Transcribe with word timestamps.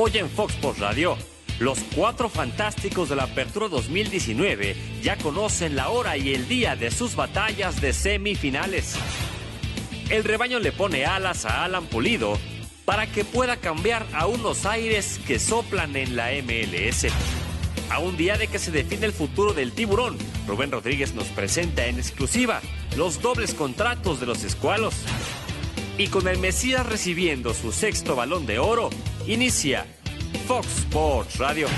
Hoy 0.00 0.12
en 0.14 0.30
Fox 0.30 0.54
Sports 0.54 0.78
Radio, 0.78 1.16
los 1.58 1.80
cuatro 1.96 2.28
fantásticos 2.28 3.08
de 3.08 3.16
la 3.16 3.24
Apertura 3.24 3.66
2019 3.66 4.76
ya 5.02 5.16
conocen 5.16 5.74
la 5.74 5.88
hora 5.88 6.16
y 6.16 6.34
el 6.34 6.46
día 6.46 6.76
de 6.76 6.92
sus 6.92 7.16
batallas 7.16 7.80
de 7.80 7.92
semifinales. 7.92 8.94
El 10.08 10.22
rebaño 10.22 10.60
le 10.60 10.70
pone 10.70 11.04
alas 11.04 11.46
a 11.46 11.64
Alan 11.64 11.86
Pulido 11.86 12.38
para 12.84 13.08
que 13.08 13.24
pueda 13.24 13.56
cambiar 13.56 14.06
a 14.12 14.28
unos 14.28 14.66
aires 14.66 15.18
que 15.26 15.40
soplan 15.40 15.96
en 15.96 16.14
la 16.14 16.28
MLS. 16.44 17.08
A 17.90 17.98
un 17.98 18.16
día 18.16 18.38
de 18.38 18.46
que 18.46 18.60
se 18.60 18.70
define 18.70 19.04
el 19.04 19.12
futuro 19.12 19.52
del 19.52 19.72
tiburón, 19.72 20.16
Rubén 20.46 20.70
Rodríguez 20.70 21.14
nos 21.14 21.26
presenta 21.26 21.86
en 21.86 21.98
exclusiva 21.98 22.60
los 22.96 23.20
dobles 23.20 23.52
contratos 23.52 24.20
de 24.20 24.26
los 24.26 24.44
escualos. 24.44 24.94
Y 25.98 26.06
con 26.06 26.28
el 26.28 26.38
Mesías 26.38 26.86
recibiendo 26.86 27.52
su 27.52 27.72
sexto 27.72 28.14
balón 28.14 28.46
de 28.46 28.60
oro, 28.60 28.90
inicia 29.28 29.84
Fox 30.46 30.66
Sports 30.78 31.38
Radio. 31.38 31.68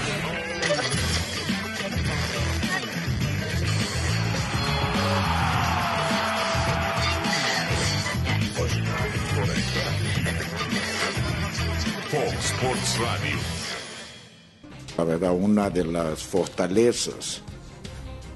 Fox 12.09 12.45
Sports 12.45 12.99
Radio. 13.01 13.37
La 14.97 15.05
verdad, 15.05 15.33
una 15.33 15.71
de 15.71 15.85
las 15.85 16.23
fortalezas 16.23 17.43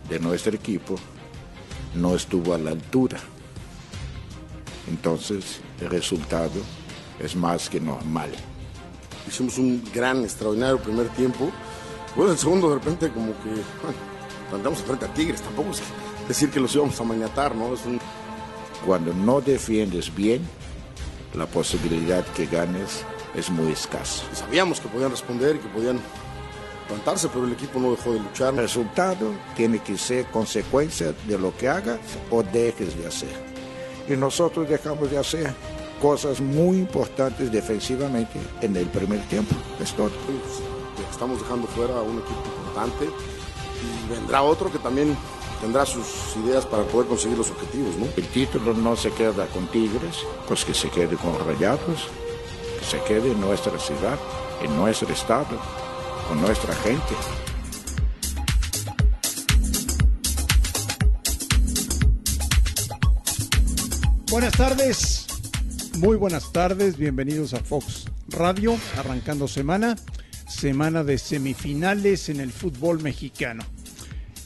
de 0.09 0.19
nuestro 0.19 0.55
equipo 0.55 0.97
no 1.95 2.17
estuvo 2.17 2.53
a 2.53 2.59
la 2.59 2.73
altura. 2.73 3.21
Entonces, 4.89 5.61
el 5.81 5.91
resultado 5.91 6.61
es 7.21 7.37
más 7.37 7.71
que 7.71 7.81
normal. 7.81 8.33
Hicimos 9.27 9.59
un 9.59 9.83
gran, 9.93 10.23
extraordinario 10.23 10.79
primer 10.79 11.09
tiempo. 11.11 11.51
Bueno, 12.15 12.33
el 12.33 12.39
segundo 12.39 12.69
de 12.69 12.77
repente 12.77 13.11
como 13.11 13.33
que, 13.43 13.51
bueno, 13.83 13.97
andamos 14.53 14.81
frente 14.81 15.07
a 15.07 15.15
Tigres. 15.15 15.43
Tampoco 15.43 15.71
es 15.71 15.83
decir 16.29 16.51
que 16.51 16.61
los 16.61 16.75
íbamos 16.75 17.01
a 17.01 17.05
mañatar, 17.05 17.55
¿no? 17.55 17.75
Es 17.75 17.85
un... 17.87 18.01
Cuando 18.87 19.15
no 19.15 19.41
defiendes 19.41 20.15
bien, 20.15 20.43
la 21.35 21.47
posibilidad 21.47 22.25
que 22.35 22.47
ganes 22.47 23.03
es 23.35 23.51
muy 23.51 23.73
escasa. 23.73 24.23
Sabíamos 24.33 24.81
que 24.81 24.89
podían 24.89 25.11
responder 25.11 25.57
y 25.57 25.59
que 25.59 25.69
podían 25.69 26.01
plantarse, 26.87 27.29
pero 27.29 27.47
el 27.47 27.53
equipo 27.53 27.81
no 27.81 27.93
dejó 27.93 28.13
de 28.13 28.21
luchar. 28.21 28.55
El 28.55 28.61
resultado 28.61 29.33
tiene 29.57 29.79
que 29.81 29.97
ser 29.97 30.27
consecuencia 30.27 31.15
de 31.27 31.39
lo 31.39 31.57
que 31.57 31.69
hagas 31.69 31.99
o 32.31 32.43
dejes 32.43 32.97
de 32.97 33.07
hacer. 33.07 33.55
Y 34.09 34.13
nosotros 34.17 34.69
dejamos 34.69 35.11
de 35.11 35.19
hacer 35.19 35.55
cosas 36.05 36.39
muy 36.39 36.77
importantes 36.77 37.51
defensivamente 37.51 38.39
en 38.61 38.77
el 38.77 38.85
primer 38.89 39.23
tiempo. 39.23 39.55
Es 39.81 39.95
todo. 39.95 40.11
Estamos 41.11 41.41
dejando 41.41 41.67
fuera 41.69 41.97
a 41.97 42.03
un 42.03 42.19
equipo 42.19 42.43
importante 42.59 43.07
y 43.07 44.13
vendrá 44.13 44.43
otro 44.43 44.71
que 44.71 44.79
también 44.81 45.17
tendrá 45.63 45.87
sus 45.87 46.37
ideas 46.45 46.67
para 46.67 46.83
poder 46.83 47.09
conseguir 47.09 47.39
los 47.39 47.51
objetivos, 47.51 47.97
¿no? 47.97 48.07
El 48.19 48.27
título 48.27 48.75
no 48.75 48.95
se 48.97 49.13
queda 49.13 49.47
con 49.47 49.67
Tigres, 49.69 50.19
pues 50.47 50.63
que 50.67 50.75
se 50.75 50.91
quede 50.91 51.17
con 51.17 51.39
Rayados, 51.39 52.09
que 52.79 52.85
se 52.85 53.03
quede 53.05 53.33
en 53.33 53.41
nuestra 53.41 53.79
ciudad, 53.79 54.19
en 54.63 54.77
nuestro 54.77 55.11
estado, 55.11 55.57
con 56.29 56.39
nuestra 56.39 56.75
gente. 56.75 57.15
Buenas 64.31 64.53
tardes, 64.53 65.24
muy 65.99 66.17
buenas 66.17 66.53
tardes, 66.53 66.97
bienvenidos 66.97 67.55
a 67.55 67.61
Fox 67.61 68.07
Radio, 68.29 68.77
arrancando 68.97 69.47
semana, 69.47 69.97
semana 70.49 71.05
de 71.05 71.19
semifinales 71.19 72.29
en 72.29 72.41
el 72.41 72.51
fútbol 72.51 73.01
mexicano. 73.01 73.65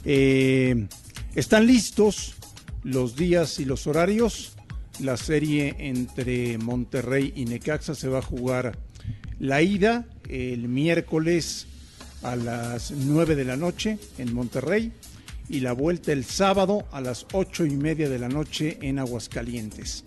Eh, 0.05 0.87
están 1.35 1.67
listos 1.67 2.35
los 2.83 3.17
días 3.17 3.61
y 3.61 3.65
los 3.65 3.87
horarios. 3.87 4.57
La 5.01 5.17
serie 5.17 5.77
entre 5.79 6.59
Monterrey 6.59 7.33
y 7.35 7.45
Necaxa 7.47 7.95
se 7.95 8.09
va 8.09 8.19
a 8.19 8.23
jugar 8.23 8.77
la 9.39 9.63
ida 9.63 10.07
el 10.29 10.69
miércoles 10.69 11.67
a 12.23 12.37
las 12.37 12.91
9 12.91 13.37
de 13.37 13.45
la 13.45 13.57
noche 13.57 13.99
en 14.19 14.35
Monterrey 14.35 14.93
y 15.49 15.61
la 15.61 15.73
vuelta 15.73 16.13
el 16.13 16.25
sábado 16.25 16.87
a 16.93 17.01
las 17.01 17.27
ocho 17.33 17.65
y 17.65 17.77
media 17.77 18.09
de 18.09 18.19
la 18.19 18.29
noche 18.29 18.79
en 18.83 18.99
Aguascalientes. 18.99 20.05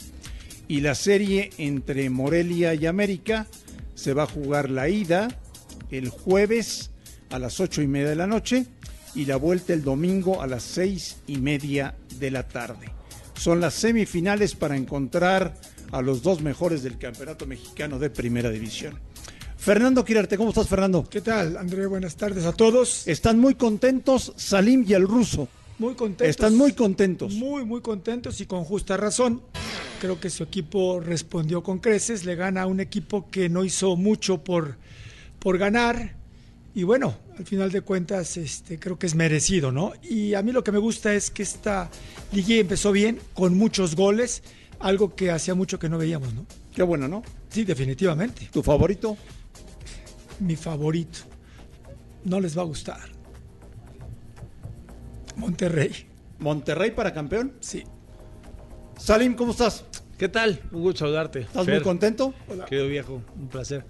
Y 0.71 0.79
la 0.79 0.95
serie 0.95 1.49
entre 1.57 2.09
Morelia 2.09 2.73
y 2.73 2.85
América 2.85 3.45
se 3.93 4.13
va 4.13 4.23
a 4.23 4.25
jugar 4.25 4.69
la 4.69 4.87
ida 4.87 5.27
el 5.89 6.07
jueves 6.07 6.91
a 7.29 7.39
las 7.39 7.59
ocho 7.59 7.81
y 7.81 7.87
media 7.87 8.07
de 8.07 8.15
la 8.15 8.25
noche 8.25 8.67
y 9.13 9.25
la 9.25 9.35
vuelta 9.35 9.73
el 9.73 9.83
domingo 9.83 10.41
a 10.41 10.47
las 10.47 10.63
seis 10.63 11.17
y 11.27 11.39
media 11.39 11.95
de 12.17 12.31
la 12.31 12.47
tarde. 12.47 12.87
Son 13.33 13.59
las 13.59 13.73
semifinales 13.73 14.55
para 14.55 14.77
encontrar 14.77 15.59
a 15.91 16.01
los 16.01 16.23
dos 16.23 16.41
mejores 16.41 16.83
del 16.83 16.97
Campeonato 16.97 17.45
Mexicano 17.45 17.99
de 17.99 18.09
Primera 18.09 18.49
División. 18.49 18.97
Fernando 19.57 20.05
Quirarte, 20.05 20.37
¿cómo 20.37 20.51
estás, 20.51 20.69
Fernando? 20.69 21.03
¿Qué 21.03 21.19
tal, 21.19 21.57
André? 21.57 21.85
Buenas 21.85 22.15
tardes 22.15 22.45
a 22.45 22.53
todos. 22.53 23.09
Están 23.09 23.39
muy 23.39 23.55
contentos 23.55 24.31
Salim 24.37 24.85
y 24.87 24.93
el 24.93 25.05
ruso. 25.05 25.49
Muy 25.81 25.95
contentos. 25.95 26.27
Están 26.27 26.55
muy 26.55 26.73
contentos. 26.73 27.33
Muy, 27.33 27.65
muy 27.65 27.81
contentos 27.81 28.39
y 28.39 28.45
con 28.45 28.63
justa 28.63 28.97
razón. 28.97 29.41
Creo 29.99 30.19
que 30.19 30.29
su 30.29 30.43
equipo 30.43 30.99
respondió 30.99 31.63
con 31.63 31.79
creces, 31.79 32.23
le 32.23 32.35
gana 32.35 32.61
a 32.61 32.65
un 32.67 32.79
equipo 32.79 33.31
que 33.31 33.49
no 33.49 33.63
hizo 33.63 33.95
mucho 33.95 34.43
por, 34.43 34.77
por 35.39 35.57
ganar. 35.57 36.17
Y 36.75 36.83
bueno, 36.83 37.15
al 37.35 37.47
final 37.47 37.71
de 37.71 37.81
cuentas, 37.81 38.37
este, 38.37 38.77
creo 38.77 38.99
que 38.99 39.07
es 39.07 39.15
merecido, 39.15 39.71
¿no? 39.71 39.93
Y 40.03 40.35
a 40.35 40.43
mí 40.43 40.51
lo 40.51 40.63
que 40.63 40.71
me 40.71 40.77
gusta 40.77 41.15
es 41.15 41.31
que 41.31 41.41
esta 41.41 41.89
liga 42.31 42.53
empezó 42.57 42.91
bien, 42.91 43.19
con 43.33 43.57
muchos 43.57 43.95
goles, 43.95 44.43
algo 44.77 45.15
que 45.15 45.31
hacía 45.31 45.55
mucho 45.55 45.79
que 45.79 45.89
no 45.89 45.97
veíamos, 45.97 46.31
¿no? 46.35 46.45
Qué 46.75 46.83
bueno, 46.83 47.07
¿no? 47.07 47.23
Sí, 47.49 47.63
definitivamente. 47.63 48.49
¿Tu 48.53 48.61
favorito? 48.61 49.17
Mi 50.41 50.55
favorito. 50.55 51.21
No 52.23 52.39
les 52.39 52.55
va 52.55 52.61
a 52.61 52.65
gustar. 52.65 53.20
Monterrey. 55.41 55.91
¿Monterrey 56.37 56.91
para 56.91 57.11
campeón? 57.15 57.53
Sí. 57.61 57.83
Salim, 58.95 59.33
¿cómo 59.33 59.53
estás? 59.53 59.83
¿Qué 60.15 60.29
tal? 60.29 60.61
Un 60.71 60.81
gusto 60.81 60.99
saludarte. 60.99 61.39
¿Estás 61.39 61.67
muy 61.67 61.81
contento? 61.81 62.35
Hola. 62.47 62.65
Querido 62.65 62.87
viejo, 62.87 63.23
un 63.35 63.47
placer. 63.49 63.83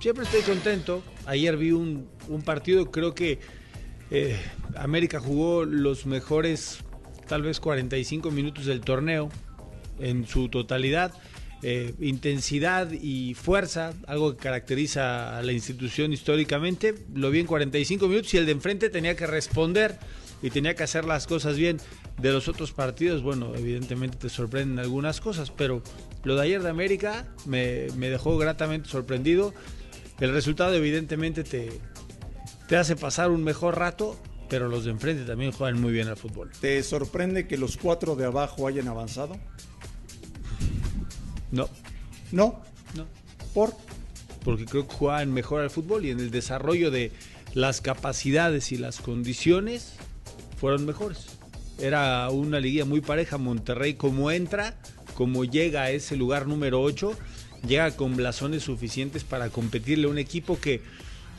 Siempre 0.00 0.24
estoy 0.24 0.40
contento. 0.40 1.02
Ayer 1.26 1.58
vi 1.58 1.72
un, 1.72 2.08
un 2.28 2.40
partido, 2.40 2.90
creo 2.90 3.14
que 3.14 3.38
eh, 4.10 4.34
América 4.76 5.20
jugó 5.20 5.66
los 5.66 6.06
mejores, 6.06 6.78
tal 7.28 7.42
vez 7.42 7.60
45 7.60 8.30
minutos 8.30 8.64
del 8.64 8.80
torneo 8.80 9.28
en 9.98 10.26
su 10.26 10.48
totalidad. 10.48 11.12
Eh, 11.62 11.94
intensidad 12.00 12.90
y 12.92 13.34
fuerza, 13.34 13.92
algo 14.06 14.36
que 14.36 14.42
caracteriza 14.42 15.36
a 15.36 15.42
la 15.42 15.52
institución 15.52 16.14
históricamente. 16.14 16.94
Lo 17.14 17.30
vi 17.30 17.40
en 17.40 17.46
45 17.46 18.08
minutos 18.08 18.32
y 18.32 18.38
el 18.38 18.46
de 18.46 18.52
enfrente 18.52 18.88
tenía 18.88 19.16
que 19.16 19.26
responder 19.26 19.98
y 20.44 20.50
tenía 20.50 20.74
que 20.74 20.82
hacer 20.82 21.06
las 21.06 21.26
cosas 21.26 21.56
bien. 21.56 21.78
De 22.20 22.30
los 22.30 22.48
otros 22.48 22.70
partidos, 22.72 23.22
bueno, 23.22 23.54
evidentemente 23.56 24.18
te 24.18 24.28
sorprenden 24.28 24.78
algunas 24.78 25.22
cosas, 25.22 25.50
pero 25.50 25.82
lo 26.22 26.36
de 26.36 26.42
ayer 26.42 26.62
de 26.62 26.68
América 26.68 27.26
me, 27.46 27.86
me 27.96 28.10
dejó 28.10 28.36
gratamente 28.36 28.90
sorprendido. 28.90 29.54
El 30.20 30.32
resultado 30.34 30.74
evidentemente 30.74 31.44
te, 31.44 31.80
te 32.68 32.76
hace 32.76 32.94
pasar 32.94 33.30
un 33.30 33.42
mejor 33.42 33.78
rato, 33.78 34.20
pero 34.50 34.68
los 34.68 34.84
de 34.84 34.90
enfrente 34.90 35.24
también 35.24 35.50
juegan 35.50 35.80
muy 35.80 35.92
bien 35.92 36.08
al 36.08 36.18
fútbol. 36.18 36.50
¿Te 36.60 36.82
sorprende 36.82 37.46
que 37.46 37.56
los 37.56 37.78
cuatro 37.78 38.14
de 38.14 38.26
abajo 38.26 38.66
hayan 38.68 38.86
avanzado? 38.86 39.38
No, 41.50 41.70
No. 42.32 42.60
no. 42.94 43.06
¿Por? 43.54 43.72
porque 44.44 44.66
creo 44.66 44.86
que 44.86 44.94
juegan 44.94 45.32
mejor 45.32 45.62
al 45.62 45.70
fútbol 45.70 46.04
y 46.04 46.10
en 46.10 46.20
el 46.20 46.30
desarrollo 46.30 46.90
de 46.90 47.12
las 47.54 47.80
capacidades 47.80 48.72
y 48.72 48.76
las 48.76 49.00
condiciones 49.00 49.94
fueron 50.64 50.86
mejores. 50.86 51.18
Era 51.78 52.30
una 52.30 52.58
liguilla 52.58 52.86
muy 52.86 53.02
pareja. 53.02 53.36
Monterrey, 53.36 53.96
como 53.96 54.30
entra, 54.30 54.74
como 55.12 55.44
llega 55.44 55.82
a 55.82 55.90
ese 55.90 56.16
lugar 56.16 56.46
número 56.46 56.80
8, 56.80 57.12
llega 57.68 57.90
con 57.90 58.16
blasones 58.16 58.62
suficientes 58.62 59.24
para 59.24 59.50
competirle 59.50 60.06
a 60.06 60.10
un 60.10 60.16
equipo 60.16 60.58
que, 60.58 60.80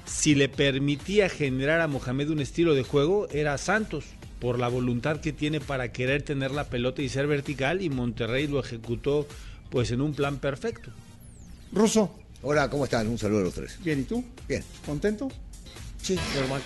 si 0.06 0.36
le 0.36 0.48
permitía 0.48 1.27
generar 1.27 1.81
a 1.81 1.88
Mohamed 1.88 2.30
un 2.30 2.39
estilo 2.39 2.75
de 2.75 2.83
juego, 2.83 3.27
era 3.30 3.57
Santos, 3.57 4.06
por 4.39 4.60
la 4.60 4.68
voluntad 4.68 5.19
que 5.22 5.33
tiene 5.33 5.60
para 5.60 5.92
querer 5.92 6.21
tener 6.21 6.51
la 6.51 6.66
pelota 6.66 7.01
y 7.01 7.10
ser 7.10 7.25
vertical, 7.25 7.81
y 7.81 7.89
Monterrey 7.89 8.45
lo 8.45 8.60
ejecutó 8.60 9.28
pues 9.71 9.89
en 9.89 10.01
un 10.01 10.13
plan 10.13 10.38
perfecto. 10.38 10.92
Ruso, 11.71 12.13
Hola, 12.44 12.69
¿cómo 12.69 12.83
están? 12.83 13.07
Un 13.07 13.18
saludo 13.18 13.39
a 13.39 13.44
los 13.45 13.56
tres. 13.56 13.80
bien, 13.83 14.01
¿y 14.01 14.04
tú? 14.04 14.24
Bien. 14.48 14.63
¿Contento? 14.86 15.31
Sí, 16.00 16.16
normal. 16.36 16.62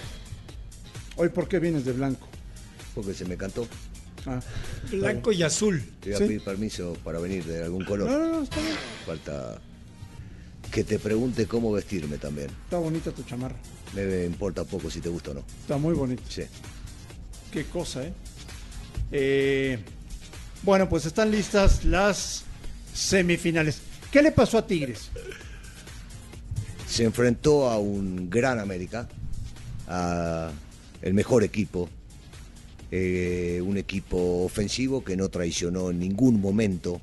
Hoy, 1.15 1.29
¿por 1.29 1.47
qué 1.47 1.59
vienes 1.59 1.85
de 1.85 1.93
blanco? 1.93 2.27
Porque 2.99 3.13
se 3.13 3.23
me 3.25 3.37
cantó. 3.37 3.65
Ah, 4.25 4.41
Blanco 4.91 5.31
y 5.31 5.41
azul. 5.43 5.81
Te 6.01 6.09
voy 6.09 6.15
a 6.15 6.17
Sí. 6.17 6.23
pedir 6.25 6.43
permiso 6.43 6.97
para 7.05 7.19
venir 7.19 7.45
de 7.45 7.63
algún 7.63 7.85
color. 7.85 8.09
no, 8.09 8.17
no, 8.19 8.31
no, 8.33 8.43
está 8.43 8.59
bien. 8.59 8.75
Falta 9.05 9.61
Que 10.69 10.83
te 10.83 10.99
pregunte 10.99 11.47
cómo 11.47 11.71
vestirme 11.71 12.17
también. 12.17 12.49
Está 12.65 12.77
bonita 12.77 13.11
tu 13.11 13.23
chamarra. 13.23 13.55
Me 13.95 14.25
importa 14.25 14.65
poco 14.65 14.89
si 14.91 14.99
te 14.99 15.07
gusta 15.09 15.31
o 15.31 15.35
no. 15.35 15.43
Está 15.61 15.77
muy 15.77 15.93
bonita. 15.95 16.21
Sí. 16.29 16.43
Qué 17.51 17.63
cosa, 17.65 18.03
¿eh? 18.03 18.13
Eh, 19.11 19.79
Bueno, 20.61 20.89
pues 20.89 21.05
están 21.05 21.31
listas 21.31 21.85
las 21.85 22.43
semifinales. 22.93 23.79
¿Qué 24.11 24.21
le 24.21 24.31
pasó 24.33 24.57
a 24.57 24.67
Tigres? 24.67 25.09
Se 26.87 27.05
enfrentó 27.05 27.69
a 27.69 27.77
un 27.79 28.29
gran 28.29 28.59
América, 28.59 29.07
a 29.87 30.51
el 31.01 31.13
mejor 31.13 31.43
equipo, 31.43 31.89
eh, 32.91 33.61
un 33.63 33.77
equipo 33.77 34.43
ofensivo 34.43 35.03
que 35.03 35.15
no 35.15 35.29
traicionó 35.29 35.91
en 35.91 35.99
ningún 35.99 36.41
momento 36.41 37.01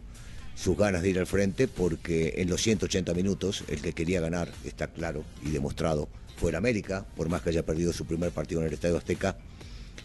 sus 0.57 0.77
ganas 0.77 1.03
de 1.03 1.11
ir 1.11 1.19
al 1.19 1.27
frente 1.27 1.69
porque 1.69 2.35
en 2.39 2.49
los 2.49 2.63
180 2.63 3.13
minutos 3.15 3.65
el 3.69 3.81
que 3.81 3.93
quería 3.93 4.21
ganar, 4.21 4.51
está 4.65 4.89
claro 4.89 5.23
y 5.45 5.51
demostrado, 5.51 6.09
fue 6.37 6.51
el 6.51 6.57
América, 6.57 7.07
por 7.17 7.29
más 7.29 7.43
que 7.43 7.51
haya 7.51 7.65
perdido 7.65 7.93
su 7.93 8.05
primer 8.05 8.31
partido 8.31 8.61
en 8.61 8.67
el 8.67 8.73
Estadio 8.73 8.97
Azteca. 8.97 9.37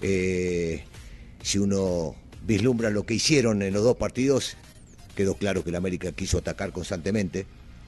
Eh, 0.02 0.84
si 1.42 1.58
uno 1.58 2.16
vislumbra 2.46 2.90
lo 2.90 3.06
que 3.06 3.14
hicieron 3.14 3.62
en 3.62 3.74
los 3.74 3.84
dos 3.84 3.98
partidos, 3.98 4.56
quedó 5.16 5.36
claro 5.36 5.64
que 5.64 5.70
el 5.70 5.76
América 5.76 6.12
quiso 6.12 6.38
atacar 6.38 6.72
constantemente 6.72 7.46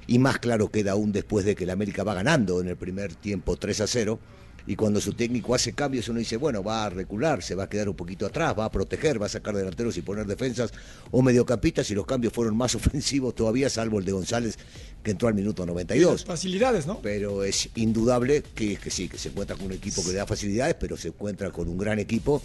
y 0.07 0.19
más 0.19 0.39
claro 0.39 0.69
queda 0.69 0.93
aún 0.93 1.11
después 1.11 1.45
de 1.45 1.55
que 1.55 1.63
el 1.63 1.69
América 1.69 2.03
va 2.03 2.13
ganando 2.13 2.59
en 2.61 2.67
el 2.67 2.75
primer 2.75 3.15
tiempo 3.15 3.55
3 3.55 3.81
a 3.81 3.87
0 3.87 4.19
y 4.65 4.75
cuando 4.75 5.01
su 5.01 5.13
técnico 5.13 5.53
hace 5.53 5.73
cambios 5.73 6.07
uno 6.07 6.19
dice, 6.19 6.37
bueno, 6.37 6.63
va 6.63 6.85
a 6.85 6.89
recular, 6.89 7.43
se 7.43 7.55
va 7.55 7.63
a 7.63 7.69
quedar 7.69 7.89
un 7.89 7.95
poquito 7.95 8.25
atrás, 8.25 8.55
va 8.57 8.65
a 8.65 8.71
proteger, 8.71 9.21
va 9.21 9.25
a 9.25 9.29
sacar 9.29 9.55
delanteros 9.55 9.97
y 9.97 10.01
poner 10.01 10.25
defensas 10.25 10.71
o 11.11 11.21
mediocampistas 11.21 11.89
y 11.91 11.95
los 11.95 12.05
cambios 12.05 12.33
fueron 12.33 12.55
más 12.55 12.75
ofensivos 12.75 13.35
todavía, 13.35 13.69
salvo 13.69 13.99
el 13.99 14.05
de 14.05 14.11
González 14.13 14.57
que 15.03 15.11
entró 15.11 15.27
al 15.27 15.33
minuto 15.33 15.65
92. 15.65 16.23
Facilidades, 16.23 16.87
¿no? 16.87 17.01
Pero 17.01 17.43
es 17.43 17.69
indudable 17.75 18.41
que, 18.55 18.77
que 18.77 18.89
sí, 18.89 19.09
que 19.09 19.17
se 19.17 19.29
encuentra 19.29 19.57
con 19.57 19.65
un 19.65 19.73
equipo 19.73 20.01
que 20.01 20.09
le 20.09 20.15
da 20.15 20.25
facilidades, 20.25 20.75
pero 20.79 20.95
se 20.95 21.09
encuentra 21.09 21.51
con 21.51 21.67
un 21.67 21.77
gran 21.77 21.99
equipo 21.99 22.41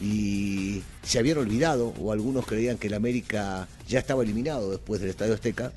y 0.00 0.82
se 1.02 1.18
habían 1.18 1.38
olvidado, 1.38 1.92
o 2.00 2.12
algunos 2.12 2.46
creían 2.46 2.78
que 2.78 2.86
el 2.86 2.94
América 2.94 3.68
ya 3.86 3.98
estaba 3.98 4.22
eliminado 4.22 4.70
después 4.70 5.00
del 5.00 5.10
Estadio 5.10 5.34
Azteca, 5.34 5.72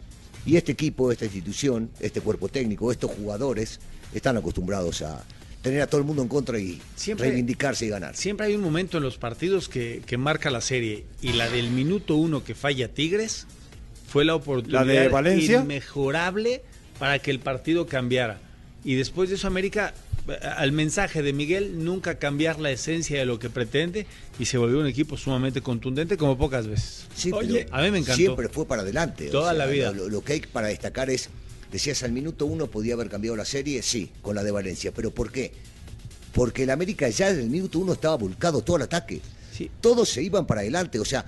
y 0.46 0.56
este 0.56 0.72
equipo, 0.72 1.12
esta 1.12 1.26
institución, 1.26 1.90
este 2.00 2.22
cuerpo 2.22 2.48
técnico, 2.48 2.92
estos 2.92 3.12
jugadores 3.12 3.80
están 4.14 4.38
acostumbrados 4.38 5.02
a 5.02 5.24
tener 5.62 5.82
a 5.82 5.88
todo 5.88 6.02
el 6.02 6.08
mundo 6.08 6.22
en 6.24 6.28
contra 6.28 6.58
y 6.60 6.82
Siempre- 6.96 7.28
reivindicarse 7.28 7.86
y 7.86 7.90
ganar. 7.90 8.16
Siempre 8.16 8.48
hay 8.48 8.56
un 8.56 8.62
momento 8.62 8.98
en 8.98 9.04
los 9.04 9.18
partidos 9.18 9.70
que, 9.70 10.02
que 10.06 10.18
marca 10.18 10.50
la 10.50 10.62
serie 10.62 11.06
y 11.22 11.34
la 11.34 11.50
del 11.50 11.70
minuto 11.70 12.16
uno 12.16 12.44
que 12.44 12.56
falla 12.56 12.88
Tigres 12.88 13.46
fue 14.08 14.26
la 14.26 14.36
oportunidad 14.36 14.86
¿La 14.86 14.94
de 15.04 15.08
Valencia? 15.08 15.60
inmejorable 15.62 16.62
para 17.00 17.20
que 17.20 17.32
el 17.32 17.40
partido 17.40 17.86
cambiara. 17.88 18.40
Y 18.84 18.96
después 18.96 19.30
de 19.30 19.36
eso 19.36 19.46
América, 19.48 19.94
eh, 20.28 20.34
al 20.58 20.72
mensaje 20.72 21.22
de 21.22 21.34
Miguel, 21.34 21.84
nunca 21.86 22.16
cambiar 22.16 22.60
la 22.60 22.72
esencia 22.72 23.20
de 23.20 23.26
lo 23.26 23.38
que 23.38 23.50
pretende 23.52 24.08
y 24.40 24.46
se 24.46 24.58
volvió 24.58 24.80
un 24.80 24.88
equipo 24.88 25.16
sumamente 25.18 25.62
contundente 25.62 26.18
como 26.18 26.38
pocas 26.38 26.68
veces. 26.68 27.06
Sí, 27.16 27.32
Oye, 27.32 27.68
a 27.72 27.82
mí 27.84 27.92
me 27.92 28.00
encantó. 28.00 28.18
Siempre 28.18 28.50
fue 28.50 28.66
para 28.66 28.82
adelante. 28.82 29.30
o 29.30 29.32
Toda 29.32 29.52
sea, 29.52 29.60
la 29.60 29.66
vida. 29.68 29.92
Lo, 29.92 30.10
lo 30.10 30.24
que 30.24 30.34
hay 30.34 30.42
para 30.42 30.68
destacar 30.68 31.10
es, 31.12 31.30
decías, 31.72 32.04
al 32.04 32.12
minuto 32.12 32.46
uno 32.46 32.70
podía 32.70 32.94
haber 32.94 33.10
cambiado 33.10 33.38
la 33.38 33.46
serie, 33.46 33.82
sí, 33.82 34.12
con 34.22 34.36
la 34.36 34.44
de 34.44 34.52
Valencia. 34.52 34.92
¿Pero 34.94 35.12
por 35.12 35.32
qué? 35.32 35.52
Porque 36.34 36.64
el 36.64 36.70
América 36.70 37.10
ya 37.10 37.30
en 37.30 37.40
el 37.40 37.50
minuto 37.50 37.80
uno 37.80 37.94
estaba 37.94 38.16
volcado 38.18 38.62
todo 38.62 38.78
el 38.78 38.84
ataque. 38.84 39.22
Sí. 39.56 39.70
Todos 39.82 40.10
se 40.10 40.22
iban 40.22 40.46
para 40.46 40.62
adelante, 40.62 41.00
o 41.00 41.06
sea, 41.06 41.26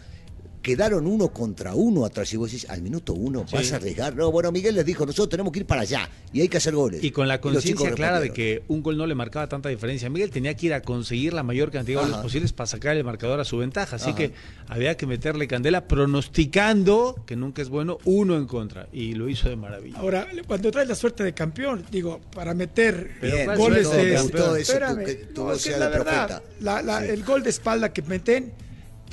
quedaron 0.64 1.06
uno 1.06 1.28
contra 1.32 1.76
uno 1.76 2.06
atrás. 2.06 2.34
Y 2.34 2.38
vos 2.38 2.50
decís, 2.52 2.68
al 2.70 2.82
minuto 2.82 3.14
uno 3.14 3.46
Sí. 3.48 3.56
vas 3.56 3.72
a 3.74 3.76
arriesgar. 3.76 4.16
No, 4.16 4.32
bueno, 4.32 4.52
Miguel 4.52 4.74
les 4.76 4.86
dijo, 4.86 5.06
nosotros 5.06 5.30
tenemos 5.30 5.52
que 5.54 5.60
ir 5.60 5.66
para 5.68 5.82
allá 5.82 6.10
y 6.32 6.42
hay 6.42 6.48
que 6.48 6.58
hacer 6.58 6.74
goles. 6.74 7.04
Y 7.04 7.12
con 7.12 7.28
la 7.28 7.40
conciencia 7.42 7.92
clara 7.92 8.20
de 8.20 8.32
que 8.32 8.64
un 8.70 8.82
gol 8.82 8.98
no 8.98 9.06
le 9.06 9.14
marcaba 9.14 9.48
tanta 9.48 9.70
diferencia. 9.70 10.10
Miguel 10.10 10.32
tenía 10.32 10.56
que 10.56 10.66
ir 10.68 10.74
a 10.74 10.82
conseguir 10.82 11.34
la 11.34 11.44
mayor 11.44 11.70
cantidad 11.70 11.98
de 12.00 12.04
goles 12.06 12.14
Ajá. 12.16 12.24
posibles 12.24 12.54
para 12.54 12.66
sacar 12.68 12.98
el 12.98 13.04
marcador 13.04 13.40
a 13.40 13.44
su 13.46 13.58
ventaja. 13.58 13.98
Así 13.98 14.10
Ajá. 14.10 14.18
que 14.18 14.32
había 14.68 14.96
que 14.98 15.06
meterle 15.06 15.48
candela 15.48 15.86
pronosticando, 15.88 17.16
que 17.26 17.36
nunca 17.36 17.62
es 17.62 17.70
bueno, 17.70 17.98
uno 18.06 18.38
en 18.38 18.48
contra. 18.48 18.88
Y 18.94 19.14
lo 19.14 19.30
hizo 19.30 19.50
de 19.50 19.56
maravilla. 19.56 19.98
Ahora, 20.00 20.28
cuando 20.48 20.72
traes 20.72 20.88
la 20.88 20.96
suerte 20.96 21.24
de 21.24 21.34
campeón, 21.34 21.84
digo, 21.92 22.22
para 22.34 22.54
meter 22.54 23.12
Pero 23.20 23.36
Bien, 23.36 23.46
¿cuál 23.48 23.58
goles 23.58 23.92
de... 23.92 24.14
Espérame, 24.62 25.06
no, 25.36 25.52
es 25.54 25.64
que 25.64 25.78
la 25.78 25.90
verdad, 25.90 26.42
la- 26.62 26.82
la- 26.82 27.02
Sí. 27.02 27.08
el 27.10 27.24
gol 27.24 27.44
de 27.44 27.50
espalda 27.50 27.92
que 27.92 28.02
meten, 28.02 28.54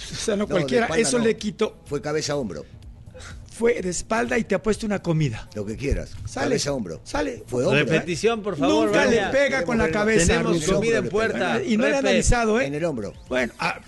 o 0.13 0.15
sea, 0.15 0.37
no, 0.37 0.47
cualquiera, 0.47 0.87
espalda 0.87 1.03
eso 1.03 1.19
no. 1.19 1.25
le 1.25 1.37
quitó, 1.37 1.81
Fue 1.87 2.01
cabeza 2.01 2.33
a 2.35 2.37
hombro, 2.37 2.65
fue 3.53 3.81
de 3.83 3.91
espalda 3.91 4.39
y 4.39 4.45
te 4.45 4.55
ha 4.55 4.63
puesto 4.63 4.87
una 4.87 5.01
comida. 5.03 5.49
lo 5.55 5.67
que 5.67 5.77
quieras. 5.77 6.13
Sale, 6.27 6.47
cabeza 6.47 6.71
a 6.71 6.73
hombro. 6.73 7.01
sale. 7.05 7.45
Fue 7.47 7.65
hombro. 7.65 7.79
Repetición, 7.85 8.43
por 8.43 8.57
favor. 8.57 8.87
Nunca 8.87 9.05
vaya. 9.05 9.27
le 9.27 9.33
pega 9.39 9.65
con 9.65 9.77
la 9.77 9.91
cabeza. 9.91 10.27
Tenemos 10.29 10.65
comida 10.65 10.99
en 10.99 11.05
le 11.05 11.11
puerta. 11.11 11.63
Y 11.63 11.77
no 11.77 11.85
le 11.85 11.91
he 11.91 11.93
Repe. 11.97 12.09
analizado, 12.09 12.59
¿eh? 12.61 12.67
En 12.67 12.75
el 12.75 12.85
hombro. 12.87 13.13
Bueno, 13.29 13.53
ah, 13.59 13.79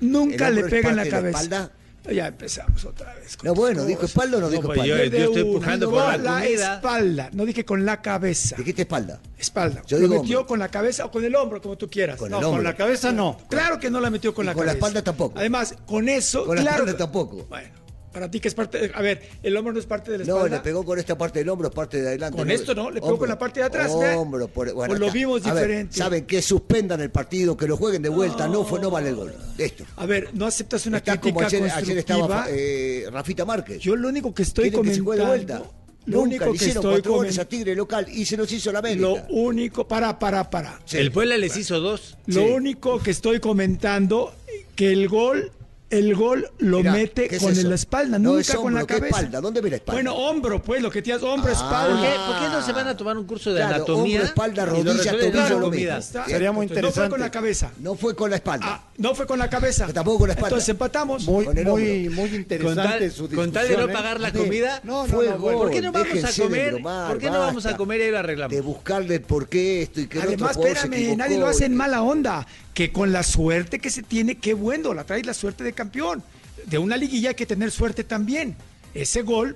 nunca 0.00 0.48
¿El 0.48 0.56
le 0.56 0.62
hombro 0.62 0.76
pega 0.76 0.90
en 0.90 0.96
la 0.96 1.04
de 1.04 1.10
la 1.10 1.16
cabeza. 1.16 1.40
espalda? 1.40 1.72
Ya 2.12 2.26
empezamos 2.26 2.84
otra 2.84 3.14
vez. 3.14 3.36
con 3.36 3.46
No, 3.48 3.54
bueno, 3.54 3.84
dijo 3.84 4.04
espalda 4.06 4.38
o 4.38 4.40
no 4.40 4.48
dijo 4.48 4.62
pues 4.62 4.78
espalda. 4.78 5.04
yo- 5.04 5.10
De 5.10 5.24
estoy 5.24 5.42
una. 5.42 5.52
pujando 5.60 5.86
No, 5.86 5.92
por 5.92 6.02
la 6.02 6.16
la 6.16 6.46
espalda. 6.46 7.30
No 7.32 7.44
dije 7.44 7.64
con 7.64 7.84
la 7.84 8.00
cabeza. 8.02 8.56
Dijiste 8.56 8.82
espalda. 8.82 9.20
Espalda. 9.38 9.82
Yo 9.86 9.98
Lo 9.98 10.08
digo 10.08 10.22
metió 10.22 10.38
hombro. 10.38 10.48
con 10.48 10.58
la 10.58 10.68
cabeza 10.68 11.04
o 11.04 11.10
con 11.10 11.24
el 11.24 11.34
hombro, 11.36 11.60
como 11.60 11.76
tú 11.76 11.88
quieras. 11.88 12.16
Con 12.16 12.30
No, 12.30 12.38
el 12.38 12.44
Con 12.44 12.64
la 12.64 12.74
cabeza 12.74 13.12
no. 13.12 13.38
Claro 13.48 13.78
que 13.78 13.90
no 13.90 14.00
la 14.00 14.10
metió 14.10 14.34
con 14.34 14.44
Y 14.44 14.46
la 14.46 14.54
con 14.54 14.66
la 14.66 14.72
cabeza. 14.72 14.86
espalda 14.86 15.04
tampoco. 15.04 15.38
Además, 15.38 15.74
con 15.86 16.08
eso. 16.08 16.44
Con 16.46 16.56
la 16.56 16.62
claro 16.62 16.78
espalda 16.84 16.98
tampoco. 16.98 17.46
Bueno, 17.48 17.68
para 18.12 18.30
ti 18.30 18.40
que 18.40 18.48
es 18.48 18.54
parte. 18.54 18.78
de- 18.78 18.92
a 18.94 19.00
ver, 19.02 19.22
el 19.42 19.56
hombro 19.56 19.72
no 19.72 19.78
es 19.78 19.86
parte 19.86 20.10
de 20.12 20.18
la 20.18 20.24
No, 20.24 20.36
espalda. 20.36 20.56
le 20.56 20.62
pegó 20.62 20.84
con 20.84 20.98
esta 20.98 21.16
parte 21.16 21.38
del 21.40 21.48
hombro, 21.48 21.68
es 21.68 21.74
parte 21.74 22.00
de 22.02 22.08
adelante. 22.08 22.36
Con 22.38 22.50
esto 22.50 22.74
no, 22.74 22.90
le 22.90 23.00
pegó 23.00 23.18
con 23.18 23.28
la 23.28 23.38
parte 23.38 23.60
de 23.60 23.66
atrás. 23.66 23.90
Hombro, 23.92 24.48
por, 24.48 24.72
bueno, 24.72 24.88
Pues 24.90 25.00
lo 25.00 25.10
vimos 25.10 25.46
A 25.46 25.54
ver, 25.54 25.64
diferente. 25.64 25.96
Saben 25.96 26.24
que 26.26 26.42
suspendan 26.42 27.00
el 27.00 27.10
partido, 27.10 27.56
que 27.56 27.66
lo 27.66 27.76
jueguen 27.76 28.02
de 28.02 28.08
vuelta, 28.08 28.48
no, 28.48 28.64
fue, 28.64 28.80
no 28.80 28.90
vale 28.90 29.10
el 29.10 29.16
gol. 29.16 29.34
Esto. 29.58 29.84
A 29.96 30.06
ver, 30.06 30.28
no 30.34 30.46
aceptas 30.46 30.86
una 30.86 30.98
Está 30.98 31.20
como 31.20 31.38
crítica 31.40 31.46
ayer, 31.64 31.70
ayer 31.70 31.98
estaba 31.98 32.46
eh, 32.50 33.06
Rafita 33.12 33.44
Márquez. 33.44 33.78
Yo 33.80 33.94
lo 33.96 34.08
único 34.08 34.34
que 34.34 34.42
estoy 34.42 34.70
Quieren 34.70 34.88
que 34.88 34.94
se 34.94 35.00
juegue 35.00 35.22
comentando. 35.22 35.52
de 35.54 35.58
vuelta. 35.60 35.76
Lo 36.06 36.16
Nunca 36.16 36.28
único 36.28 36.44
le 36.46 36.50
que 36.52 36.56
hicieron 36.56 36.76
estoy 36.78 36.92
cuatro 36.94 37.12
goles 37.12 37.32
a 37.38 37.44
comentando. 37.44 37.50
Tigre 37.58 37.74
local 37.76 38.06
y 38.10 38.24
se 38.24 38.36
los 38.38 38.50
hizo 38.50 38.72
la 38.72 38.78
América. 38.78 39.02
Lo 39.02 39.16
único. 39.28 39.86
Para, 39.86 40.18
para, 40.18 40.48
para. 40.48 40.80
Sí. 40.86 40.96
El 40.96 41.12
Puebla 41.12 41.36
les 41.36 41.56
hizo 41.58 41.78
dos. 41.78 42.16
Lo 42.26 42.40
Sí. 42.42 42.48
único 42.48 43.00
que 43.02 43.10
estoy 43.10 43.38
comentando 43.38 44.32
que 44.74 44.92
el 44.92 45.08
gol 45.08 45.52
el 45.90 46.14
gol 46.14 46.48
lo 46.58 46.78
Mira, 46.78 46.92
mete 46.92 47.28
¿qué 47.28 47.36
es 47.36 47.42
con 47.42 47.52
eso? 47.52 47.68
la 47.68 47.74
espalda, 47.74 48.18
No, 48.18 48.30
nunca 48.30 48.40
es 48.42 48.54
con 48.54 48.72
la 48.74 48.80
¿qué 48.82 48.86
cabeza. 48.94 49.06
espalda? 49.08 49.40
¿Dónde 49.40 49.60
ve 49.60 49.70
la 49.70 49.76
espalda? 49.76 49.96
Bueno, 49.96 50.14
hombro, 50.14 50.62
pues, 50.62 50.80
lo 50.80 50.90
que 50.90 51.02
tienes 51.02 51.22
hombro, 51.22 51.50
Ah. 51.50 51.52
espalda. 51.52 51.96
¿Por 51.96 52.00
qué, 52.00 52.14
por 52.26 52.38
qué 52.40 52.48
no 52.54 52.62
se 52.64 52.72
van 52.72 52.86
a 52.88 52.96
tomar 52.96 53.16
un 53.18 53.24
curso 53.26 53.50
de 53.52 53.60
Claro, 53.60 53.74
anatomía? 53.76 54.02
hombro, 54.20 54.24
espalda, 54.28 54.66
rodilla, 54.66 55.10
tobillo, 55.18 55.58
lo 55.60 55.70
mismo. 55.70 55.96
Está. 55.96 56.24
Sería 56.26 56.52
muy 56.52 56.66
No 56.66 56.72
fue 56.72 56.80
con 56.82 56.86
interesante. 56.86 57.18
la 57.18 57.30
cabeza. 57.30 57.70
No 57.80 57.94
fue 57.96 58.14
con 58.14 58.30
la 58.30 58.36
espalda. 58.36 58.66
Ah, 58.68 58.84
no 58.98 59.14
fue 59.14 59.26
con 59.26 59.38
la 59.38 59.50
cabeza. 59.50 59.86
Que 59.86 59.92
tampoco 59.92 60.18
con 60.20 60.28
la 60.28 60.34
espalda. 60.34 60.48
Entonces 60.48 60.68
empatamos. 60.68 61.24
Muy, 61.24 61.46
muy, 61.48 62.08
muy 62.08 62.28
Con 62.30 62.34
interesante 62.40 62.82
tal, 63.00 63.10
su 63.10 63.28
con 63.28 63.50
tal 63.52 63.68
de 63.68 63.76
no 63.76 63.84
¿eh? 63.84 63.88
pagar 63.92 64.20
la 64.20 64.32
comida, 64.32 64.80
No, 64.84 65.06
no, 65.06 65.12
Fue 65.12 65.28
no. 65.28 65.38
¿por 65.38 65.70
qué 65.70 65.80
no 65.82 65.92
vamos 65.92 66.08
a 66.08 66.14
déjense 66.14 66.42
comer? 66.42 66.72
bromar, 66.74 67.08
¿Por 67.10 67.18
qué 67.18 67.30
no 67.30 67.38
vamos 67.40 67.66
a 67.66 67.76
comer 67.76 68.00
y 68.00 68.02
ahí 68.04 68.10
lo 68.12 68.18
arreglamos? 68.18 68.54
De 68.54 68.60
buscarle 68.60 69.20
por 69.20 69.48
qué 69.48 69.82
esto 69.82 70.00
y 70.00 70.08
el 70.12 70.20
Además, 70.22 70.56
espérame, 70.56 71.16
nadie 71.16 71.38
lo 71.38 71.46
hace 71.48 71.64
en 71.66 71.72
y- 71.72 71.76
mala 71.76 72.02
onda. 72.02 72.46
Que 72.80 72.92
con 72.92 73.12
la 73.12 73.22
suerte 73.22 73.78
que 73.78 73.90
se 73.90 74.02
tiene, 74.02 74.38
qué 74.38 74.54
bueno, 74.54 74.94
la 74.94 75.04
traes 75.04 75.26
la 75.26 75.34
suerte 75.34 75.62
de 75.62 75.74
campeón. 75.74 76.22
De 76.64 76.78
una 76.78 76.96
liguilla 76.96 77.28
hay 77.28 77.34
que 77.34 77.44
tener 77.44 77.70
suerte 77.70 78.04
también. 78.04 78.56
Ese 78.94 79.20
gol 79.20 79.54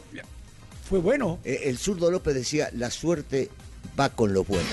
fue 0.87 0.99
bueno. 0.99 1.39
Eh, 1.43 1.63
El 1.65 1.79
zurdo 1.79 2.11
López 2.11 2.35
decía, 2.35 2.69
la 2.75 2.91
suerte 2.91 3.49
va 3.99 4.11
con 4.11 4.35
los 4.35 4.47
buenos. 4.47 4.69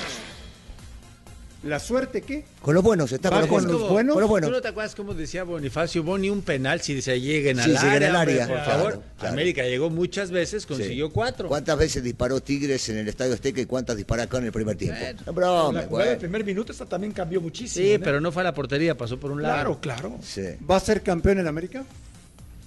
¿La 1.63 1.79
suerte 1.79 2.23
qué? 2.23 2.43
Con 2.63 2.73
los 2.73 2.83
buenos, 2.83 3.11
está 3.11 3.29
¿Va 3.29 3.41
con 3.41 3.41
los 3.41 3.49
con 3.49 3.63
buenos. 3.65 3.81
los 3.81 3.89
buenos? 3.91 4.15
Con 4.27 4.41
los 4.41 4.49
¿Tú 4.49 4.55
no 4.55 4.61
te 4.61 4.67
acuerdas 4.69 4.95
cómo 4.95 5.13
decía 5.13 5.43
Bonifacio 5.43 6.01
Boni 6.03 6.31
un 6.31 6.41
penal 6.41 6.81
si 6.81 6.99
se 7.03 7.21
lleguen 7.21 7.59
al 7.59 7.65
Sí, 7.69 7.75
área? 7.77 7.83
lleguen 7.93 8.03
al 8.09 8.15
hombre, 8.15 8.33
área, 8.41 8.47
por 8.47 8.55
claro, 8.63 8.71
favor. 8.71 9.03
claro. 9.19 9.33
América 9.33 9.63
llegó 9.63 9.91
muchas 9.91 10.31
veces, 10.31 10.65
consiguió 10.65 11.05
Sí. 11.07 11.11
cuatro. 11.13 11.47
¿Cuántas 11.49 11.77
veces 11.77 12.03
disparó 12.03 12.41
Tigres 12.41 12.89
en 12.89 12.97
el 12.97 13.07
Estadio 13.07 13.35
Azteca 13.35 13.61
y 13.61 13.65
cuántas 13.67 13.95
disparó 13.95 14.23
acá 14.23 14.39
en 14.39 14.45
el 14.45 14.51
primer 14.51 14.75
tiempo? 14.75 14.99
Bueno. 14.99 15.19
No, 15.23 15.33
broma, 15.33 15.81
la 15.81 15.87
jugada 15.87 15.89
güey. 16.05 16.09
del 16.09 16.17
primer 16.17 16.43
minuto 16.45 16.71
esta 16.71 16.85
también 16.87 17.13
cambió 17.13 17.39
muchísimo. 17.39 17.85
Sí, 17.85 17.99
pero 18.03 18.19
no 18.19 18.31
fue 18.31 18.41
a 18.41 18.45
la 18.45 18.53
portería, 18.55 18.97
pasó 18.97 19.19
por 19.19 19.29
un 19.29 19.43
lado. 19.43 19.53
Claro, 19.53 19.79
claro. 19.79 20.17
Sí. 20.23 20.41
¿Va 20.67 20.77
a 20.77 20.79
ser 20.79 21.03
campeón 21.03 21.37
en 21.39 21.45
América? 21.47 21.83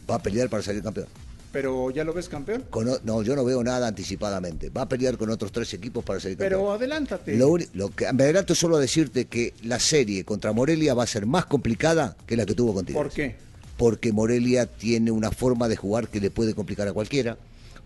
Va 0.08 0.14
a 0.16 0.22
pelear 0.22 0.48
para 0.48 0.62
salir 0.62 0.84
campeón. 0.84 1.06
¿Pero 1.54 1.88
ya 1.92 2.02
lo 2.02 2.12
ves 2.12 2.28
campeón? 2.28 2.64
Con 2.68 2.90
no, 3.04 3.22
yo 3.22 3.36
no 3.36 3.44
veo 3.44 3.62
nada 3.62 3.86
anticipadamente. 3.86 4.70
Va 4.70 4.82
a 4.82 4.88
pelear 4.88 5.16
con 5.16 5.30
otros 5.30 5.52
tres 5.52 5.72
equipos 5.72 6.04
para 6.04 6.18
salir 6.18 6.36
campeón. 6.36 6.60
Pero 6.60 6.72
adelántate. 6.72 7.36
Lo, 7.36 7.56
lo 7.74 7.90
que 7.90 8.12
me 8.12 8.24
adelanto 8.24 8.56
solo 8.56 8.76
a 8.76 8.80
decirte 8.80 9.26
que 9.26 9.54
la 9.62 9.78
serie 9.78 10.24
contra 10.24 10.52
Morelia 10.52 10.94
va 10.94 11.04
a 11.04 11.06
ser 11.06 11.26
más 11.26 11.46
complicada 11.46 12.16
que 12.26 12.36
la 12.36 12.44
que 12.44 12.54
tuvo 12.54 12.74
con 12.74 12.84
Tigres. 12.84 13.00
¿Por 13.00 13.12
qué? 13.12 13.36
Porque 13.76 14.12
Morelia 14.12 14.66
tiene 14.66 15.12
una 15.12 15.30
forma 15.30 15.68
de 15.68 15.76
jugar 15.76 16.08
que 16.08 16.18
le 16.18 16.32
puede 16.32 16.54
complicar 16.54 16.88
a 16.88 16.92
cualquiera. 16.92 17.38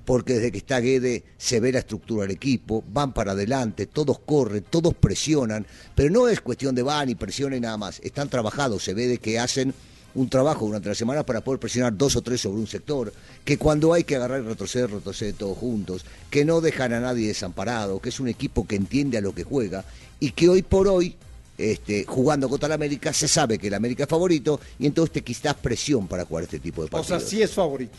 Porque 0.07 0.37
desde 0.37 0.51
que 0.51 0.59
está 0.59 0.81
Guede 0.81 1.25
se 1.37 1.61
ve 1.61 1.71
la 1.71 1.81
estructura 1.81 2.23
del 2.23 2.31
equipo, 2.31 2.83
van 2.91 3.13
para 3.13 3.33
adelante, 3.33 3.85
todos 3.85 4.19
corren, 4.21 4.65
todos 4.71 4.95
presionan, 4.95 5.67
pero 5.95 6.09
no 6.09 6.27
es 6.27 6.41
cuestión 6.41 6.75
de 6.75 6.83
van 6.83 7.11
y 7.11 7.15
presionen 7.15 7.61
nada 7.61 7.77
más, 7.77 8.01
están 8.03 8.31
trabajados, 8.31 8.83
se 8.83 8.95
ve 8.95 9.07
de 9.07 9.19
que 9.19 9.39
hacen 9.39 9.75
un 10.15 10.29
trabajo 10.29 10.67
durante 10.67 10.89
la 10.89 10.95
semana 10.95 11.23
para 11.25 11.41
poder 11.43 11.61
presionar 11.61 11.97
dos 11.97 12.17
o 12.17 12.23
tres 12.23 12.41
sobre 12.41 12.59
un 12.61 12.67
sector, 12.67 13.13
que 13.45 13.57
cuando 13.59 13.93
hay 13.93 14.05
que 14.05 14.17
agarrar 14.17 14.41
y 14.43 14.47
retroceder, 14.47 14.91
retroceder 14.91 15.35
todos 15.35 15.57
juntos, 15.59 16.05
que 16.31 16.45
no 16.45 16.61
dejan 16.61 16.93
a 16.93 17.01
nadie 17.01 17.29
desamparado, 17.29 18.01
que 18.01 18.09
es 18.09 18.19
un 18.21 18.29
equipo 18.29 18.67
que 18.67 18.77
entiende 18.77 19.19
a 19.19 19.21
lo 19.21 19.35
que 19.35 19.45
juega 19.45 19.85
y 20.21 20.33
que 20.33 20.49
hoy 20.49 20.63
por 20.63 20.89
hoy, 20.89 21.15
este, 21.57 22.05
jugando 22.05 22.49
contra 22.49 22.67
el 22.67 22.73
América, 22.73 23.13
se 23.13 23.29
sabe 23.29 23.59
que 23.59 23.69
el 23.69 23.75
América 23.75 24.05
es 24.05 24.09
favorito 24.09 24.61
y 24.79 24.87
entonces 24.87 25.13
te 25.13 25.23
quitas 25.23 25.55
presión 25.55 26.07
para 26.09 26.25
jugar 26.25 26.45
este 26.45 26.59
tipo 26.59 26.83
de 26.83 26.87
O 26.87 26.91
partidos. 26.91 27.23
sea, 27.23 27.29
sí 27.31 27.43
es 27.43 27.53
favorito. 27.53 27.97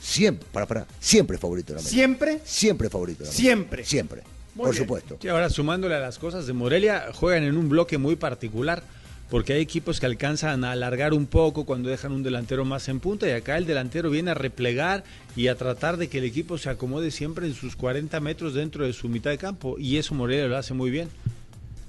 Siempre, 0.00 0.46
para, 0.52 0.66
para, 0.66 0.86
siempre 0.98 1.34
es 1.36 1.40
favorito 1.40 1.72
el 1.72 1.78
América. 1.80 1.94
¿Siempre? 1.94 2.40
Siempre 2.44 2.86
es 2.86 2.92
favorito 2.92 3.22
el 3.22 3.28
América. 3.28 3.42
Siempre. 3.42 3.84
Siempre, 3.84 4.22
Muy 4.54 4.64
por 4.64 4.74
bien. 4.74 4.84
supuesto. 4.84 5.18
Sí, 5.20 5.28
ahora 5.28 5.50
sumándole 5.50 5.94
a 5.94 6.00
las 6.00 6.18
cosas 6.18 6.46
de 6.46 6.52
Morelia, 6.54 7.10
juegan 7.14 7.42
en 7.44 7.56
un 7.56 7.68
bloque 7.68 7.98
muy 7.98 8.16
particular, 8.16 8.82
porque 9.30 9.52
hay 9.52 9.60
equipos 9.60 10.00
que 10.00 10.06
alcanzan 10.06 10.64
a 10.64 10.72
alargar 10.72 11.14
un 11.14 11.26
poco 11.26 11.64
cuando 11.64 11.88
dejan 11.88 12.12
un 12.12 12.22
delantero 12.22 12.64
más 12.64 12.88
en 12.88 13.00
punta, 13.00 13.28
y 13.28 13.30
acá 13.30 13.56
el 13.56 13.64
delantero 13.64 14.10
viene 14.10 14.32
a 14.32 14.34
replegar 14.34 15.04
y 15.36 15.46
a 15.46 15.54
tratar 15.54 15.96
de 15.96 16.08
que 16.08 16.18
el 16.18 16.24
equipo 16.24 16.58
se 16.58 16.68
acomode 16.68 17.10
siempre 17.10 17.46
en 17.46 17.54
sus 17.54 17.76
40 17.76 18.18
metros 18.20 18.54
dentro 18.54 18.84
de 18.84 18.92
su 18.92 19.08
mitad 19.08 19.30
de 19.30 19.38
campo, 19.38 19.76
y 19.78 19.96
eso 19.98 20.14
Morelia 20.14 20.48
lo 20.48 20.56
hace 20.56 20.74
muy 20.74 20.90
bien. 20.90 21.08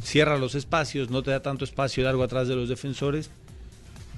Cierra 0.03 0.37
los 0.37 0.55
espacios, 0.55 1.09
no 1.09 1.23
te 1.23 1.31
da 1.31 1.41
tanto 1.41 1.65
espacio 1.65 2.03
largo 2.03 2.23
atrás 2.23 2.47
de 2.47 2.55
los 2.55 2.69
defensores, 2.69 3.29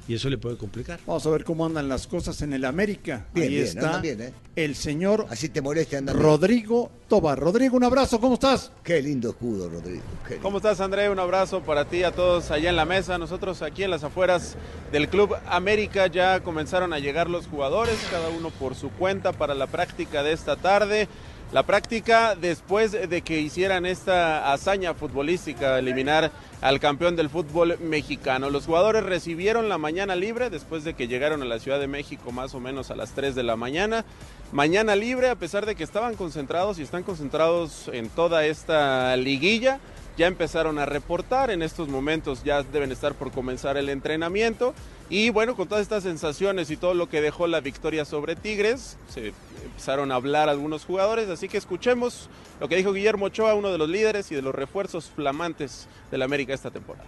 y 0.08 0.16
eso 0.16 0.30
le 0.30 0.38
puede 0.38 0.58
complicar. 0.58 1.00
Vamos 1.06 1.26
a 1.26 1.30
ver 1.30 1.44
cómo 1.44 1.66
andan 1.66 1.88
las 1.88 2.08
cosas 2.08 2.42
en 2.42 2.54
el 2.54 2.66
América. 2.66 3.26
Bien, 3.34 3.48
Ahí 3.48 3.54
bien, 3.56 3.66
está 3.66 3.98
bien, 4.00 4.22
¿eh? 4.22 4.34
el 4.56 4.76
señor 4.76 5.26
Así 5.30 5.50
te 5.50 5.62
andar. 5.98 6.16
bien. 6.16 6.26
Rodrigo 6.26 6.92
Tobar. 7.08 7.40
Rodrigo, 7.40 7.78
un 7.78 7.84
abrazo, 7.84 8.20
¿cómo 8.20 8.34
estás? 8.36 8.72
Qué 8.84 9.02
lindo 9.02 9.30
escudo, 9.30 9.70
Rodrigo. 9.70 10.02
lindo. 10.28 10.38
¿Cómo 10.42 10.58
estás, 10.58 10.80
André? 10.82 11.10
Un 11.10 11.20
abrazo 11.20 11.62
para 11.62 11.86
ti, 11.86 12.04
a 12.04 12.12
todos 12.12 12.52
allá 12.52 12.70
en 12.70 12.76
la 12.76 12.86
mesa. 12.86 13.18
Nosotros 13.18 13.62
aquí 13.62 13.84
en 13.84 13.92
las 13.92 14.04
afueras 14.04 14.56
del 14.92 15.08
Club 15.10 15.36
América 15.48 16.08
ya 16.08 16.42
comenzaron 16.42 16.92
a 16.94 17.00
llegar 17.00 17.30
los 17.30 17.48
jugadores, 17.48 17.96
cada 18.12 18.30
uno 18.30 18.50
por 18.50 18.76
su 18.76 18.90
cuenta 18.90 19.32
para 19.32 19.54
la 19.54 19.68
práctica 19.68 20.24
de 20.24 20.34
esta 20.34 20.56
tarde. 20.56 21.08
La 21.54 21.62
práctica 21.62 22.34
después 22.34 22.94
de 22.94 23.22
que 23.22 23.40
hicieran 23.40 23.86
esta 23.86 24.52
hazaña 24.52 24.96
futbolística, 24.96 25.78
eliminar 25.78 26.32
al 26.62 26.80
campeón 26.80 27.16
del 27.16 27.30
fútbol 27.30 27.78
mexicano. 27.80 28.50
Los 28.50 28.66
jugadores 28.66 29.04
recibieron 29.04 29.70
la 29.70 29.78
mañana 29.78 30.16
libre 30.16 30.50
después 30.50 30.84
de 30.84 30.96
que 30.96 31.08
llegaron 31.08 31.44
a 31.44 31.46
la 31.46 31.60
Ciudad 31.60 31.80
de 31.80 31.86
México 31.86 32.32
más 32.32 32.56
o 32.56 32.60
menos 32.60 32.90
a 32.90 32.96
las 32.96 33.12
3 33.12 33.36
de 33.36 33.44
la 33.44 33.56
mañana. 33.56 34.04
Mañana 34.52 34.96
libre 34.96 35.30
a 35.30 35.36
pesar 35.36 35.68
de 35.68 35.76
que 35.76 35.84
estaban 35.84 36.16
concentrados 36.16 36.80
y 36.80 36.82
están 36.82 37.04
concentrados 37.04 37.88
en 37.94 38.10
toda 38.10 38.48
esta 38.48 39.16
liguilla. 39.16 39.80
Ya 40.18 40.26
empezaron 40.26 40.80
a 40.80 40.88
reportar, 40.88 41.52
en 41.52 41.62
estos 41.62 41.88
momentos 41.88 42.44
ya 42.44 42.64
deben 42.64 42.92
estar 42.92 43.14
por 43.14 43.32
comenzar 43.32 43.78
el 43.78 43.90
entrenamiento. 43.90 44.74
Y 45.08 45.30
bueno, 45.30 45.56
con 45.56 45.68
todas 45.68 45.84
estas 45.84 46.02
sensaciones 46.02 46.72
y 46.72 46.78
todo 46.78 46.96
lo 46.96 47.10
que 47.10 47.22
dejó 47.22 47.46
la 47.46 47.62
victoria 47.62 48.06
sobre 48.06 48.36
Tigres, 48.36 48.98
se 49.08 49.34
empezaron 49.64 50.12
a 50.12 50.16
hablar 50.16 50.50
algunos 50.50 50.86
jugadores, 50.86 51.30
así 51.30 51.48
que 51.50 51.58
escuchemos 51.58 52.30
lo 52.60 52.68
que 52.68 52.76
dijo 52.76 52.94
Guillermo 52.94 53.26
Ochoa, 53.26 53.54
uno 53.56 53.72
de 53.72 53.78
los 53.78 53.90
líderes 53.90 54.32
y 54.32 54.36
de 54.36 54.42
los 54.42 54.54
refuerzos 54.54 55.10
flamantes 55.10 55.88
del 56.12 56.22
América 56.22 56.54
esta 56.54 56.72
temporada. 56.72 57.06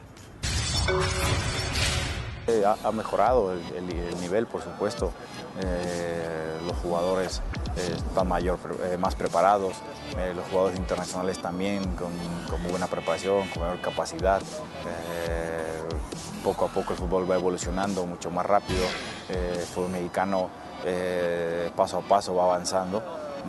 Eh, 2.48 2.64
ha, 2.84 2.92
mejorado 2.92 3.54
el, 3.54 3.60
el- 3.76 3.90
el 4.14 4.22
nivel, 4.22 4.46
por 4.46 4.62
supuesto. 4.62 5.12
Eh, 5.64 6.58
los 6.68 6.78
jugadores 6.78 7.42
eh, 7.78 7.94
están 7.96 8.28
mayor, 8.28 8.60
eh, 8.84 8.98
más 8.98 9.16
preparados. 9.16 9.74
Los 10.36 10.46
jugadores 10.50 10.78
internacionales 10.78 11.40
también 11.40 11.84
con, 11.96 12.12
con 12.50 12.62
buena 12.70 12.86
preparación, 12.88 13.48
con 13.50 13.64
mayor 13.64 13.82
capacidad. 13.82 14.42
Poco 16.44 16.66
a 16.66 16.68
poco 16.70 16.94
el 16.94 17.00
fútbol 17.00 17.30
va 17.30 17.36
evolucionando 17.36 18.06
mucho 18.06 18.30
más 18.30 18.46
rápido. 18.46 18.86
El 19.30 19.60
fútbol 19.66 19.90
mexicano 19.92 20.50
eh, 20.86 21.72
paso 21.76 21.98
a 21.98 22.02
paso 22.02 22.36
va 22.36 22.44
avanzando. 22.46 23.02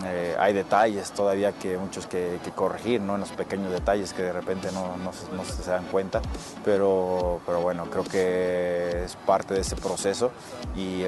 Eh, 0.05 0.37
hay 0.39 0.53
detalles 0.53 1.11
todavía 1.13 1.53
que 1.53 1.79
muchos 1.79 2.07
que, 2.07 2.39
que 2.45 2.51
corregir, 2.51 3.01
¿no? 3.01 3.15
en 3.15 3.21
los 3.21 3.31
pequeños 3.31 3.73
detalles 3.73 4.13
que 4.13 4.25
de 4.25 4.33
repente 4.33 4.69
no, 4.71 4.95
se- 5.13 5.71
dan 5.71 5.85
cuenta, 5.87 6.21
pero, 6.65 7.41
pero 7.47 7.61
bueno, 7.61 7.87
creo 7.87 8.05
que 8.05 9.05
es 9.05 9.17
parte 9.17 9.55
de 9.55 9.61
ese 9.61 9.75
proceso 9.77 10.33
y, 10.75 11.05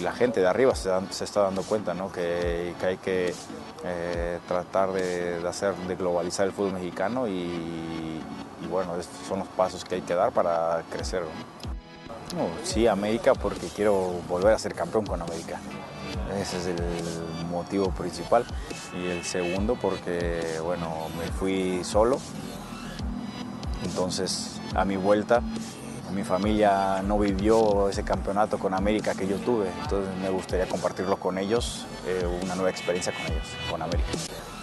la 0.00 0.12
gente 0.12 0.40
de 0.40 0.46
arriba 0.48 0.74
se, 0.74 0.90
está 1.22 1.42
dando 1.42 1.62
cuenta 1.62 1.92
¿no? 1.92 2.10
que, 2.10 2.74
hay 2.82 2.96
que 2.96 3.34
eh, 3.84 4.38
tratar 4.48 4.92
de, 4.92 5.46
hacer, 5.46 5.74
de 5.74 5.94
globalizar 5.94 6.46
el 6.46 6.52
fútbol 6.52 6.72
mexicano 6.72 7.28
y, 7.28 8.18
bueno, 8.70 8.96
estos 8.96 9.26
son 9.26 9.40
los 9.40 9.48
pasos 9.48 9.84
que 9.84 9.96
hay 9.96 10.02
que 10.02 10.14
dar 10.14 10.32
para 10.32 10.82
crecer. 10.90 11.22
No, 12.36 12.48
sí, 12.64 12.86
América 12.86 13.34
porque 13.34 13.68
quiero 13.68 14.14
volver 14.28 14.54
a 14.54 14.58
ser 14.58 14.74
campeón 14.74 15.04
con 15.04 15.20
América. 15.20 15.60
Ese 16.40 16.58
es 16.58 16.66
el 16.66 17.46
motivo 17.50 17.90
principal. 17.90 18.44
Y 18.98 19.06
el 19.06 19.24
segundo 19.24 19.76
porque, 19.80 20.40
bueno, 20.62 21.08
me 21.18 21.26
fui 21.32 21.84
solo. 21.84 22.18
Entonces, 23.84 24.60
a 24.74 24.84
mi 24.84 24.96
vuelta, 24.96 25.42
mi 26.14 26.24
familia 26.24 27.02
no 27.02 27.18
vivió 27.18 27.88
ese 27.88 28.02
campeonato 28.02 28.58
con 28.58 28.72
América 28.72 29.14
que 29.14 29.26
yo 29.26 29.36
tuve. 29.36 29.68
Entonces, 29.82 30.14
me 30.22 30.30
gustaría 30.30 30.66
compartirlo 30.66 31.18
con 31.18 31.36
ellos, 31.36 31.86
eh, 32.06 32.26
una 32.42 32.54
nueva 32.54 32.70
experiencia 32.70 33.12
con 33.12 33.26
ellos, 33.30 33.46
con 33.70 33.82
América. 33.82 34.08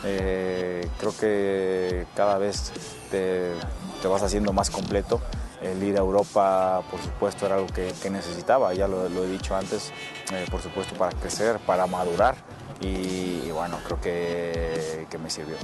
Eh, 0.05 0.89
creo 0.97 1.15
que 1.15 2.07
cada 2.15 2.38
vez 2.39 2.71
te 3.11 4.07
vas 4.07 4.23
haciendo 4.23 4.53
más 4.53 4.71
completo. 4.71 5.21
El 5.61 5.83
ir 5.83 5.97
a 5.97 5.99
Europa, 5.99 6.81
por 6.89 7.01
supuesto, 7.01 7.45
era 7.45 7.55
algo 7.55 7.67
que, 7.67 8.09
necesitaba, 8.09 8.73
ya 8.73 8.87
lo, 8.87 9.05
he 9.05 9.27
dicho 9.27 9.55
antes, 9.55 9.91
eh, 10.31 10.45
por 10.49 10.61
supuesto, 10.61 10.95
para 10.95 11.11
crecer, 11.17 11.59
para 11.59 11.85
madurar 11.85 12.35
y, 12.81 13.49
bueno, 13.51 13.77
creo 13.85 13.99
que 13.99 15.17
me 15.21 15.29
sirvió. 15.29 15.55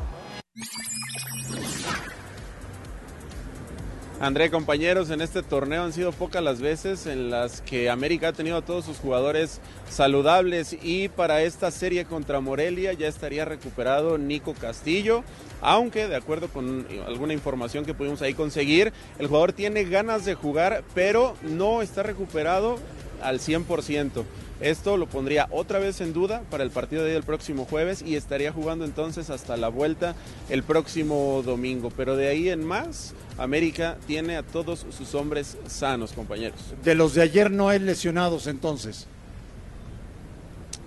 André, 4.22 4.50
compañeros, 4.50 5.10
en 5.10 5.20
este 5.20 5.44
torneo 5.44 5.84
han 5.84 5.92
sido 5.92 6.14
pocas 6.14 6.42
las 6.42 6.62
veces 6.62 7.06
en 7.06 7.30
las 7.30 7.60
que 7.60 7.90
América 7.90 8.30
ha 8.30 8.34
tenido 8.34 8.56
a 8.56 8.62
todos 8.62 8.86
sus 8.86 8.98
jugadores 8.98 9.60
saludables 9.90 10.78
y 10.82 11.10
para 11.10 11.44
esta 11.44 11.70
serie 11.70 12.06
contra 12.06 12.40
Morelia 12.40 12.94
ya 12.94 13.10
estaría 13.10 13.44
recuperado 13.44 14.18
Nico 14.18 14.54
Castillo, 14.54 15.26
aunque 15.60 16.08
de 16.08 16.16
acuerdo 16.16 16.48
con 16.48 16.88
alguna 17.06 17.34
información 17.34 17.84
que 17.84 17.94
pudimos 17.94 18.22
ahí 18.22 18.34
conseguir, 18.34 18.94
el 19.20 19.28
jugador 19.28 19.52
tiene 19.52 19.84
ganas 19.84 20.24
de 20.24 20.36
jugar, 20.36 20.86
pero 20.94 21.36
no 21.42 21.82
está 21.82 22.02
recuperado 22.02 22.78
al 23.22 23.40
100%. 23.40 24.24
Esto 24.62 24.96
lo 24.96 25.08
pondría 25.08 25.48
otra 25.52 25.80
vez 25.80 26.00
en 26.00 26.14
duda 26.14 26.42
para 26.50 26.64
el 26.64 26.72
partido 26.72 27.04
de 27.04 27.12
hoy 27.12 27.18
el 27.18 27.24
próximo 27.24 27.66
jueves 27.66 28.02
y 28.02 28.16
estaría 28.16 28.54
jugando 28.54 28.86
entonces 28.86 29.30
hasta 29.30 29.58
la 29.58 29.68
vuelta 29.68 30.16
el 30.50 30.64
próximo 30.64 31.42
domingo. 31.46 31.92
Pero 31.96 32.16
de 32.16 32.30
ahí 32.30 32.50
en 32.50 32.64
más, 32.64 33.14
América 33.38 33.98
tiene 34.08 34.38
a 34.38 34.44
todos 34.44 34.86
sus 34.92 35.14
hombres 35.14 35.58
sanos, 35.68 36.14
compañeros. 36.14 36.60
De 36.84 36.96
los 36.96 37.14
de 37.14 37.24
ayer 37.24 37.52
no 37.52 37.68
hay 37.68 37.80
lesionados 37.80 38.48
entonces. 38.48 39.08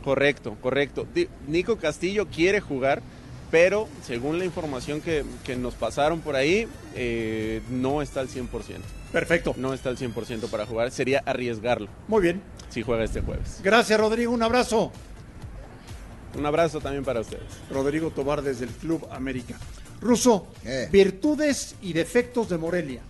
Correcto, 0.02 0.56
correcto. 0.62 1.06
Nico 1.46 1.76
Castillo 1.76 2.28
quiere 2.28 2.60
jugar, 2.60 3.02
pero 3.50 3.88
según 4.07 4.38
la 4.38 4.45
información 4.45 5.00
que, 5.00 5.25
que 5.45 5.57
nos 5.57 5.75
pasaron 5.75 6.21
por 6.21 6.37
ahí, 6.37 6.67
eh, 6.95 7.62
no 7.71 8.02
está 8.02 8.21
al 8.21 8.28
100%. 8.28 8.49
Perfecto. 9.12 9.55
No 9.57 9.73
está 9.73 9.88
al 9.88 9.97
100% 9.97 10.49
para 10.50 10.67
jugar. 10.67 10.90
Sería 10.90 11.23
arriesgarlo 11.25 11.88
Muy 12.09 12.21
bien. 12.21 12.43
si 12.69 12.83
juega 12.83 13.05
este 13.05 13.23
jueves. 13.23 13.61
Gracias, 13.62 13.99
Rodrigo. 13.99 14.33
Un 14.33 14.43
abrazo. 14.43 14.93
Un 16.37 16.45
abrazo 16.45 16.81
también 16.81 17.05
para 17.05 17.21
ustedes. 17.21 17.43
Rodrigo 17.71 18.11
Tobar 18.11 18.43
desde 18.43 18.67
el 18.67 18.71
Club 18.71 19.07
América. 19.11 19.59
Ruso, 20.00 20.47
Eh. 20.64 20.88
virtudes 20.93 21.75
y 21.81 21.93
defectos 21.95 22.49
de 22.50 22.59
Morelia. 22.59 23.00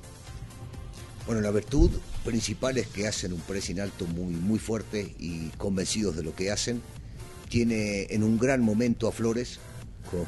Bueno, 1.26 1.40
la 1.42 1.50
virtud 1.50 1.90
principal 2.24 2.78
es 2.78 2.86
que 2.86 3.06
hacen 3.06 3.32
un 3.32 3.40
pressing 3.40 3.80
alto 3.80 4.06
muy, 4.06 4.32
muy 4.32 4.58
fuerte 4.58 5.14
y 5.18 5.48
convencidos 5.58 6.16
de 6.16 6.22
lo 6.22 6.34
que 6.34 6.50
hacen. 6.50 6.80
Tiene 7.50 8.04
en 8.10 8.22
un 8.22 8.38
gran 8.38 8.62
momento 8.62 9.08
a 9.08 9.12
Flores, 9.12 9.58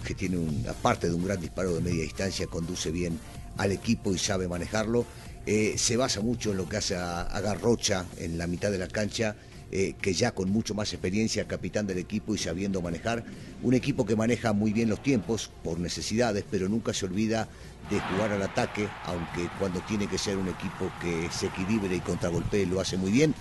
que 0.04 0.14
tiene 0.14 0.36
un, 0.36 0.64
aparte 0.68 1.08
de 1.08 1.14
un 1.14 1.24
gran 1.24 1.40
disparo 1.40 1.74
de 1.74 1.80
media 1.80 2.02
distancia, 2.02 2.46
conduce 2.46 2.90
bien 2.90 3.18
al 3.56 3.72
equipo 3.72 4.12
y 4.12 4.18
sabe 4.18 4.48
manejarlo. 4.48 5.04
Eh, 5.46 5.74
se 5.76 5.96
basa 5.96 6.20
mucho 6.20 6.50
en 6.50 6.58
lo 6.58 6.68
que 6.68 6.76
hace 6.76 6.96
a, 6.96 7.40
Garrocha 7.40 8.04
en 8.18 8.38
la 8.38 8.46
mitad 8.46 8.70
de 8.70 8.78
la 8.78 8.88
cancha, 8.88 9.36
eh, 9.72 9.94
que 10.00 10.12
ya 10.12 10.32
con 10.32 10.50
mucho 10.50 10.74
más 10.74 10.92
experiencia, 10.92 11.48
capitán 11.48 11.86
del 11.86 11.98
equipo 11.98 12.34
y 12.34 12.38
sabiendo 12.38 12.82
manejar. 12.82 13.24
Un 13.62 13.74
equipo 13.74 14.04
que 14.04 14.16
maneja 14.16 14.52
muy 14.52 14.72
bien 14.72 14.88
los 14.88 15.02
tiempos 15.02 15.50
por 15.64 15.78
necesidades, 15.78 16.44
pero 16.50 16.68
nunca 16.68 16.92
se 16.92 17.06
olvida 17.06 17.48
de 17.90 18.00
jugar 18.00 18.32
al 18.32 18.42
ataque, 18.42 18.88
aunque 19.04 19.48
cuando 19.58 19.80
tiene 19.80 20.06
que 20.06 20.18
ser 20.18 20.36
un 20.36 20.48
equipo 20.48 20.92
que 21.00 21.28
se 21.30 21.46
equilibre 21.46 21.96
y 21.96 22.00
contragolpee 22.00 22.66
lo 22.66 22.80
hace 22.80 22.96
muy 22.96 23.10
bien. 23.10 23.34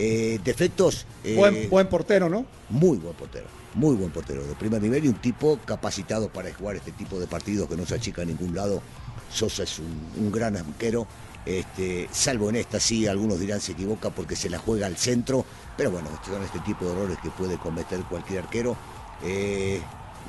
Eh, 0.00 0.38
defectos. 0.44 1.06
eh, 1.24 1.34
Buen, 1.34 1.68
buen 1.68 1.88
portero, 1.88 2.28
¿no? 2.28 2.46
muy 2.70 2.98
buen 2.98 3.14
portero, 3.14 3.46
muy 3.74 3.96
buen 3.96 4.10
portero 4.10 4.46
de 4.46 4.54
primer 4.54 4.80
nivel 4.80 5.04
y 5.04 5.08
un 5.08 5.14
tipo 5.20 5.58
capacitado 5.64 6.28
para 6.32 6.54
jugar 6.54 6.76
este 6.76 6.92
tipo 6.92 7.18
de 7.18 7.26
partidos 7.26 7.68
que 7.68 7.76
no 7.76 7.84
se 7.84 7.96
achica 7.96 8.22
a 8.22 8.24
ningún 8.24 8.54
lado. 8.54 8.80
Sosa 9.30 9.64
es 9.64 9.78
un, 9.80 10.12
un 10.16 10.30
gran 10.32 10.56
arquero 10.56 11.06
Este, 11.44 12.08
salvo 12.12 12.48
en 12.50 12.56
esta, 12.56 12.78
sí, 12.78 13.06
algunos 13.06 13.40
dirán 13.40 13.60
se 13.60 13.72
equivoca 13.72 14.10
porque 14.10 14.36
se 14.36 14.50
la 14.50 14.58
juega 14.58 14.86
al 14.86 14.96
centro, 14.96 15.44
pero 15.76 15.90
bueno, 15.90 16.10
son 16.24 16.42
este 16.44 16.60
tipo 16.60 16.84
de 16.84 16.92
errores 16.92 17.18
que 17.22 17.30
puede 17.30 17.58
cometer 17.58 18.04
cualquier 18.04 18.40
arquero. 18.44 18.76
Eh, 19.22 19.80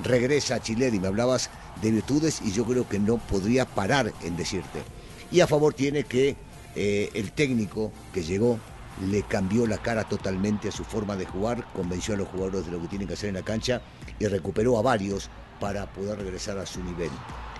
regresa 0.03 0.55
a 0.55 0.61
Chile 0.61 0.89
y 0.93 0.99
me 0.99 1.07
hablabas 1.07 1.49
de 1.81 1.91
virtudes 1.91 2.41
y 2.41 2.51
yo 2.53 2.65
creo 2.65 2.87
que 2.87 2.99
no 2.99 3.17
podría 3.17 3.65
parar 3.65 4.13
en 4.21 4.35
decirte. 4.37 4.85
Y 5.29 5.41
a 5.41 5.47
favor 5.47 5.73
tiene 5.73 6.05
que 6.05 6.37
eh, 6.75 7.09
el 7.13 7.31
técnico 7.33 7.91
que 8.13 8.23
llegó 8.23 8.59
le 8.99 9.23
cambió 9.23 9.65
la 9.65 9.77
cara 9.77 10.03
totalmente 10.03 10.69
a 10.69 10.71
su 10.71 10.83
forma 10.83 11.15
de 11.15 11.25
jugar, 11.25 11.65
convenció 11.73 12.15
a 12.15 12.17
los 12.17 12.27
jugadores 12.27 12.65
de 12.65 12.71
lo 12.71 12.81
que 12.81 12.87
tienen 12.87 13.07
que 13.07 13.13
hacer 13.13 13.29
en 13.29 13.35
la 13.35 13.43
cancha 13.43 13.81
y 14.19 14.25
recuperó 14.27 14.77
a 14.77 14.81
varios 14.81 15.29
para 15.59 15.85
poder 15.87 16.19
regresar 16.19 16.57
a 16.57 16.65
su 16.65 16.83
nivel. 16.83 17.09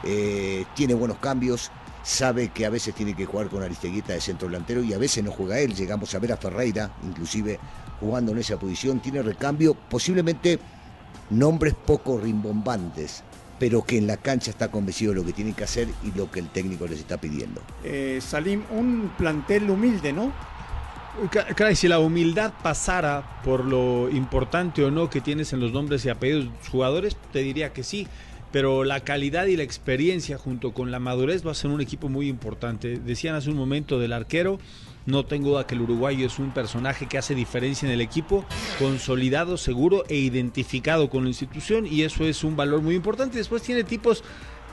Eh, 0.03 0.65
tiene 0.75 0.93
buenos 0.93 1.17
cambios, 1.17 1.71
sabe 2.03 2.49
que 2.49 2.65
a 2.65 2.69
veces 2.69 2.95
tiene 2.95 3.15
que 3.15 3.25
jugar 3.25 3.49
con 3.49 3.63
Aristeguita 3.63 4.13
de 4.13 4.21
centro 4.21 4.47
delantero 4.47 4.83
y 4.83 4.93
a 4.93 4.97
veces 4.97 5.23
no 5.23 5.31
juega 5.31 5.59
él. 5.59 5.75
Llegamos 5.75 6.13
a 6.15 6.19
ver 6.19 6.31
a 6.31 6.37
Ferreira, 6.37 6.91
inclusive 7.03 7.59
jugando 7.99 8.31
en 8.31 8.39
esa 8.39 8.57
posición. 8.57 8.99
Tiene 8.99 9.21
recambio, 9.21 9.73
posiblemente 9.73 10.59
nombres 11.29 11.73
poco 11.73 12.17
rimbombantes, 12.17 13.23
pero 13.59 13.83
que 13.83 13.97
en 13.97 14.07
la 14.07 14.17
cancha 14.17 14.51
está 14.51 14.71
convencido 14.71 15.11
de 15.11 15.19
lo 15.19 15.25
que 15.25 15.33
tiene 15.33 15.53
que 15.53 15.65
hacer 15.65 15.87
y 16.03 16.17
lo 16.17 16.31
que 16.31 16.39
el 16.39 16.49
técnico 16.49 16.87
les 16.87 16.99
está 16.99 17.17
pidiendo. 17.17 17.61
Eh, 17.83 18.19
Salim, 18.21 18.63
un 18.71 19.11
plantel 19.17 19.69
humilde, 19.69 20.13
¿no? 20.13 20.31
Claro, 21.27 21.75
si 21.75 21.87
la 21.89 21.99
humildad 21.99 22.53
pasara 22.63 23.41
por 23.43 23.65
lo 23.65 24.09
importante 24.09 24.83
o 24.85 24.91
no 24.91 25.09
que 25.09 25.19
tienes 25.19 25.51
en 25.51 25.59
los 25.59 25.73
nombres 25.73 26.05
y 26.05 26.09
apellidos 26.09 26.47
jugadores, 26.71 27.17
te 27.33 27.39
diría 27.39 27.73
que 27.73 27.83
sí. 27.83 28.07
Pero 28.51 28.83
la 28.83 29.01
calidad 29.01 29.45
y 29.45 29.57
la 29.57 29.63
experiencia 29.63 30.37
junto 30.37 30.73
con 30.73 30.91
la 30.91 30.99
madurez 30.99 31.45
va 31.45 31.51
a 31.51 31.55
ser 31.55 31.69
un 31.69 31.81
equipo 31.81 32.09
muy 32.09 32.27
importante. 32.29 32.97
Decían 32.97 33.35
hace 33.35 33.49
un 33.49 33.57
momento 33.57 33.99
del 33.99 34.13
arquero, 34.13 34.59
no 35.05 35.25
tengo 35.25 35.49
duda 35.49 35.67
que 35.67 35.75
el 35.75 35.81
uruguayo 35.81 36.25
es 36.25 36.39
un 36.39 36.51
personaje 36.51 37.05
que 37.07 37.17
hace 37.17 37.35
diferencia 37.35 37.85
en 37.85 37.93
el 37.93 38.01
equipo, 38.01 38.45
consolidado, 38.79 39.57
seguro 39.57 40.03
e 40.07 40.15
identificado 40.15 41.09
con 41.09 41.23
la 41.23 41.29
institución 41.29 41.85
y 41.85 42.03
eso 42.03 42.23
es 42.23 42.43
un 42.43 42.55
valor 42.55 42.81
muy 42.81 42.95
importante. 42.95 43.37
Después 43.37 43.61
tiene 43.61 43.83
tipos 43.83 44.23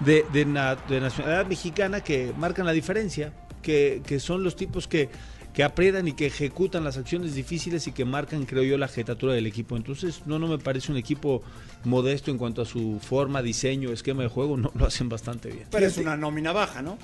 de, 0.00 0.24
nacionalidad 0.46 1.46
mexicana 1.46 2.02
que 2.02 2.32
marcan 2.38 2.66
la 2.66 2.72
diferencia, 2.72 3.34
que 3.62 4.20
son 4.20 4.44
los 4.44 4.56
tipos 4.56 4.86
que 4.86 5.10
que 5.56 5.64
aprietan 5.64 6.06
y 6.06 6.12
que 6.12 6.26
ejecutan 6.26 6.84
las 6.84 6.98
acciones 6.98 7.34
difíciles 7.34 7.86
y 7.86 7.92
que 7.92 8.04
marcan, 8.04 8.44
creo 8.44 8.62
yo, 8.62 8.76
la 8.76 8.88
jetatura 8.88 9.32
del 9.32 9.46
equipo. 9.46 9.74
Entonces, 9.76 10.20
no, 10.26 10.38
no 10.38 10.46
me 10.48 10.58
parece 10.58 10.92
un 10.92 10.98
equipo 10.98 11.42
modesto 11.82 12.30
en 12.30 12.36
cuanto 12.36 12.60
a 12.60 12.66
su 12.66 13.00
forma, 13.00 13.40
diseño, 13.42 13.90
esquema 13.90 14.22
de 14.22 14.28
juego, 14.28 14.58
no 14.58 14.70
lo 14.74 14.86
hacen 14.86 15.08
bastante 15.08 15.48
bien. 15.50 15.64
Pero 15.70 15.86
es 15.86 15.96
una 15.96 16.14
nómina 16.14 16.52
baja, 16.52 16.82
¿no? 16.82 16.98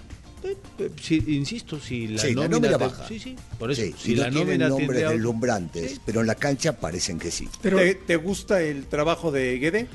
Eh, 0.45 0.57
eh, 0.81 0.91
sí, 1.01 1.23
insisto, 1.29 1.81
si 1.81 2.09
la 2.09 2.21
sí, 2.21 2.35
nómina, 2.35 2.43
la 2.43 2.49
nómina 2.49 2.79
te- 2.79 2.85
baja. 2.85 3.09
Sí, 3.09 3.19
sí, 3.21 3.37
por 3.59 3.71
eso. 3.71 3.81
Sí, 3.81 3.95
si 3.97 4.15
no 4.15 4.23
la 4.23 4.31
tienen 4.31 4.47
nómina 4.49 4.69
nombres 4.69 4.89
tiende 4.89 5.05
a- 5.07 5.11
deslumbrantes, 5.13 6.01
pero 6.05 6.21
en 6.21 6.27
la 6.27 6.35
cancha 6.35 6.79
parecen 6.79 7.19
que 7.19 7.31
sí. 7.31 7.49
Pero 7.63 7.79
¿Te, 7.79 7.95
te 7.95 8.17
gusta 8.17 8.61
el 8.61 8.85
trabajo 8.87 9.33
de 9.33 9.59
Guede? 9.59 9.87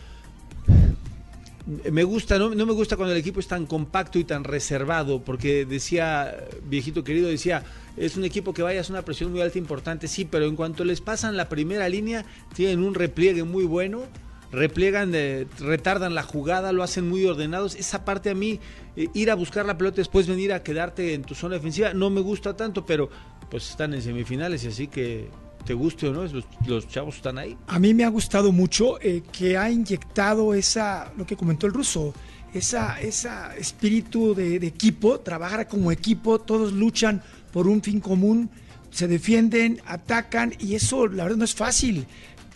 Me 1.92 2.06
gusta, 2.06 2.40
no, 2.40 2.56
no 2.56 2.66
me 2.66 2.72
gusta 2.72 2.96
cuando 2.96 3.14
el 3.14 3.20
equipo 3.20 3.42
es 3.42 3.48
tan 3.48 3.66
compacto 3.66 4.18
y 4.20 4.24
tan 4.24 4.46
reservado, 4.46 5.22
porque 5.22 5.66
decía, 5.66 6.34
viejito 6.64 7.04
querido, 7.04 7.28
decía, 7.28 7.64
es 7.98 8.16
un 8.16 8.24
equipo 8.24 8.54
que 8.54 8.62
vaya 8.62 8.80
a 8.80 8.86
una 8.90 9.02
presión 9.02 9.32
muy 9.32 9.42
alta 9.42 9.58
importante, 9.58 10.08
sí, 10.08 10.24
pero 10.24 10.46
en 10.46 10.56
cuanto 10.56 10.86
les 10.86 11.02
pasan 11.02 11.36
la 11.36 11.50
primera 11.50 11.90
línea, 11.90 12.26
tienen 12.56 12.82
un 12.84 12.94
repliegue 12.94 13.44
muy 13.44 13.66
bueno, 13.66 14.04
repliegan, 14.52 15.12
eh, 15.14 15.46
retardan 15.60 16.16
la 16.16 16.24
jugada, 16.24 16.72
lo 16.72 16.84
hacen 16.84 17.08
muy 17.10 17.26
ordenados. 17.26 17.76
Esa 17.76 18.06
parte 18.06 18.30
a 18.30 18.34
mí, 18.34 18.60
eh, 18.96 19.10
ir 19.14 19.32
a 19.32 19.36
buscar 19.36 19.66
la 19.66 19.78
pelota, 19.78 19.98
después 19.98 20.28
venir 20.28 20.54
a 20.54 20.64
quedarte 20.64 21.14
en 21.14 21.24
tu 21.24 21.36
zona 21.36 21.56
defensiva, 21.56 21.94
no 21.94 22.10
me 22.10 22.22
gusta 22.22 22.56
tanto, 22.56 22.86
pero 22.86 23.10
pues 23.50 23.70
están 23.70 23.94
en 23.94 24.02
semifinales 24.02 24.64
y 24.64 24.68
así 24.68 24.88
que 24.88 25.30
te 25.68 25.74
guste 25.74 26.08
o 26.08 26.14
no, 26.14 26.24
los, 26.66 26.88
chavos 26.88 27.18
están 27.18 27.38
ahí. 27.38 27.58
A 27.68 27.78
mí 27.78 27.94
me 27.94 28.06
ha 28.06 28.08
gustado 28.08 28.54
mucho 28.54 29.02
eh, 29.02 29.22
que 29.34 29.58
ha 29.58 29.70
inyectado 29.70 30.54
esa, 30.54 31.12
lo 31.18 31.28
que 31.28 31.36
comentó 31.36 31.68
el 31.68 31.74
ruso, 31.74 32.14
esa, 32.54 33.02
esa 33.02 33.54
espíritu 33.58 34.34
de, 34.34 34.56
equipo, 34.56 35.20
trabajar 35.20 35.68
como 35.68 35.92
equipo, 35.92 36.40
todos 36.40 36.72
luchan 36.72 37.22
por 37.52 37.68
un 37.68 37.82
fin 37.82 38.00
común, 38.00 38.50
se 38.92 39.10
defienden, 39.10 39.82
atacan 39.86 40.54
y 40.58 40.76
eso 40.76 41.06
la 41.06 41.24
verdad 41.24 41.40
no 41.40 41.44
es 41.46 41.54
fácil. 41.54 42.08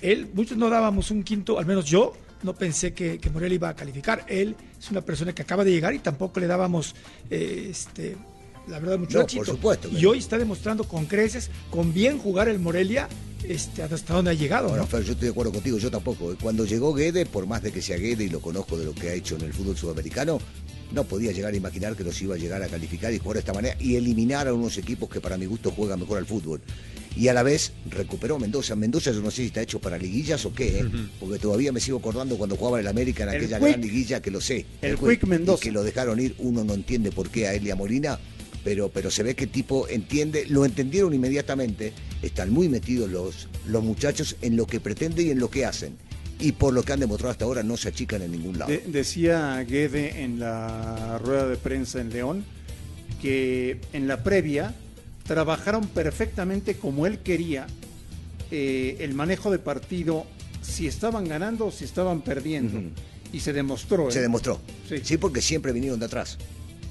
Él, 0.02 0.30
muchos 0.34 0.58
no 0.58 0.70
dábamos 0.70 1.12
un 1.12 1.24
quinto, 1.24 1.60
al 1.60 1.66
menos 1.66 1.86
yo, 1.86 2.14
no 2.44 2.56
pensé 2.56 2.94
que, 2.94 3.20
que 3.20 3.30
Morelia 3.30 3.56
iba 3.56 3.70
a 3.70 3.76
calificar. 3.76 4.26
Él 4.30 4.56
es 4.80 4.90
una 4.90 5.02
persona 5.02 5.36
que 5.36 5.42
acaba 5.42 5.66
de 5.66 5.72
llegar 5.72 5.94
y 5.94 6.00
tampoco 6.00 6.40
le 6.40 6.48
dábamos, 6.48 6.96
eh, 7.30 7.68
este, 7.70 8.16
la 8.68 8.80
verdad, 8.80 9.00
mucho 9.00 9.18
No, 9.18 9.24
éxito. 9.24 9.44
por 9.44 9.54
supuesto 9.56 9.90
Y 9.92 10.06
hoy 10.06 10.20
está 10.20 10.38
demostrando 10.38 10.84
con 10.86 11.06
creces, 11.06 11.50
con 11.70 11.94
bien 11.94 12.18
jugar 12.20 12.48
el 12.50 12.60
Morelia, 12.60 13.08
este, 13.44 13.82
hasta 13.84 14.14
dónde 14.14 14.32
ha 14.32 14.34
llegado. 14.34 14.70
Ahora, 14.70 14.82
¿no? 14.82 14.88
Fer, 14.88 15.04
yo 15.04 15.14
estoy 15.14 15.26
de 15.28 15.32
acuerdo 15.32 15.52
contigo, 15.52 15.78
yo 15.78 15.90
tampoco. 15.90 16.36
Cuando 16.42 16.66
llegó 16.66 16.94
Guede, 16.94 17.26
por 17.26 17.48
más 17.48 17.64
de 17.64 17.72
que 17.72 17.82
sea 17.82 17.98
Guede 17.98 18.26
y 18.26 18.30
lo 18.30 18.40
conozco 18.40 18.78
de 18.78 18.86
lo 18.86 18.94
que 18.94 19.10
ha 19.10 19.14
hecho 19.14 19.36
en 19.36 19.42
el 19.42 19.54
fútbol 19.54 19.76
sudamericano, 19.78 20.40
no 20.94 21.04
podía 21.06 21.32
llegar 21.32 21.54
a 21.54 21.58
imaginar 21.58 21.96
que 21.96 22.04
los 22.04 22.22
iba 22.22 22.36
a 22.36 22.38
llegar 22.38 22.62
a 22.62 22.68
calificar 22.68 23.14
y 23.14 23.18
jugar 23.18 23.36
de 23.36 23.40
esta 23.40 23.54
manera 23.54 23.76
y 23.80 23.96
eliminar 23.96 24.48
a 24.48 24.54
unos 24.54 24.78
equipos 24.78 25.10
que 25.10 25.22
para 25.22 25.38
mi 25.38 25.46
gusto 25.46 25.72
juegan 25.72 26.00
mejor 26.00 26.18
al 26.18 26.26
fútbol. 26.26 26.62
Y 27.16 27.28
a 27.28 27.34
la 27.34 27.44
vez 27.44 27.74
recuperó 27.90 28.36
a 28.36 28.40
Mendoza. 28.40 28.76
Mendoza 28.76 29.12
yo 29.12 29.22
no 29.22 29.32
sé 29.32 29.38
si 29.38 29.48
está 29.48 29.62
hecho 29.62 29.80
para 29.80 29.98
liguillas 29.98 30.46
o 30.46 30.54
qué, 30.54 30.80
¿eh? 30.80 30.86
porque 31.20 31.40
todavía 31.40 31.72
me 31.74 31.80
sigo 31.82 31.98
acordando 31.98 32.38
cuando 32.38 32.56
jugaba 32.56 32.78
en 32.78 32.86
el 32.86 32.88
América 32.90 33.24
en 33.24 33.30
El 33.30 33.36
aquella 33.38 33.58
Quick. 33.60 33.68
gran 33.70 33.82
liguilla 33.82 34.22
que 34.22 34.32
lo 34.32 34.40
sé. 34.40 34.66
El 34.82 34.98
Quick 34.98 35.24
Mendoza. 35.24 35.62
Y 35.62 35.68
que 35.68 35.72
lo 35.74 35.84
dejaron 35.84 36.20
ir, 36.22 36.36
uno 36.40 36.64
no 36.64 36.74
entiende 36.74 37.12
por 37.12 37.30
qué 37.30 37.48
a 37.48 37.54
Elia 37.54 37.76
Molina, 37.76 38.18
pero, 38.64 38.90
pero 38.90 39.10
se 39.12 39.24
ve 39.24 39.36
que 39.36 39.46
el 39.46 39.50
tipo 39.52 39.88
entiende, 39.88 40.46
lo 40.48 40.66
entendieron 40.66 41.14
inmediatamente, 41.14 41.94
están 42.22 42.52
muy 42.52 42.70
metidos 42.70 43.10
los, 43.10 43.48
los 43.68 43.84
muchachos 43.84 44.36
en 44.42 44.56
lo 44.56 44.68
que 44.68 44.80
pretenden 44.80 45.28
y 45.28 45.30
en 45.32 45.40
lo 45.40 45.50
que 45.50 45.66
hacen. 45.66 45.96
Y 46.40 46.54
por 46.54 46.74
lo 46.74 46.82
que 46.84 46.94
han 46.94 47.00
demostrado 47.00 47.32
hasta 47.32 47.46
ahora 47.46 47.62
no 47.64 47.78
se 47.78 47.90
achican 47.90 48.22
en 48.24 48.32
ningún 48.32 48.58
lado. 48.58 48.72
De- 48.72 48.84
decía 48.88 49.64
Guede 49.64 50.24
en 50.24 50.40
la 50.40 51.20
rueda 51.20 51.48
de 51.48 51.56
prensa 51.58 52.02
en 52.02 52.10
León 52.12 52.44
que 53.22 53.80
en 53.94 54.08
la 54.08 54.24
previa 54.24 54.74
trabajaron 55.28 55.88
perfectamente 55.88 56.76
como 56.76 57.06
él 57.06 57.20
quería 57.20 57.68
eh, 58.50 58.98
el 59.00 59.14
manejo 59.14 59.52
de 59.52 59.60
partido, 59.60 60.26
si 60.62 60.88
estaban 60.88 61.28
ganando 61.28 61.68
o 61.68 61.72
si 61.72 61.86
estaban 61.86 62.22
perdiendo. 62.22 62.82
Y 63.32 63.40
se 63.40 63.54
demostró. 63.54 64.10
¿eh? 64.10 64.12
Se 64.12 64.22
demostró. 64.22 64.60
Sí. 64.90 64.96
Sí. 65.04 65.18
porque 65.18 65.42
siempre 65.42 65.72
vinieron 65.72 66.00
de 66.00 66.08
atrás. 66.08 66.38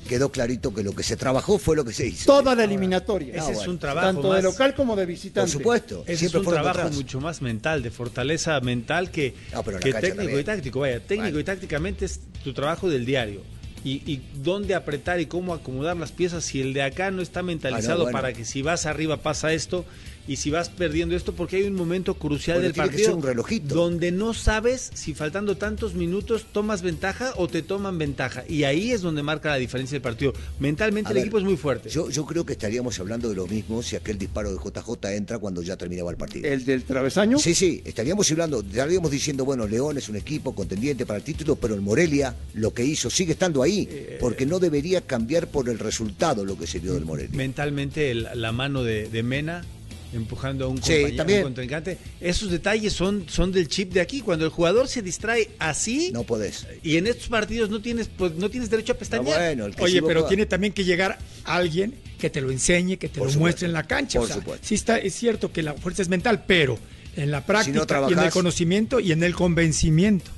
Quedó 0.09 0.33
clarito 0.33 0.75
que 0.75 0.83
lo 0.83 0.93
que 0.93 1.03
se 1.03 1.17
trabajó 1.17 1.59
fue 1.59 1.77
lo 1.77 1.85
que 1.85 1.93
se 1.93 2.07
hizo. 2.07 2.27
Toda 2.27 2.55
la 2.57 2.65
eliminatoria. 2.65 3.35
Ese 3.35 3.51
es 3.53 3.57
bueno. 3.59 3.73
un 3.73 3.79
trabajo 3.79 4.07
Tanto 4.09 4.29
más- 4.29 4.37
de 4.39 4.43
local 4.43 4.75
como 4.75 4.97
de 4.97 5.07
visitante. 5.07 5.41
Por 5.41 5.49
supuesto. 5.51 6.03
Ese 6.07 6.17
siempre 6.29 6.41
es 6.41 6.47
un 6.47 6.53
trabajo 6.53 6.79
atrás. 6.81 6.95
mucho 6.97 7.21
más 7.21 7.43
mental, 7.43 7.83
de 7.83 7.91
fortaleza 7.91 8.59
mental 8.61 9.11
que, 9.11 9.35
No, 9.53 9.63
técnico 9.63 10.17
también. 10.17 10.41
y 10.41 10.45
táctico. 10.45 10.81
Vaya, 10.81 11.01
técnico 11.01 11.39
y 11.39 11.45
tácticamente 11.45 12.05
es 12.07 12.21
tu 12.43 12.53
trabajo 12.53 12.89
del 12.89 13.05
diario. 13.07 13.43
Y, 13.85 14.03
y 14.11 14.23
dónde 14.43 14.75
apretar 14.75 15.21
y 15.21 15.27
cómo 15.27 15.55
acomodar 15.55 15.97
las 15.97 16.13
piezas 16.13 16.45
si 16.45 16.61
el 16.61 16.75
de 16.75 16.83
acá 16.83 17.11
no 17.11 17.23
está 17.23 17.43
mentalizado 17.43 17.95
Ah, 17.95 17.97
no, 17.99 18.03
bueno. 18.05 18.19
para 18.19 18.33
que 18.35 18.45
si 18.45 18.61
vas 18.63 18.85
arriba 18.87 19.19
pasa 19.19 19.53
esto 19.55 19.87
y 20.29 20.37
si 20.37 20.51
vas 20.51 20.69
perdiendo 20.69 21.17
esto 21.17 21.33
porque 21.35 21.57
hay 21.57 21.63
un 21.65 21.75
momento 21.75 22.15
crucial 22.15 22.57
Porque 22.57 22.67
del 22.67 22.73
tiene 22.75 22.89
que 22.89 22.93
partido 22.93 23.09
ser 23.11 23.17
un 23.17 23.23
relojito. 23.23 23.75
donde 23.75 24.13
no 24.13 24.35
sabes 24.35 24.91
si 24.95 25.15
faltando 25.15 25.57
tantos 25.57 25.95
minutos 25.95 26.47
tomas 26.53 26.83
ventaja 26.83 27.33
o 27.37 27.49
te 27.49 27.63
toman 27.63 27.99
ventaja 27.99 28.45
y 28.49 28.65
ahí 28.65 28.93
es 28.93 29.01
donde 29.03 29.23
marca 29.23 29.51
la 29.51 29.57
diferencia 29.57 29.95
del 29.97 30.03
partido 30.03 30.33
mentalmente 30.59 31.09
A 31.09 31.11
el 31.13 31.15
ver, 31.17 31.25
equipo 31.25 31.39
es 31.39 31.45
muy 31.45 31.57
fuerte 31.57 31.89
Yo, 31.89 32.11
yo 32.11 32.25
creo 32.27 32.45
que 32.45 32.53
estaríamos 32.53 32.99
hablando 33.01 33.29
de 33.29 33.35
lo 33.35 33.47
mismo 33.47 33.83
si 33.83 33.97
aquel 33.97 34.19
disparo 34.19 34.51
de 34.53 34.59
JJ 34.59 35.09
entra 35.17 35.39
cuando 35.39 35.63
ya 35.63 35.77
terminaba 35.77 36.11
el 36.11 36.17
partido. 36.17 36.47
El 36.49 36.65
del 36.65 36.85
travesaño. 36.85 37.39
Sí, 37.39 37.55
sí, 37.55 37.81
estaríamos 37.85 38.31
hablando, 38.31 38.61
estaríamos 38.61 39.11
diciendo, 39.11 39.45
bueno, 39.45 39.67
León 39.67 39.97
es 39.99 40.09
un 40.09 40.17
equipo 40.17 40.55
contendiente 40.55 41.07
para 41.07 41.19
el 41.19 41.25
título, 41.25 41.57
pero 41.57 41.75
el 41.75 41.81
Morelia 41.81 42.35
lo 42.55 42.73
que 42.73 42.85
hizo 42.85 43.11
sigue 43.11 43.33
estando 43.33 43.63
ahí, 43.63 43.89
Eh, 43.91 44.19
porque 44.21 44.47
no 44.47 44.59
debería 44.59 45.01
cambiar 45.01 45.49
por 45.49 45.69
el 45.69 45.79
resultado 45.79 46.45
lo 46.45 46.57
que 46.59 46.67
se 46.67 46.79
vio 46.79 46.95
del 46.95 47.05
Morelia. 47.05 47.37
mentalmente 47.37 48.11
el- 48.11 48.29
la 48.35 48.53
mano 48.53 48.83
de, 48.85 49.09
de 49.09 49.23
Mena 49.23 49.65
empujando 50.13 50.65
a 50.65 50.69
un, 50.69 50.79
Sí, 50.79 50.93
compañero, 50.93 51.17
también. 51.17 51.39
un 51.41 51.45
contrincante. 51.45 51.99
Esos 52.21 52.51
detalles 52.51 52.93
son, 52.93 53.25
son 53.29 53.53
del 53.53 53.69
chip 53.69 53.93
de 53.93 54.01
aquí. 54.01 54.21
Cuando 54.21 54.45
el 54.45 54.51
jugador 54.51 54.89
se 54.89 55.03
distrae 55.03 55.51
así 55.59 56.11
No 56.13 56.25
podés. 56.25 56.67
y 56.83 56.97
en 56.97 57.07
estos 57.07 57.29
partidos 57.29 57.71
no 57.71 57.81
tienes 57.81 58.09
pues, 58.09 58.35
no 58.35 58.51
tienes 58.51 58.71
derecho 58.71 58.93
a 58.93 58.95
No, 58.95 58.99
pestañear. 58.99 59.39
bueno, 59.41 59.67
el 59.67 59.75
que 59.77 59.83
Oye, 59.83 60.03
pero 60.03 60.25
tiene 60.25 60.47
también 60.47 60.73
que 60.73 60.85
llegar 60.85 61.19
alguien 61.45 61.95
que 62.19 62.29
te 62.31 62.41
lo 62.41 62.51
enseñe, 62.51 62.97
que 62.99 63.09
te 63.09 63.19
Por 63.19 63.29
lo 63.29 63.33
supuesto. 63.33 63.39
muestre 63.41 63.67
en 63.69 63.73
la 63.73 63.85
cancha. 63.85 64.19
Por 64.19 64.25
o 64.25 64.27
sea, 64.29 64.37
supuesto. 64.37 64.67
sí 64.67 64.75
está, 64.75 64.99
es 64.99 65.15
cierto 65.15 65.53
que 65.53 65.63
la 65.63 65.75
fuerza 65.75 66.03
es 66.03 66.09
mental, 66.09 66.45
pero 66.47 66.79
en 67.17 67.31
la 67.31 67.45
práctica 67.47 67.87
y 68.09 68.13
en 68.13 68.19
el 68.19 68.31
conocimiento 68.31 69.01
y 69.01 69.13
en 69.13 69.23
el 69.23 69.35
convencimiento. 69.35 70.31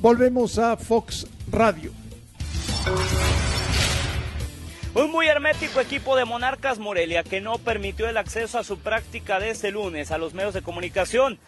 Volvemos 0.00 0.58
a 0.58 0.76
Fox 0.76 1.26
Radio. 1.50 1.92
Un 4.96 5.10
muy 5.10 5.28
hermético 5.28 5.78
equipo 5.78 6.16
de 6.16 6.24
Monarcas 6.24 6.78
Morelia 6.78 7.22
que 7.22 7.42
no 7.42 7.58
permitió 7.58 8.08
el 8.08 8.16
acceso 8.16 8.58
a 8.58 8.64
su 8.64 8.78
práctica 8.78 9.38
de 9.38 9.50
este 9.50 9.70
lunes 9.70 10.10
a 10.10 10.16
los 10.16 10.32
medios 10.32 10.54
de 10.54 10.62
comunicación. 10.62 11.38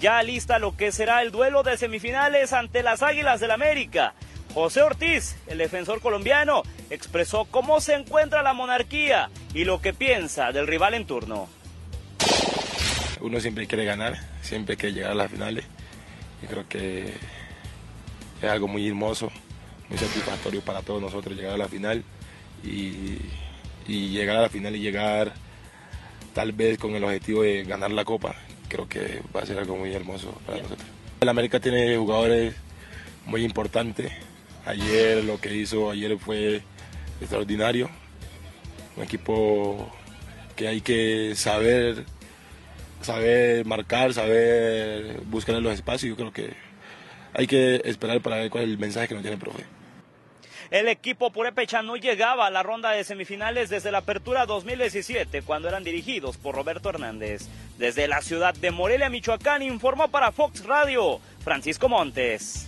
Ya 0.00 0.20
lista 0.24 0.58
lo 0.58 0.76
que 0.76 0.90
será 0.90 1.22
el 1.22 1.30
duelo 1.30 1.62
de 1.62 1.78
semifinales 1.78 2.52
ante 2.52 2.82
las 2.82 3.04
Águilas 3.04 3.38
del 3.38 3.52
América. 3.52 4.14
José 4.54 4.82
Ortiz, 4.82 5.36
el 5.46 5.58
defensor 5.58 6.00
colombiano, 6.00 6.64
expresó 6.90 7.44
cómo 7.44 7.80
se 7.80 7.94
encuentra 7.94 8.42
la 8.42 8.54
monarquía 8.54 9.30
y 9.54 9.62
lo 9.62 9.80
que 9.80 9.94
piensa 9.94 10.50
del 10.50 10.66
rival 10.66 10.94
en 10.94 11.06
turno. 11.06 11.48
Uno 13.20 13.38
siempre 13.38 13.68
quiere 13.68 13.84
ganar, 13.84 14.16
siempre 14.42 14.76
quiere 14.76 14.96
llegar 14.96 15.12
a 15.12 15.14
las 15.14 15.30
finales 15.30 15.64
y 16.42 16.48
creo 16.48 16.68
que 16.68 17.14
es 18.42 18.50
algo 18.50 18.66
muy 18.66 18.88
hermoso, 18.88 19.30
muy 19.88 19.96
satisfactorio 19.96 20.60
para 20.60 20.82
todos 20.82 21.00
nosotros 21.00 21.36
llegar 21.36 21.54
a 21.54 21.58
la 21.58 21.68
final 21.68 22.02
y, 22.62 23.18
llegar 23.88 24.36
a 24.36 24.42
la 24.42 24.48
final 24.48 24.74
y 24.74 24.80
llegar 24.80 25.32
tal 26.34 26.52
vez 26.52 26.78
con 26.78 26.94
el 26.94 27.04
objetivo 27.04 27.42
de 27.42 27.64
ganar 27.64 27.90
la 27.90 28.04
copa. 28.04 28.34
Creo 28.68 28.88
que 28.88 29.22
va 29.34 29.42
a 29.42 29.46
ser 29.46 29.58
algo 29.58 29.76
muy 29.76 29.92
hermoso 29.92 30.32
para 30.46 30.62
nosotros. 30.62 30.88
El 31.20 31.28
América 31.28 31.60
tiene 31.60 31.96
jugadores 31.96 32.54
muy 33.26 33.44
importantes. 33.44 34.12
Ayer 34.64 35.22
lo 35.24 35.40
que 35.40 35.54
hizo 35.54 35.90
ayer 35.90 36.18
fue 36.18 36.62
extraordinario. 37.20 37.88
Un 38.96 39.04
equipo 39.04 39.88
que 40.56 40.68
hay 40.68 40.80
que 40.80 41.34
saber 41.36 42.04
saber 43.02 43.64
marcar, 43.64 44.12
saber 44.12 45.20
buscar 45.26 45.54
en 45.54 45.62
los 45.62 45.74
espacios. 45.74 46.10
Yo 46.10 46.16
creo 46.16 46.32
que 46.32 46.54
hay 47.32 47.46
que 47.46 47.80
esperar 47.84 48.20
para 48.20 48.36
ver 48.36 48.50
cuál 48.50 48.64
es 48.64 48.70
el 48.70 48.78
mensaje 48.78 49.08
que 49.08 49.14
nos 49.14 49.22
tiene 49.22 49.34
el 49.34 49.40
profe. 49.40 49.64
El 50.70 50.88
equipo 50.88 51.30
purépecha 51.30 51.82
no 51.82 51.96
llegaba 51.96 52.46
a 52.46 52.50
la 52.50 52.62
ronda 52.62 52.90
de 52.90 53.04
semifinales 53.04 53.70
desde 53.70 53.92
la 53.92 53.98
apertura 53.98 54.46
2017, 54.46 55.42
cuando 55.42 55.68
eran 55.68 55.84
dirigidos 55.84 56.36
por 56.36 56.54
Roberto 56.54 56.88
Hernández. 56.88 57.46
Desde 57.78 58.08
la 58.08 58.20
ciudad 58.20 58.54
de 58.54 58.70
Morelia, 58.72 59.08
Michoacán, 59.08 59.62
informó 59.62 60.08
para 60.08 60.32
Fox 60.32 60.64
Radio 60.64 61.20
Francisco 61.44 61.88
Montes. 61.88 62.66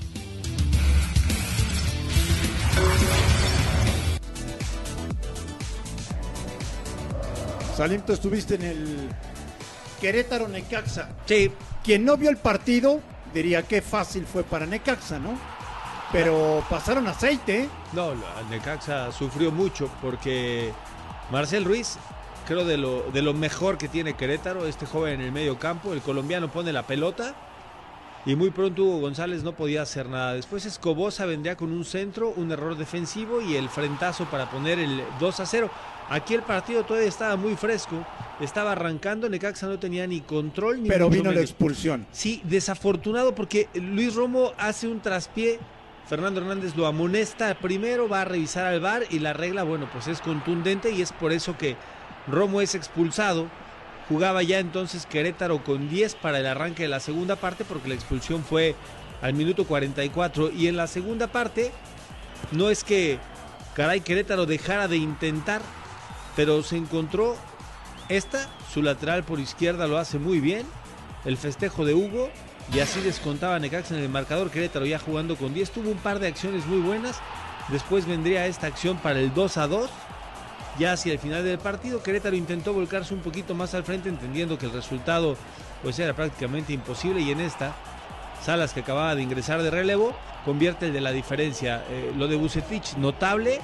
Salim, 7.76 8.02
tú 8.02 8.12
estuviste 8.12 8.56
en 8.56 8.62
el 8.62 9.08
Querétaro 10.00 10.48
Necaxa. 10.48 11.10
Sí. 11.26 11.50
Quien 11.84 12.04
no 12.04 12.16
vio 12.16 12.28
el 12.28 12.36
partido 12.36 13.00
diría 13.32 13.62
que 13.62 13.82
fácil 13.82 14.26
fue 14.26 14.44
para 14.44 14.66
Necaxa, 14.66 15.18
¿no? 15.18 15.57
Pero 16.12 16.64
pasaron 16.70 17.06
aceite. 17.06 17.64
¿eh? 17.64 17.68
No, 17.92 18.12
Necaxa 18.50 19.12
sufrió 19.12 19.52
mucho 19.52 19.90
porque 20.00 20.72
Marcel 21.30 21.64
Ruiz, 21.64 21.98
creo 22.46 22.64
de 22.64 22.78
lo, 22.78 23.02
de 23.12 23.22
lo 23.22 23.34
mejor 23.34 23.76
que 23.76 23.88
tiene 23.88 24.14
Querétaro, 24.14 24.66
este 24.66 24.86
joven 24.86 25.20
en 25.20 25.26
el 25.26 25.32
medio 25.32 25.58
campo, 25.58 25.92
el 25.92 26.00
colombiano 26.00 26.48
pone 26.48 26.72
la 26.72 26.84
pelota 26.84 27.34
y 28.28 28.36
muy 28.36 28.50
pronto 28.50 28.84
Hugo 28.84 29.00
González 29.00 29.42
no 29.42 29.52
podía 29.52 29.82
hacer 29.82 30.08
nada. 30.08 30.34
Después 30.34 30.66
Escobosa 30.66 31.24
vendría 31.24 31.56
con 31.56 31.72
un 31.72 31.84
centro, 31.84 32.30
un 32.36 32.52
error 32.52 32.76
defensivo 32.76 33.40
y 33.40 33.56
el 33.56 33.68
frentazo 33.68 34.24
para 34.26 34.50
poner 34.50 34.78
el 34.78 35.02
2 35.20 35.40
a 35.40 35.46
0. 35.46 35.70
Aquí 36.10 36.34
el 36.34 36.42
partido 36.42 36.84
todavía 36.84 37.08
estaba 37.08 37.36
muy 37.36 37.54
fresco, 37.54 38.04
estaba 38.40 38.72
arrancando, 38.72 39.28
Necaxa 39.28 39.66
no 39.66 39.78
tenía 39.78 40.06
ni 40.06 40.20
control 40.20 40.82
ni 40.82 40.88
Pero 40.88 41.08
vino 41.10 41.30
la 41.32 41.40
expulsión. 41.40 42.06
Sí, 42.12 42.40
desafortunado 42.44 43.34
porque 43.34 43.68
Luis 43.74 44.14
Romo 44.14 44.52
hace 44.58 44.88
un 44.88 45.00
traspié. 45.00 45.58
Fernando 46.08 46.40
Hernández 46.40 46.74
lo 46.74 46.86
amonesta 46.86 47.54
primero, 47.54 48.08
va 48.08 48.22
a 48.22 48.24
revisar 48.24 48.64
al 48.64 48.80
VAR 48.80 49.04
y 49.10 49.18
la 49.18 49.34
regla, 49.34 49.62
bueno, 49.62 49.90
pues 49.92 50.08
es 50.08 50.22
contundente 50.22 50.90
y 50.90 51.02
es 51.02 51.12
por 51.12 51.32
eso 51.32 51.58
que 51.58 51.76
Romo 52.26 52.62
es 52.62 52.74
expulsado. 52.74 53.46
Jugaba 54.08 54.42
ya 54.42 54.58
entonces 54.58 55.04
Querétaro 55.04 55.62
con 55.62 55.90
10 55.90 56.14
para 56.14 56.38
el 56.40 56.46
arranque 56.46 56.84
de 56.84 56.88
la 56.88 57.00
segunda 57.00 57.36
parte 57.36 57.66
porque 57.66 57.90
la 57.90 57.94
expulsión 57.94 58.42
fue 58.42 58.74
al 59.20 59.34
minuto 59.34 59.66
44 59.66 60.50
y 60.50 60.68
en 60.68 60.78
la 60.78 60.86
segunda 60.86 61.26
parte 61.26 61.72
no 62.52 62.70
es 62.70 62.84
que 62.84 63.18
caray 63.74 64.00
Querétaro 64.00 64.46
dejara 64.46 64.88
de 64.88 64.96
intentar, 64.96 65.60
pero 66.36 66.62
se 66.62 66.78
encontró 66.78 67.36
esta, 68.08 68.48
su 68.72 68.82
lateral 68.82 69.24
por 69.24 69.40
izquierda 69.40 69.86
lo 69.86 69.98
hace 69.98 70.18
muy 70.18 70.40
bien, 70.40 70.66
el 71.26 71.36
festejo 71.36 71.84
de 71.84 71.92
Hugo 71.92 72.30
y 72.72 72.80
así 72.80 73.00
descontaba 73.00 73.58
Necaxa 73.58 73.96
en 73.96 74.02
el 74.02 74.08
marcador 74.08 74.50
Querétaro 74.50 74.86
ya 74.86 74.98
jugando 74.98 75.36
con 75.36 75.54
10, 75.54 75.70
tuvo 75.70 75.90
un 75.90 75.98
par 75.98 76.18
de 76.18 76.28
acciones 76.28 76.66
muy 76.66 76.80
buenas, 76.80 77.20
después 77.68 78.06
vendría 78.06 78.46
esta 78.46 78.66
acción 78.66 78.96
para 78.98 79.20
el 79.20 79.32
2 79.32 79.56
a 79.56 79.66
2, 79.66 79.90
ya 80.78 80.92
hacia 80.92 81.12
el 81.12 81.18
final 81.18 81.44
del 81.44 81.58
partido 81.58 82.02
Querétaro 82.02 82.36
intentó 82.36 82.72
volcarse 82.72 83.14
un 83.14 83.20
poquito 83.20 83.54
más 83.54 83.74
al 83.74 83.84
frente 83.84 84.08
entendiendo 84.08 84.58
que 84.58 84.66
el 84.66 84.72
resultado 84.72 85.36
pues 85.82 85.98
era 85.98 86.14
prácticamente 86.14 86.72
imposible. 86.72 87.20
Y 87.20 87.30
en 87.30 87.40
esta 87.40 87.74
Salas 88.42 88.72
que 88.72 88.80
acababa 88.80 89.14
de 89.14 89.22
ingresar 89.22 89.62
de 89.62 89.70
relevo 89.70 90.14
convierte 90.44 90.86
el 90.86 90.92
de 90.92 91.00
la 91.00 91.12
diferencia. 91.12 91.84
Eh, 91.90 92.12
lo 92.16 92.28
de 92.28 92.36
Bucetich 92.36 92.96
notable, 92.96 93.60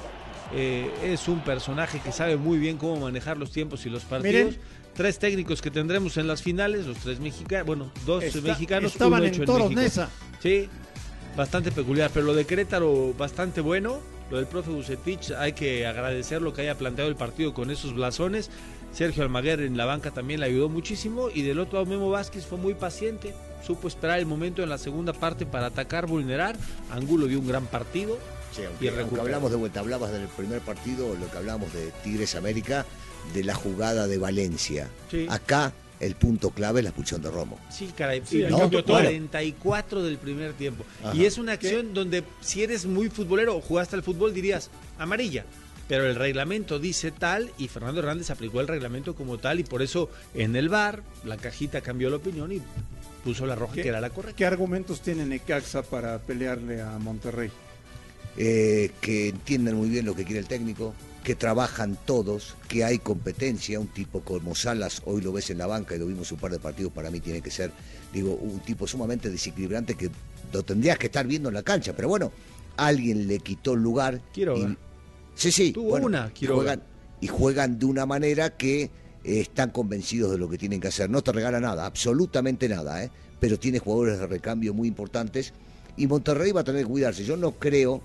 eh, 0.52 0.90
es 1.02 1.28
un 1.28 1.40
personaje 1.40 2.00
que 2.00 2.12
sabe 2.12 2.37
muy 2.37 2.59
bien 2.59 2.76
cómo 2.76 2.96
manejar 3.00 3.37
los 3.38 3.50
tiempos 3.50 3.85
y 3.87 3.90
los 3.90 4.02
partidos. 4.04 4.46
Miren. 4.52 4.59
Tres 4.94 5.18
técnicos 5.18 5.61
que 5.61 5.72
tendremos 5.72 6.16
en 6.18 6.28
las 6.28 6.40
finales, 6.42 6.87
los 6.87 6.98
tres 6.98 7.18
mexicanos, 7.18 7.66
bueno, 7.66 7.90
dos 8.07 8.22
Está- 8.22 8.40
mexicanos, 8.42 8.92
estaban 8.92 9.20
uno 9.22 9.28
en 9.28 9.35
hecho 9.35 9.44
Toros 9.44 9.62
México. 9.70 9.80
Neza. 9.80 10.09
Sí, 10.40 10.68
bastante 11.37 11.72
peculiar, 11.72 12.12
pero 12.14 12.26
lo 12.26 12.35
de 12.35 12.44
Querétaro 12.44 13.12
bastante 13.18 13.61
bueno. 13.61 13.98
Lo 14.30 14.37
del 14.38 14.46
profe 14.46 14.70
Bucetich, 14.70 15.33
hay 15.33 15.52
que 15.52 15.85
agradecer 15.87 16.40
lo 16.40 16.54
que 16.54 16.62
haya 16.62 16.78
planteado 16.78 17.11
el 17.11 17.16
partido 17.16 17.52
con 17.52 17.70
esos 17.70 17.92
blasones. 17.94 18.50
Sergio 18.92 19.22
Almaguer 19.24 19.61
en 19.61 19.76
la 19.76 19.85
banca 19.85 20.12
también 20.12 20.40
le 20.40 20.46
ayudó 20.46 20.68
muchísimo. 20.68 21.28
Y 21.33 21.42
del 21.42 21.59
otro 21.59 21.80
lado, 21.80 21.90
Memo 21.90 22.09
Vázquez 22.11 22.46
fue 22.46 22.57
muy 22.57 22.74
paciente. 22.74 23.35
Supo 23.66 23.87
esperar 23.88 24.18
el 24.20 24.26
momento 24.26 24.62
en 24.62 24.68
la 24.70 24.78
segunda 24.78 25.12
parte 25.12 25.44
para 25.44 25.66
atacar, 25.66 26.07
vulnerar. 26.07 26.57
Angulo 26.90 27.26
dio 27.26 27.38
un 27.40 27.48
gran 27.48 27.66
partido. 27.66 28.16
Sí, 28.54 28.62
y 28.62 28.64
aunque, 28.64 28.88
aunque 28.88 29.02
recuperó. 29.02 29.22
hablamos 29.22 29.50
de 29.50 29.56
vuelta, 29.56 29.80
hablabas 29.80 30.12
del 30.12 30.28
primer 30.28 30.60
partido, 30.60 31.14
lo 31.14 31.30
que 31.30 31.36
hablamos 31.36 31.72
de 31.72 31.90
Tigres 32.02 32.34
América, 32.34 32.86
de 33.32 33.44
la 33.44 33.54
jugada 33.54 34.06
de 34.06 34.18
Valencia. 34.18 34.88
Sí. 35.10 35.26
Acá 35.28 35.72
el 36.00 36.16
punto 36.16 36.50
clave 36.50 36.80
es 36.80 36.84
la 36.84 36.90
expulsión 36.90 37.22
de 37.22 37.30
Romo. 37.30 37.58
Sí, 37.70 37.90
caray. 37.96 38.22
Sí, 38.24 38.44
ahí 38.44 38.52
cambió 38.52 38.84
todo. 38.84 38.96
44 38.96 40.02
del 40.02 40.18
primer 40.18 40.52
tiempo. 40.52 40.84
Ajá. 41.02 41.16
Y 41.16 41.24
es 41.24 41.38
una 41.38 41.52
acción 41.52 41.94
donde 41.94 42.24
si 42.40 42.62
eres 42.62 42.86
muy 42.86 43.08
futbolero 43.08 43.56
o 43.56 43.60
jugaste 43.60 43.96
al 43.96 44.02
fútbol 44.02 44.34
dirías 44.34 44.70
amarilla. 44.98 45.44
Pero 45.88 46.06
el 46.06 46.14
reglamento 46.14 46.78
dice 46.78 47.10
tal 47.10 47.52
y 47.58 47.68
Fernando 47.68 48.00
Hernández 48.00 48.30
aplicó 48.30 48.60
el 48.60 48.68
reglamento 48.68 49.14
como 49.14 49.38
tal 49.38 49.60
y 49.60 49.64
por 49.64 49.82
eso 49.82 50.10
en 50.34 50.56
el 50.56 50.70
bar 50.70 51.02
la 51.24 51.36
cajita 51.36 51.82
cambió 51.82 52.08
la 52.08 52.16
opinión 52.16 52.52
y 52.52 52.62
puso 53.22 53.44
la 53.44 53.54
roja 53.54 53.74
que 53.74 53.88
era 53.88 54.00
la 54.00 54.10
correcta. 54.10 54.36
¿Qué 54.36 54.46
argumentos 54.46 55.02
tiene 55.02 55.26
Necaxa 55.26 55.82
para 55.82 56.18
pelearle 56.18 56.80
a 56.80 56.98
Monterrey? 56.98 57.50
Eh, 58.36 58.90
que 59.00 59.28
entiendan 59.28 59.76
muy 59.76 59.88
bien 59.88 60.04
lo 60.06 60.14
que 60.16 60.24
quiere 60.24 60.40
el 60.40 60.46
técnico, 60.48 60.92
que 61.22 61.34
trabajan 61.34 61.96
todos, 62.04 62.56
que 62.68 62.84
hay 62.84 62.98
competencia. 62.98 63.78
Un 63.80 63.86
tipo 63.88 64.20
como 64.20 64.54
Salas, 64.54 65.02
hoy 65.04 65.20
lo 65.22 65.32
ves 65.32 65.50
en 65.50 65.58
la 65.58 65.66
banca 65.66 65.94
y 65.94 65.98
lo 65.98 66.06
vimos 66.06 66.30
un 66.32 66.38
par 66.38 66.50
de 66.52 66.58
partidos, 66.58 66.92
para 66.92 67.10
mí 67.10 67.20
tiene 67.20 67.40
que 67.40 67.50
ser, 67.50 67.70
digo, 68.12 68.34
un 68.34 68.58
tipo 68.60 68.86
sumamente 68.86 69.30
desequilibrante 69.30 69.94
que 69.94 70.10
lo 70.52 70.62
tendrías 70.64 70.98
que 70.98 71.06
estar 71.06 71.26
viendo 71.26 71.48
en 71.48 71.54
la 71.54 71.62
cancha. 71.62 71.92
Pero 71.94 72.08
bueno, 72.08 72.32
alguien 72.76 73.26
le 73.28 73.38
quitó 73.38 73.74
el 73.74 73.80
lugar. 73.82 74.20
Quiroga. 74.32 74.68
y- 74.70 74.78
Sí, 75.36 75.50
sí. 75.50 75.72
Tuvo 75.72 75.90
bueno, 75.90 76.06
una, 76.06 76.28
y 76.28 76.32
Quiroga. 76.32 76.56
juegan, 76.62 76.82
y 77.20 77.26
juegan 77.26 77.78
de 77.78 77.86
una 77.86 78.06
manera 78.06 78.50
que 78.56 78.82
eh, 78.82 78.90
están 79.24 79.70
convencidos 79.70 80.30
de 80.30 80.38
lo 80.38 80.48
que 80.48 80.58
tienen 80.58 80.80
que 80.80 80.88
hacer. 80.88 81.08
No 81.10 81.22
te 81.22 81.32
regala 81.32 81.58
nada, 81.60 81.86
absolutamente 81.86 82.68
nada, 82.68 83.02
¿eh? 83.02 83.10
pero 83.40 83.58
tiene 83.58 83.78
jugadores 83.78 84.18
de 84.20 84.26
recambio 84.26 84.74
muy 84.74 84.86
importantes 84.86 85.52
y 85.96 86.06
Monterrey 86.06 86.52
va 86.52 86.60
a 86.60 86.64
tener 86.64 86.82
que 86.82 86.88
cuidarse. 86.90 87.24
Yo 87.24 87.36
no 87.36 87.52
creo 87.52 88.00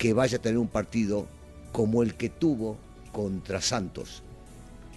que 0.00 0.14
vaya 0.14 0.38
a 0.38 0.40
tener 0.40 0.56
un 0.56 0.66
partido 0.68 1.26
como 1.72 2.02
el 2.02 2.14
que 2.14 2.30
tuvo 2.30 2.78
contra 3.12 3.60
Santos, 3.60 4.22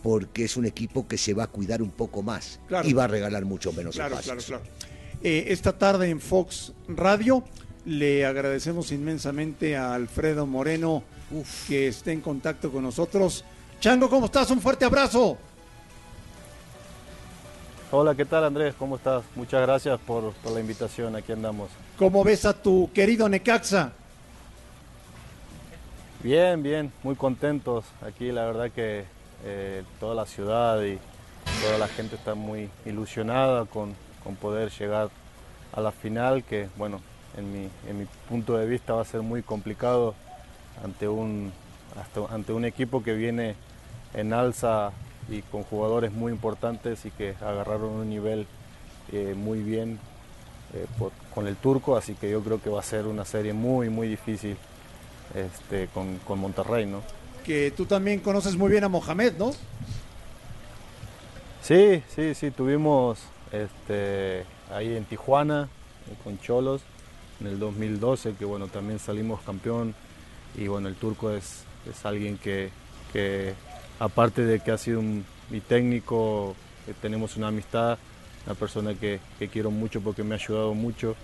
porque 0.01 0.45
es 0.45 0.55
un 0.55 0.65
equipo 0.65 1.09
que 1.09 1.17
se 1.17 1.33
va 1.33 1.43
a 1.43 1.47
cuidar 1.47 1.81
un 1.81 1.89
poco 1.91 2.23
más 2.23 2.61
Claro. 2.69 2.87
y 2.87 2.93
va 2.93 3.03
a 3.03 3.07
regalar 3.07 3.43
mucho 3.43 3.73
menos 3.73 3.95
Claro, 3.95 4.15
claro, 4.15 4.39
espacios. 4.39 4.45
claro. 4.61 4.63
Eh, 5.21 5.45
esta 5.49 5.77
tarde 5.77 6.09
en 6.09 6.21
Fox 6.21 6.71
Radio 6.87 7.43
le 7.85 8.25
agradecemos 8.25 8.93
inmensamente 8.93 9.75
a 9.75 9.93
Alfredo 9.93 10.45
Moreno 10.45 11.03
que 11.67 11.89
esté 11.89 12.13
en 12.13 12.21
contacto 12.21 12.71
con 12.71 12.83
nosotros. 12.83 13.43
Chango, 13.81 14.09
¿cómo 14.09 14.27
estás? 14.27 14.49
Un 14.51 14.61
fuerte 14.61 14.85
abrazo. 14.85 15.37
Hola, 17.91 18.15
¿qué 18.15 18.23
tal 18.23 18.45
Andrés? 18.45 18.73
¿Cómo 18.79 18.95
estás? 18.95 19.23
Muchas 19.35 19.61
gracias 19.63 19.99
por, 19.99 20.31
por 20.31 20.53
la 20.53 20.61
invitación, 20.61 21.13
aquí 21.17 21.33
andamos. 21.33 21.69
¿Cómo 21.97 22.23
ves 22.23 22.45
a 22.45 22.53
tu 22.53 22.89
querido 22.93 23.27
Necaxa? 23.27 23.91
Bien, 26.23 26.63
bien, 26.63 26.93
muy 27.03 27.15
contentos. 27.15 27.83
Aquí 28.01 28.31
la 28.31 28.45
verdad 28.45 28.71
que 28.71 29.03
eh, 29.43 29.83
toda 29.99 30.15
la 30.15 30.25
ciudad 30.25 30.81
y 30.81 30.97
toda 31.61 31.77
la 31.77 31.89
gente 31.89 32.15
está 32.15 32.33
muy 32.33 32.69
ilusionada 32.85 33.65
con, 33.65 33.93
con 34.23 34.37
poder 34.37 34.71
llegar 34.71 35.09
a 35.73 35.81
la 35.81 35.91
final, 35.91 36.45
que 36.45 36.69
bueno, 36.77 37.01
en 37.35 37.51
mi, 37.51 37.69
en 37.89 37.99
mi 37.99 38.05
punto 38.29 38.55
de 38.57 38.65
vista 38.65 38.93
va 38.93 39.01
a 39.01 39.05
ser 39.05 39.21
muy 39.21 39.43
complicado 39.43 40.15
ante 40.81 41.09
un, 41.09 41.51
ante 42.29 42.53
un 42.53 42.63
equipo 42.63 43.03
que 43.03 43.15
viene 43.15 43.55
en 44.13 44.31
alza 44.31 44.93
y 45.27 45.41
con 45.41 45.63
jugadores 45.63 46.13
muy 46.13 46.31
importantes 46.31 47.05
y 47.05 47.11
que 47.11 47.35
agarraron 47.41 47.89
un 47.89 48.09
nivel 48.09 48.47
eh, 49.11 49.33
muy 49.35 49.61
bien 49.61 49.99
eh, 50.73 50.85
con 51.35 51.47
el 51.47 51.57
turco, 51.57 51.97
así 51.97 52.15
que 52.15 52.31
yo 52.31 52.41
creo 52.41 52.61
que 52.61 52.69
va 52.69 52.79
a 52.79 52.83
ser 52.83 53.07
una 53.07 53.25
serie 53.25 53.51
muy, 53.51 53.89
muy 53.89 54.07
difícil 54.07 54.55
este, 55.33 55.87
con, 55.93 56.17
con 56.19 56.39
Monterrey, 56.39 56.85
¿no? 56.85 57.01
Que 57.43 57.71
tú 57.71 57.85
también 57.85 58.19
conoces 58.19 58.55
muy 58.55 58.71
bien 58.71 58.83
a 58.83 58.89
Mohamed, 58.89 59.33
¿no? 59.37 59.51
Sí, 61.61 62.03
sí, 62.13 62.33
sí, 62.35 62.51
tuvimos 62.51 63.19
este, 63.51 64.45
ahí 64.71 64.95
en 64.95 65.05
Tijuana 65.05 65.69
eh, 66.09 66.15
con 66.23 66.39
Cholos 66.39 66.81
en 67.39 67.47
el 67.47 67.59
2012, 67.59 68.33
que 68.33 68.45
bueno, 68.45 68.67
también 68.67 68.99
salimos 68.99 69.41
campeón 69.41 69.95
y 70.57 70.67
bueno, 70.67 70.87
el 70.87 70.95
turco 70.95 71.31
es, 71.31 71.63
es 71.89 72.05
alguien 72.05 72.37
que, 72.37 72.69
que, 73.11 73.53
aparte 73.99 74.43
de 74.43 74.59
que 74.59 74.71
ha 74.71 74.77
sido 74.77 74.99
un, 74.99 75.25
mi 75.49 75.61
técnico, 75.61 76.55
que 76.85 76.93
tenemos 76.93 77.37
una 77.37 77.47
amistad, 77.47 77.97
una 78.45 78.55
persona 78.55 78.93
que, 78.93 79.19
que, 79.39 79.47
quiero 79.47 79.71
mucho 79.71 80.01
porque 80.01 80.23
me 80.23 80.35
ha 80.35 80.37
ayudado 80.37 80.73
mucho 80.73 81.15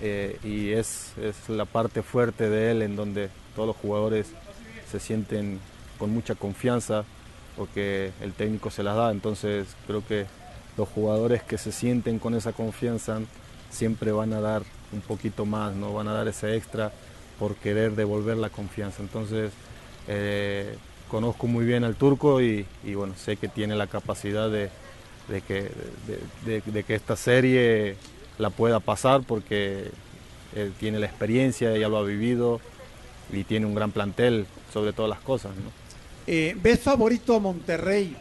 eh, 0.00 0.38
y 0.42 0.72
es, 0.72 1.12
es 1.18 1.48
la 1.48 1.64
parte 1.64 2.02
fuerte 2.02 2.48
de 2.48 2.70
él 2.70 2.82
en 2.82 2.96
donde 2.96 3.28
todos 3.54 3.68
los 3.68 3.76
jugadores 3.76 4.28
se 4.90 5.00
sienten 5.00 5.60
con 5.98 6.10
mucha 6.10 6.34
confianza 6.34 7.04
porque 7.56 8.12
el 8.20 8.32
técnico 8.32 8.70
se 8.70 8.82
las 8.82 8.96
da, 8.96 9.12
entonces 9.12 9.68
creo 9.86 10.04
que 10.06 10.26
los 10.76 10.88
jugadores 10.88 11.42
que 11.42 11.58
se 11.58 11.72
sienten 11.72 12.18
con 12.18 12.34
esa 12.34 12.52
confianza 12.52 13.20
siempre 13.70 14.12
van 14.12 14.32
a 14.32 14.40
dar 14.40 14.62
un 14.92 15.00
poquito 15.00 15.44
más, 15.44 15.74
no 15.74 15.92
van 15.92 16.08
a 16.08 16.12
dar 16.12 16.28
ese 16.28 16.56
extra 16.56 16.92
por 17.38 17.56
querer 17.56 17.94
devolver 17.94 18.36
la 18.36 18.50
confianza. 18.50 19.02
Entonces 19.02 19.52
eh, 20.08 20.76
conozco 21.08 21.46
muy 21.46 21.64
bien 21.64 21.84
al 21.84 21.96
turco 21.96 22.40
y, 22.40 22.66
bueno, 22.94 23.14
sé 23.16 23.36
que 23.36 23.48
tiene 23.48 23.74
la 23.76 23.86
capacidad 23.86 24.50
de, 24.50 24.70
de 25.28 25.40
que, 25.42 25.70
de, 26.44 26.82
que 26.84 26.94
esta 26.94 27.16
serie 27.16 27.96
la 28.38 28.50
pueda 28.50 28.80
pasar 28.80 29.22
porque 29.22 29.90
él 30.54 30.72
tiene 30.78 30.98
la 30.98 31.06
experiencia, 31.06 31.76
ya 31.76 31.88
lo 31.88 31.98
ha 31.98 32.02
vivido 32.02 32.60
y 33.32 33.44
tiene 33.44 33.66
un 33.66 33.74
gran 33.74 33.90
plantel 33.90 34.46
sobre 34.72 34.92
todas 34.92 35.10
las 35.10 35.20
cosas. 35.20 35.52
¿no? 35.56 35.70
Eh, 36.26 36.56
¿Ves 36.62 36.80
favorito 36.80 37.36
a 37.36 37.40
Monterrey 37.40 38.16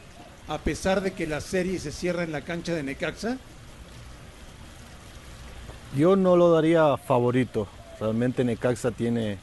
a 0.47 0.57
pesar 0.57 1.01
de 1.01 1.13
que 1.13 1.27
la 1.27 1.41
serie 1.41 1.79
se 1.79 1.91
cierra 1.91 2.23
en 2.23 2.31
la 2.31 2.41
cancha 2.41 2.73
de 2.73 2.83
Necaxa? 2.83 3.37
Yo 5.95 6.15
no 6.15 6.35
lo 6.35 6.51
daría 6.51 6.97
favorito. 6.97 7.67
Realmente 7.99 8.43
Necaxa 8.43 8.91
tiene 8.91 9.37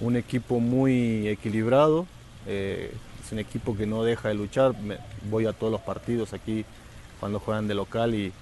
un 0.00 0.16
equipo 0.16 0.58
muy 0.58 1.28
equilibrado. 1.28 2.06
Eh, 2.46 2.92
es 3.24 3.32
un 3.32 3.38
equipo 3.38 3.76
que 3.76 3.86
no 3.86 4.02
deja 4.02 4.28
de 4.28 4.34
luchar. 4.34 4.78
Me, 4.80 4.96
voy 5.28 5.46
a 5.46 5.52
todos 5.52 5.70
los 5.70 5.82
partidos 5.82 6.32
aquí 6.32 6.64
cuando 7.20 7.38
juegan 7.38 7.68
de 7.68 7.74
local 7.74 8.14
y 8.14 8.32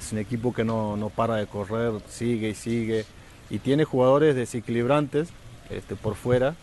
es 0.00 0.12
un 0.12 0.18
equipo 0.18 0.52
que 0.52 0.64
no, 0.64 0.96
no 0.96 1.10
para 1.10 1.36
de 1.36 1.46
correr, 1.46 1.92
sigue 2.08 2.50
y 2.50 2.54
sigue. 2.54 3.04
Y 3.50 3.58
tiene 3.58 3.84
jugadores 3.84 4.34
desequilibrantes 4.34 5.28
este, 5.68 5.94
por 5.94 6.14
fuera 6.14 6.54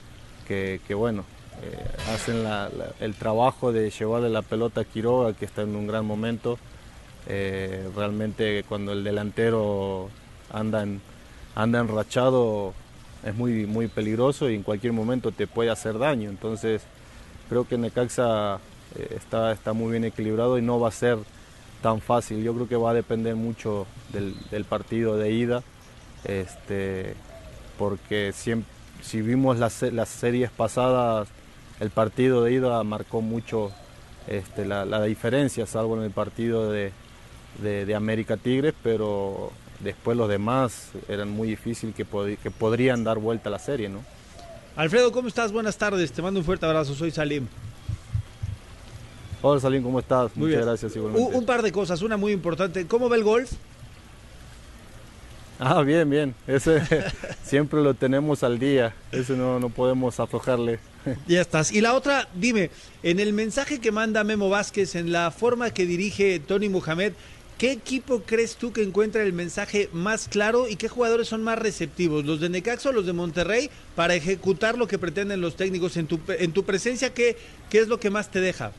que, 0.48 0.82
que 0.88 0.96
bueno, 0.96 1.24
eh, 1.62 2.14
hacen 2.14 2.44
el 3.00 3.16
trabajo 3.16 3.72
de 3.72 3.90
llevarle 3.90 4.30
la 4.30 4.42
pelota 4.42 4.82
a 4.82 4.86
Quiroga, 4.86 5.34
que 5.34 5.46
está 5.46 5.62
en 5.62 5.76
un 5.76 5.88
gran 5.88 6.06
momento. 6.06 6.58
Eh, 7.28 7.90
realmente 7.96 8.64
cuando 8.68 8.94
el 8.94 9.04
delantero 9.04 10.10
anda, 10.52 10.84
en, 10.84 11.02
anda 11.56 11.80
enrachado 11.80 12.74
es 13.24 13.36
muy, 13.36 13.66
muy 13.66 13.88
peligroso 13.88 14.50
y 14.50 14.56
en 14.56 14.64
cualquier 14.64 14.94
momento 14.94 15.32
te 15.32 15.46
puede 15.48 15.70
hacer 15.70 15.98
daño. 16.00 16.30
Entonces 16.30 16.84
creo 17.50 17.68
que 17.68 17.78
Necaxa 17.78 18.60
eh, 18.96 19.16
está, 19.16 19.52
está 19.52 19.74
muy 19.74 19.92
bien 19.92 20.06
equilibrado 20.06 20.58
y 20.58 20.62
no 20.62 20.80
va 20.80 20.88
a 20.90 20.92
ser 20.92 21.18
tan 21.82 22.02
fácil. 22.02 22.44
Yo 22.44 22.54
creo 22.54 22.68
que 22.68 22.76
va 22.76 22.92
a 22.92 22.94
depender 22.94 23.36
mucho 23.36 23.88
del, 24.12 24.66
partido 24.66 25.18
de 25.18 25.32
ida, 25.32 25.64
este, 26.24 27.16
porque 27.78 28.34
siempre, 28.34 28.72
si 29.02 29.22
vimos 29.22 29.58
las, 29.58 29.82
las 29.82 30.10
series 30.10 30.50
pasadas 30.50 31.28
el 31.80 31.90
partido 31.90 32.44
de 32.44 32.54
ida 32.54 32.84
marcó 32.84 33.22
mucho 33.22 33.72
este, 34.28 34.66
la, 34.66 34.86
la, 34.86 35.04
diferencia, 35.04 35.66
salvo 35.66 35.98
en 35.98 36.04
el 36.04 36.12
partido 36.12 36.72
de, 36.72 36.92
de, 37.62 37.96
América 37.96 38.36
Tigres, 38.36 38.74
pero 38.84 39.52
después 39.80 40.18
los 40.18 40.28
demás 40.28 40.90
eran 41.08 41.30
muy 41.30 41.48
difíciles 41.48 41.96
que, 41.96 42.06
que 42.42 42.52
podrían 42.52 43.04
dar 43.04 43.20
vuelta 43.20 43.50
a 43.50 43.52
la 43.52 43.60
serie, 43.60 43.90
¿no? 43.90 44.04
Alfredo, 44.76 45.12
¿cómo 45.12 45.28
estás? 45.28 45.52
Buenas 45.52 45.78
tardes, 45.78 46.12
te 46.12 46.22
mando 46.22 46.40
un 46.40 46.46
fuerte 46.46 46.66
abrazo, 46.66 46.94
soy 46.94 47.12
Salim. 47.12 47.48
Hola 49.42 49.60
Salim, 49.62 49.84
¿cómo 49.84 50.00
estás? 50.00 50.36
Muy 50.36 50.48
Muchas 50.48 50.58
bien. 50.58 50.68
gracias 50.68 50.96
igualmente. 50.96 51.30
Un, 51.30 51.36
un, 51.36 51.46
par 51.46 51.62
de 51.62 51.72
cosas, 51.72 52.02
una 52.02 52.18
muy 52.18 52.32
importante. 52.32 52.88
¿Cómo 52.88 53.08
ve 53.08 53.18
el 53.18 53.24
golf? 53.24 53.52
Ah, 55.60 55.82
bien, 55.82 56.10
bien. 56.10 56.36
Ese 56.48 56.82
siempre 57.44 57.82
lo 57.82 57.94
tenemos 57.94 58.44
al 58.44 58.60
día. 58.60 58.94
Ese 59.12 59.36
no, 59.36 59.60
no 59.60 59.70
podemos 59.70 60.20
aflojarle. 60.20 60.80
Ya 61.26 61.40
estás. 61.40 61.72
Y 61.72 61.80
la 61.80 61.94
otra, 61.94 62.28
dime, 62.36 62.70
en 63.02 63.22
el 63.22 63.32
mensaje 63.32 63.80
que 63.80 63.94
manda 63.94 64.26
Memo 64.26 64.50
Vázquez, 64.50 64.96
en 64.96 65.14
la 65.14 65.32
forma 65.32 65.70
que 65.70 65.86
dirige 65.86 66.40
Tony 66.40 66.68
Mohamed, 66.68 67.14
¿qué 67.58 67.72
equipo 67.72 68.24
crees 68.26 68.58
tú 68.58 68.74
que 68.74 68.84
encuentra 68.84 69.24
el 69.24 69.32
mensaje 69.32 69.90
más 69.94 70.28
claro 70.28 70.68
y 70.68 70.76
qué 70.76 70.90
jugadores 70.90 71.30
son 71.30 71.44
más 71.44 71.60
receptivos? 71.60 72.26
¿Los 72.26 72.42
de 72.42 72.50
Necaxa 72.50 72.90
o 72.90 72.92
los 72.92 73.06
de 73.06 73.14
Monterrey 73.14 73.70
para 73.96 74.16
ejecutar 74.16 74.78
lo 74.78 74.88
que 74.90 75.00
pretenden 75.00 75.40
los 75.40 75.56
técnicos 75.56 75.96
en 75.96 76.08
tu, 76.08 76.20
en 76.28 76.52
tu 76.52 76.66
presencia? 76.66 77.14
¿qué, 77.14 77.38
¿Qué 77.70 77.80
es 77.80 77.88
lo 77.88 78.02
que 78.02 78.10
más 78.10 78.30
te 78.30 78.42
deja? 78.42 78.74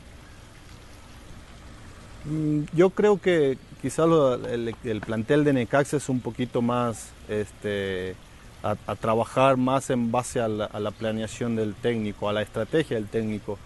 Mm, 2.29 2.65
Yo 2.75 2.91
creo 2.91 3.21
que 3.21 3.59
quizás 3.81 4.07
el, 4.51 4.75
el, 4.85 5.01
plantel 5.01 5.45
de 5.45 5.53
Necaxa 5.53 5.97
es 5.97 6.09
un 6.09 6.21
poquito 6.21 6.63
más 6.63 7.11
este, 7.29 8.15
a, 8.63 8.75
trabajar 8.97 9.57
más 9.57 9.91
en 9.91 10.11
base 10.11 10.41
a 10.41 10.49
la, 10.49 10.65
a 10.67 10.81
la, 10.81 10.91
planeación 10.91 11.57
del 11.57 11.75
técnico, 11.75 12.29
a 12.29 12.33
la 12.33 12.43
estrategia 12.43 12.97
del 12.97 13.09
técnico, 13.09 13.59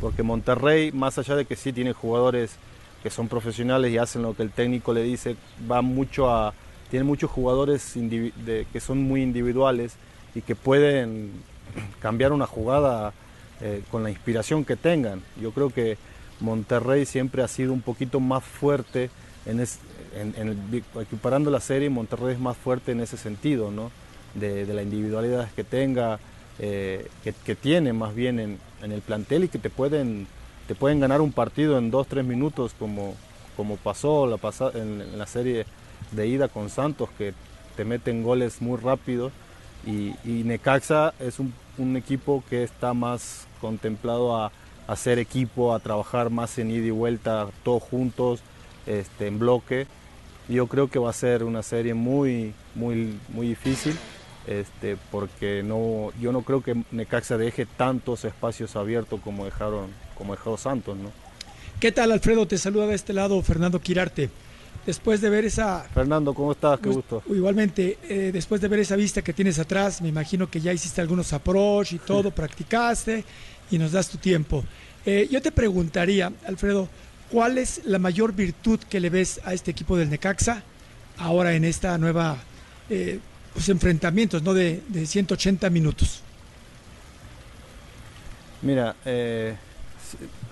porque 0.00 0.22
Monterrey, 0.22 0.92
más 0.92 1.18
allá 1.18 1.36
de 1.36 1.44
que 1.44 1.56
sí 1.56 1.72
tiene 1.72 1.92
jugadores 1.92 2.56
que 3.02 3.10
son 3.10 3.28
profesionales 3.28 3.92
y 3.92 3.98
hacen 3.98 4.22
lo 4.22 4.34
que 4.34 4.42
el 4.42 4.50
técnico 4.50 4.92
le 4.92 5.02
dice, 5.02 5.36
va 5.70 5.80
mucho 5.80 6.30
a, 6.30 6.52
tiene 6.90 7.04
muchos 7.04 7.30
jugadores 7.30 7.92
de, 7.94 8.66
que 8.72 8.80
son 8.80 8.98
muy 8.98 9.22
individuales 9.22 9.94
y 10.34 10.42
que 10.42 10.54
pueden 10.54 11.30
cambiar 12.00 12.32
una 12.32 12.46
jugada 12.46 13.12
eh, 13.60 13.82
con 13.90 14.02
la 14.02 14.10
inspiración 14.10 14.64
que 14.64 14.76
tengan. 14.76 15.22
Yo 15.40 15.52
creo 15.52 15.70
que 15.70 15.96
Monterrey 16.40 17.06
siempre 17.06 17.42
ha 17.42 17.48
sido 17.48 17.72
un 17.72 17.82
poquito 17.82 18.20
más 18.20 18.42
fuerte 18.42 19.10
en, 19.46 19.60
es, 19.60 19.78
equiparando 21.00 21.50
la 21.50 21.60
serie, 21.60 21.90
Monterrey 21.90 22.34
es 22.34 22.40
más 22.40 22.56
fuerte 22.56 22.92
en 22.92 23.00
ese 23.00 23.16
sentido, 23.16 23.70
¿no? 23.70 23.90
de, 24.34 24.66
la 24.66 24.82
individualidad 24.82 25.50
que 25.52 25.64
tenga, 25.64 26.18
eh, 26.58 27.08
que, 27.22 27.54
tiene 27.54 27.92
más 27.92 28.14
bien 28.14 28.38
en, 28.38 28.58
el 28.82 29.02
plantel 29.02 29.44
y 29.44 29.48
que 29.48 29.58
te 29.58 29.70
pueden, 29.70 30.26
te 30.66 30.74
pueden 30.74 31.00
ganar 31.00 31.20
un 31.20 31.32
partido 31.32 31.78
en 31.78 31.90
dos, 31.90 32.06
tres 32.06 32.24
minutos 32.24 32.74
como, 32.78 33.14
pasó 33.82 34.26
la 34.26 34.38
en, 34.74 35.18
la 35.18 35.26
serie 35.26 35.66
de 36.12 36.26
ida 36.26 36.48
con 36.48 36.70
Santos, 36.70 37.10
que 37.18 37.34
te 37.76 37.84
meten 37.84 38.22
goles 38.22 38.62
muy 38.62 38.78
rápido. 38.78 39.30
Y, 39.86 40.12
Necaxa 40.24 41.14
es 41.18 41.38
un, 41.38 41.54
un, 41.78 41.96
equipo 41.96 42.44
que 42.50 42.62
está 42.62 42.92
más 42.92 43.46
contemplado 43.60 44.36
a 44.36 44.52
hacer 44.90 45.18
equipo, 45.18 45.72
a 45.72 45.78
trabajar 45.78 46.30
más 46.30 46.58
en 46.58 46.70
ida 46.70 46.86
y 46.86 46.90
vuelta, 46.90 47.46
todos 47.62 47.82
juntos, 47.82 48.40
este, 48.86 49.28
en 49.28 49.38
bloque. 49.38 49.86
Yo 50.48 50.66
creo 50.66 50.88
que 50.88 50.98
va 50.98 51.10
a 51.10 51.12
ser 51.14 51.44
una 51.44 51.62
serie 51.62 51.94
muy, 51.94 52.54
muy, 52.74 53.18
muy 53.28 53.48
difícil 53.48 53.96
este, 54.46 54.96
porque 55.10 55.62
no, 55.62 56.10
yo 56.20 56.32
no 56.32 56.42
creo 56.42 56.62
que 56.62 56.82
Necaxa 56.90 57.36
deje 57.36 57.66
tantos 57.66 58.24
espacios 58.24 58.74
abiertos 58.74 59.20
como 59.22 59.44
dejaron, 59.44 59.90
como 60.16 60.34
dejó 60.34 60.56
Santos, 60.56 60.96
¿no? 60.96 61.10
¿Qué 61.78 61.92
tal, 61.92 62.10
Alfredo? 62.10 62.46
Te 62.46 62.58
saluda 62.58 62.88
de 62.88 62.96
este 62.96 63.12
lado 63.12 63.40
Fernando 63.42 63.80
Quirarte. 63.80 64.28
Después 64.84 65.20
de 65.20 65.30
ver 65.30 65.44
esa... 65.44 65.86
Fernando, 65.94 66.34
¿cómo 66.34 66.52
estás? 66.52 66.80
Qué 66.80 66.88
gusto. 66.88 67.22
Igualmente, 67.28 67.98
eh, 68.08 68.30
después 68.32 68.60
de 68.60 68.68
ver 68.68 68.80
esa 68.80 68.96
vista 68.96 69.22
que 69.22 69.32
tienes 69.32 69.58
atrás, 69.58 70.00
me 70.00 70.08
imagino 70.08 70.50
que 70.50 70.60
ya 70.60 70.72
hiciste 70.72 71.00
algunos 71.00 71.32
approach 71.32 71.92
y 71.92 71.98
todo, 71.98 72.30
practicaste 72.30 73.24
y 73.70 73.78
nos 73.78 73.92
das 73.92 74.08
tu 74.08 74.18
tiempo. 74.18 74.64
Eh, 75.06 75.28
yo 75.30 75.40
te 75.40 75.52
preguntaría, 75.52 76.32
Alfredo, 76.46 76.88
¿cuál 77.30 77.58
es 77.58 77.82
la 77.84 77.98
mayor 77.98 78.34
virtud 78.34 78.80
que 78.80 79.00
le 79.00 79.10
ves 79.10 79.40
a 79.44 79.54
este 79.54 79.70
equipo 79.70 79.96
del 79.96 80.10
Necaxa 80.10 80.62
ahora 81.18 81.54
en 81.54 81.64
esta 81.64 81.96
nueva 81.98 82.36
eh, 82.88 83.18
pues, 83.54 83.68
enfrentamientos 83.68 84.42
¿no? 84.42 84.52
de, 84.52 84.82
de 84.88 85.06
180 85.06 85.70
minutos? 85.70 86.22
Mira, 88.62 88.94
eh, 89.06 89.56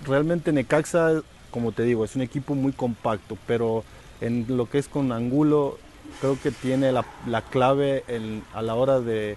realmente 0.07 0.53
Necaxa, 0.53 1.23
como 1.51 1.73
te 1.73 1.83
digo, 1.83 2.05
es 2.05 2.17
un 2.17 2.23
equipo 2.23 2.55
muy 2.55 2.73
compacto, 2.73 3.37
pero 3.47 3.85
en 4.21 4.47
lo 4.49 4.69
que 4.71 4.79
es 4.79 4.89
con 4.89 5.13
Angulo, 5.13 5.79
creo 6.21 6.41
que 6.41 6.51
tiene 6.51 6.91
la, 6.91 7.05
la 7.27 7.43
clave 7.43 8.03
a 8.55 8.63
la 8.63 8.75
hora 8.75 9.01
de, 9.01 9.37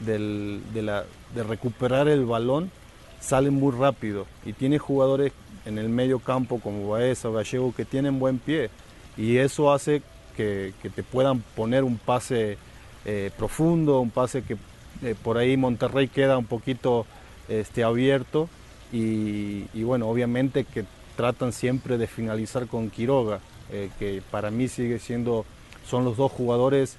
de 0.00 1.42
recuperar 1.46 2.08
el 2.08 2.24
balón, 2.24 2.72
sale 3.20 3.50
muy 3.50 3.72
rápido 3.72 4.26
y 4.44 4.52
tiene 4.52 4.78
jugadores 4.78 5.32
en 5.64 5.78
el 5.78 5.88
medio 5.88 6.18
campo 6.18 6.60
como 6.60 6.88
Baeza 6.88 7.28
o 7.28 7.32
Gallego 7.32 7.74
que 7.74 7.84
tienen 7.84 8.18
buen 8.18 8.38
pie. 8.38 8.70
Y 9.16 9.38
eso 9.38 9.72
hace 9.72 10.02
que, 10.36 10.72
que 10.80 10.90
te 10.90 11.02
puedan 11.02 11.40
poner 11.56 11.84
un 11.84 11.98
pase 11.98 12.56
eh, 13.04 13.30
profundo, 13.36 14.00
un 14.00 14.10
pase 14.10 14.42
que 14.42 14.56
eh, 15.02 15.14
por 15.22 15.38
ahí 15.38 15.56
Monterrey 15.56 16.08
queda 16.08 16.38
un 16.38 16.46
poquito 16.46 17.06
este, 17.48 17.84
abierto. 17.84 18.48
Y, 18.92 19.64
y 19.74 19.82
bueno, 19.82 20.08
obviamente 20.08 20.64
que 20.64 20.84
tratan 21.16 21.52
siempre 21.52 21.98
de 21.98 22.06
finalizar 22.06 22.66
con 22.66 22.90
Quiroga, 22.90 23.40
eh, 23.70 23.90
que 23.98 24.22
para 24.30 24.50
mí 24.50 24.68
sigue 24.68 24.98
siendo, 24.98 25.44
son 25.86 26.04
los 26.04 26.16
dos 26.16 26.32
jugadores 26.32 26.96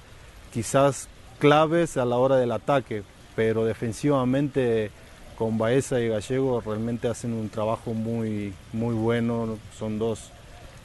quizás 0.52 1.08
claves 1.38 1.96
a 1.96 2.04
la 2.04 2.16
hora 2.18 2.36
del 2.36 2.52
ataque, 2.52 3.02
pero 3.34 3.64
defensivamente 3.64 4.90
con 5.40 5.56
Baeza 5.56 5.98
y 6.02 6.08
Gallego 6.08 6.60
realmente 6.60 7.08
hacen 7.08 7.32
un 7.32 7.48
trabajo 7.48 7.94
muy, 7.94 8.52
muy 8.74 8.94
bueno, 8.94 9.56
son 9.78 9.98
dos 9.98 10.32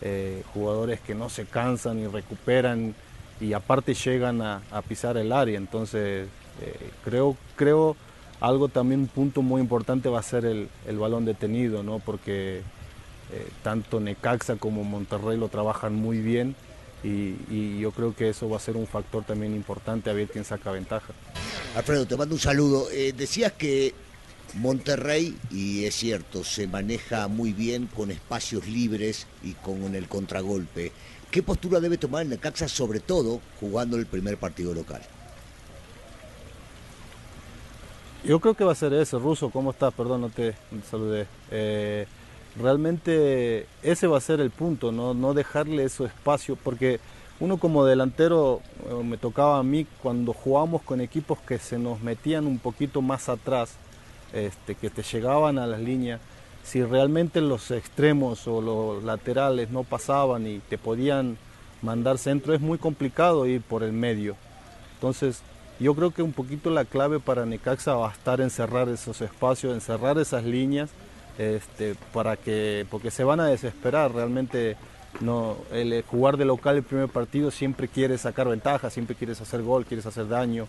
eh, 0.01 0.43
jugadores 0.53 1.01
que 1.01 1.13
no 1.13 1.27
se 1.27 1.43
cansan 1.43 1.99
y 1.99 2.07
recuperan 2.07 2.95
y 3.41 3.51
aparte 3.51 3.93
llegan 3.93 4.41
a, 4.41 4.61
pisar 4.87 5.17
el 5.17 5.33
área, 5.33 5.57
entonces 5.57 6.29
eh, 6.61 6.89
creo, 7.03 7.35
creo 7.57 7.97
algo 8.39 8.69
también 8.69 9.01
un 9.01 9.07
punto 9.07 9.41
muy 9.41 9.59
importante 9.59 10.07
va 10.07 10.19
a 10.19 10.23
ser 10.23 10.45
el, 10.45 10.69
el 10.87 10.99
balón 10.99 11.25
detenido, 11.25 11.83
¿no? 11.83 11.99
porque 11.99 12.59
eh, 13.33 13.47
tanto 13.61 13.99
Necaxa 13.99 14.55
como 14.55 14.85
Monterrey 14.85 15.37
lo 15.37 15.49
trabajan 15.49 15.95
muy 15.95 16.19
bien 16.19 16.55
y, 17.03 17.77
yo 17.77 17.91
creo 17.91 18.15
que 18.15 18.29
eso 18.29 18.49
va 18.49 18.55
a 18.55 18.61
ser 18.61 18.77
un 18.77 18.87
factor 18.87 19.25
también 19.25 19.53
importante 19.53 20.09
a 20.09 20.13
ver 20.13 20.29
quién 20.29 20.45
saca 20.45 20.71
ventaja. 20.71 21.13
Alfredo, 21.75 22.07
te 22.07 22.15
mando 22.15 22.33
un 22.33 22.41
saludo. 22.41 22.87
Decías 23.15 23.51
que 23.51 23.93
Monterrey, 24.55 25.37
y 25.51 25.85
es 25.85 25.95
cierto, 25.95 26.43
se 26.43 26.67
maneja 26.67 27.27
muy 27.27 27.51
bien 27.51 27.87
con 27.87 28.09
espacios 28.09 28.67
libres 28.67 29.27
y 29.43 29.51
con 29.53 29.95
el 29.95 30.07
contragolpe. 30.07 30.91
¿Qué 31.29 31.43
postura 31.43 31.81
debe 31.81 31.97
tomar 31.97 32.21
el 32.21 32.29
Necaxa, 32.29 32.69
sobre 32.69 33.01
todo 33.01 33.41
jugando 33.59 33.97
el 33.97 34.05
primer 34.05 34.37
partido 34.37 34.73
local? 34.73 35.01
Yo 38.23 38.39
creo 38.39 38.53
que 38.53 38.63
va 38.63 38.71
a 38.71 38.75
ser 38.75 38.93
eso. 38.93 39.19
Ruso, 39.19 39.49
¿cómo 39.49 39.71
estás? 39.71 39.93
Perdón, 39.93 40.21
no 40.21 40.29
te, 40.29 40.55
no 40.71 40.81
saludé. 40.89 41.27
Eh, 41.51 42.07
realmente 42.59 43.67
ese 43.83 44.07
va 44.07 44.17
a 44.17 44.21
ser 44.21 44.39
el 44.39 44.51
punto, 44.51 44.91
¿no? 44.91 45.13
no 45.13 45.33
dejarle 45.33 45.83
eso 45.83 46.05
espacio, 46.05 46.55
porque 46.55 46.99
uno 47.39 47.57
como 47.57 47.85
delantero, 47.85 48.61
eh, 48.89 49.03
me 49.03 49.17
tocaba 49.17 49.59
a 49.59 49.63
mí 49.63 49.85
cuando 50.01 50.33
jugábamos 50.33 50.81
con 50.81 51.01
equipos 51.01 51.37
que 51.39 51.59
se 51.59 51.77
nos 51.77 52.01
metían 52.01 52.47
un 52.47 52.59
poquito 52.59 53.01
más 53.01 53.27
atrás, 53.29 53.75
este, 54.33 54.75
que 54.75 54.89
te 54.89 55.03
llegaban 55.03 55.57
a 55.57 55.67
las 55.67 55.79
líneas, 55.79 56.19
si 56.63 56.83
realmente 56.83 57.41
los 57.41 57.69
extremos 57.71 58.47
o 58.47 58.59
los 58.61 59.03
laterales 59.03 59.69
no 59.69 59.83
pasaban 59.83 60.47
y 60.47 60.59
te 60.59 60.77
podían 60.77 61.37
mandar 61.81 62.17
centro, 62.17 62.53
es 62.53 62.61
muy 62.61 62.77
complicado 62.77 63.45
ir 63.45 63.61
por 63.61 63.83
el 63.83 63.93
medio. 63.93 64.35
Entonces, 64.95 65.41
yo 65.79 65.93
creo 65.93 66.11
que 66.11 66.23
un 66.23 66.33
poquito 66.33 66.69
la 66.69 66.85
clave 66.85 67.19
para 67.19 67.45
Necaxa 67.45 67.95
va 67.95 68.09
a 68.09 68.13
estar 68.13 68.41
en 68.41 68.49
cerrar 68.49 68.89
esos 68.89 69.21
espacios, 69.21 69.73
en 69.73 69.81
cerrar 69.81 70.17
esas 70.17 70.43
líneas, 70.43 70.89
este, 71.37 71.95
para 72.13 72.37
que, 72.37 72.85
porque 72.89 73.11
se 73.11 73.23
van 73.23 73.39
a 73.39 73.45
desesperar 73.47 74.13
realmente. 74.13 74.77
No, 75.21 75.55
el 75.71 76.03
jugar 76.03 76.35
de 76.35 76.43
local 76.43 76.75
el 76.75 76.83
primer 76.83 77.07
partido 77.07 77.49
siempre 77.49 77.87
quieres 77.87 78.21
sacar 78.21 78.49
ventaja, 78.49 78.89
siempre 78.89 79.15
quieres 79.15 79.39
hacer 79.39 79.61
gol, 79.61 79.85
quieres 79.85 80.05
hacer 80.05 80.27
daño. 80.27 80.67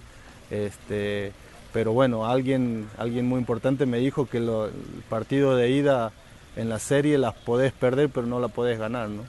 Este, 0.51 1.33
pero 1.77 1.93
bueno, 1.93 2.25
alguien, 2.25 2.89
alguien 2.97 3.27
muy 3.27 3.39
importante 3.39 3.85
me 3.85 3.99
dijo 3.99 4.25
que 4.25 4.41
lo, 4.41 4.65
el 4.65 4.73
partido 5.11 5.55
de 5.57 5.69
ida 5.69 6.11
en 6.57 6.71
la 6.71 6.79
serie 6.79 7.19
las 7.19 7.35
podés 7.35 7.71
perder, 7.75 8.09
pero 8.09 8.27
no 8.27 8.41
la 8.41 8.49
podés 8.49 8.79
ganar, 8.79 9.11
¿no? 9.11 9.25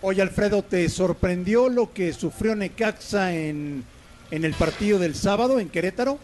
Oye, 0.00 0.22
Alfredo, 0.22 0.62
¿te 0.62 0.88
sorprendió 0.88 1.68
lo 1.68 1.92
que 1.92 2.12
sufrió 2.12 2.54
Necaxa 2.54 3.34
en, 3.34 3.82
en 4.30 4.44
el 4.44 4.54
partido 4.54 5.00
del 5.00 5.16
sábado 5.16 5.58
en 5.58 5.68
Querétaro? 5.68 6.20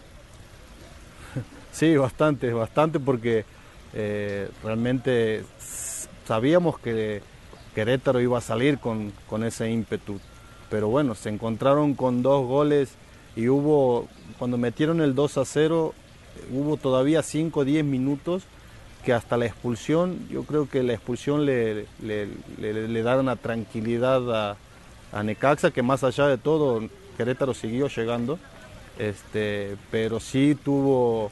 Sí, 1.73 1.97
bastante, 1.97 2.53
bastante 2.53 3.01
porque 3.01 3.43
eh, 3.93 4.47
realmente 4.63 5.43
sabíamos 6.25 6.79
que 6.79 7.21
Querétaro 7.75 8.21
iba 8.21 8.37
a 8.37 8.41
salir 8.41 8.79
con, 8.79 9.11
con, 9.27 9.43
ese 9.43 9.69
ímpetu. 9.69 10.21
Pero 10.69 10.87
bueno, 10.87 11.15
se 11.15 11.27
encontraron 11.27 11.95
con 11.95 12.23
dos 12.23 12.47
goles 12.47 12.95
y 13.35 13.49
hubo, 13.49 14.07
cuando 14.43 14.57
metieron 14.57 14.99
el 14.99 15.15
2 15.15 15.37
a 15.37 15.45
0, 15.45 15.93
hubo 16.51 16.75
todavía 16.75 17.23
5 17.23 17.61
o 17.61 17.63
10 17.63 17.85
minutos 17.85 18.43
que 19.05 19.13
hasta 19.13 19.37
la 19.37 19.45
expulsión, 19.45 20.27
yo 20.29 20.43
creo 20.43 20.67
que 20.67 20.83
la 20.83 20.91
expulsión 20.91 21.45
le, 21.45 21.85
le, 22.01 22.27
le, 22.57 22.89
le 22.89 23.03
da 23.03 23.17
una 23.17 23.37
tranquilidad 23.37 24.49
a, 24.51 24.57
a 25.13 25.23
Necaxa, 25.23 25.71
que 25.71 25.81
más 25.81 26.03
allá 26.03 26.27
de 26.27 26.37
todo, 26.37 26.81
Querétaro 27.15 27.53
siguió 27.53 27.87
llegando, 27.87 28.37
este, 28.99 29.77
pero 29.89 30.19
sí 30.19 30.57
tuvo, 30.61 31.31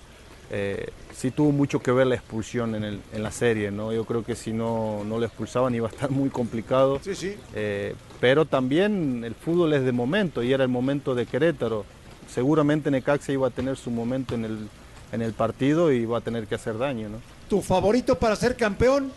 eh, 0.50 0.88
sí 1.14 1.32
tuvo 1.32 1.52
mucho 1.52 1.82
que 1.82 1.92
ver 1.92 2.08
la 2.08 2.16
expulsión 2.16 2.76
en, 2.76 2.86
el, 2.86 3.02
en, 3.12 3.24
la 3.24 3.32
serie, 3.32 3.72
¿no? 3.72 3.92
Yo 3.92 4.06
creo 4.06 4.24
que 4.24 4.38
si 4.38 4.54
no, 4.54 5.04
no 5.04 5.20
lo 5.20 5.26
expulsaban 5.26 5.76
iba 5.76 5.90
a 5.90 5.92
estar 5.92 6.12
muy 6.12 6.30
complicado. 6.30 7.02
Sí, 7.04 7.14
sí. 7.14 7.36
Eh, 7.56 7.94
pero 8.22 8.46
también 8.46 9.26
el 9.26 9.36
fútbol 9.36 9.74
es 9.74 9.84
de 9.84 9.92
momento 9.92 10.42
y 10.44 10.54
era 10.54 10.64
el 10.64 10.70
momento 10.70 11.14
de 11.14 11.26
Querétaro. 11.26 11.84
Seguramente 12.34 12.90
Necaxa 12.90 13.32
iba 13.32 13.48
a 13.48 13.52
tener 13.52 13.76
su 13.78 13.92
momento 13.92 14.36
en 14.36 14.46
el, 14.46 14.70
en 15.12 15.22
el 15.22 15.34
partido 15.34 15.92
y 15.92 15.98
iba 15.98 16.18
a 16.18 16.22
tener 16.22 16.48
que 16.48 16.56
hacer 16.56 16.78
daño, 16.78 17.10
¿no? 17.10 17.18
¿Tu 17.50 17.62
favorito 17.62 18.18
para 18.18 18.36
ser 18.36 18.56
campeón? 18.56 19.12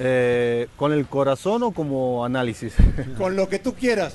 Eh, 0.00 0.68
¿Con 0.76 0.92
el 0.92 1.06
corazón 1.06 1.62
o 1.62 1.70
como 1.70 2.24
análisis? 2.24 2.74
Con 3.18 3.36
lo 3.36 3.48
que 3.48 3.60
tú 3.60 3.74
quieras. 3.74 4.14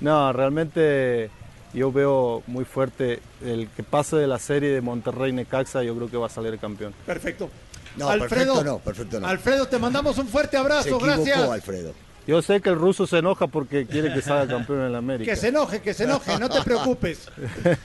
No, 0.00 0.32
realmente 0.32 1.30
yo 1.72 1.90
veo 1.90 2.44
muy 2.46 2.64
fuerte 2.64 3.20
el 3.44 3.68
que 3.70 3.82
pase 3.82 4.16
de 4.16 4.28
la 4.28 4.38
serie 4.38 4.70
de 4.70 4.80
Monterrey 4.80 5.32
Necaxa, 5.32 5.82
yo 5.82 5.96
creo 5.96 6.08
que 6.08 6.16
va 6.16 6.26
a 6.26 6.30
salir 6.30 6.56
campeón. 6.58 6.94
Perfecto. 7.04 7.50
No, 7.96 8.08
Alfredo, 8.08 8.54
perfecto 8.54 8.64
no, 8.64 8.78
perfecto 8.78 9.20
no. 9.20 9.26
Alfredo, 9.26 9.66
te 9.66 9.78
mandamos 9.78 10.18
un 10.18 10.28
fuerte 10.28 10.56
abrazo, 10.56 10.82
Se 10.82 10.88
equivocó, 10.90 11.06
gracias. 11.06 11.38
Alfredo. 11.48 12.03
Yo 12.26 12.40
sé 12.42 12.60
que 12.60 12.70
el 12.70 12.76
ruso 12.76 13.06
se 13.06 13.18
enoja 13.18 13.46
porque 13.46 13.86
quiere 13.86 14.12
que 14.12 14.22
salga 14.22 14.46
campeón 14.56 14.82
en 14.82 14.92
la 14.92 14.98
América. 15.04 15.30
Que 15.30 15.36
se 15.36 15.48
enoje, 15.48 15.80
que 15.80 15.92
se 15.94 16.04
enoje, 16.04 16.38
no 16.38 16.48
te 16.48 16.62
preocupes. 16.62 17.28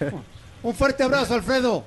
un 0.63 0.73
fuerte 0.73 1.03
abrazo, 1.03 1.33
Alfredo. 1.33 1.83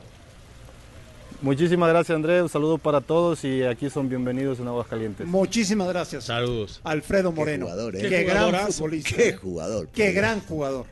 Muchísimas 1.40 1.88
gracias, 1.88 2.14
Andrés. 2.14 2.42
Un 2.42 2.48
saludo 2.48 2.78
para 2.78 3.00
todos 3.00 3.42
y 3.44 3.64
aquí 3.64 3.90
son 3.90 4.08
bienvenidos 4.08 4.60
en 4.60 4.68
Aguascalientes. 4.68 5.26
Muchísimas 5.26 5.88
gracias. 5.88 6.24
Saludos. 6.24 6.80
Alfredo 6.84 7.32
Moreno. 7.32 7.66
Qué 7.66 7.72
jugador, 7.72 7.96
¿eh? 7.96 8.00
Qué, 8.00 8.08
Qué 8.08 8.24
gran 8.24 8.72
futbolista. 8.72 9.16
Qué 9.16 9.28
¿eh? 9.28 9.32
jugador. 9.32 9.88
Qué 9.88 10.12
gran 10.12 10.40
jugador. 10.40 10.86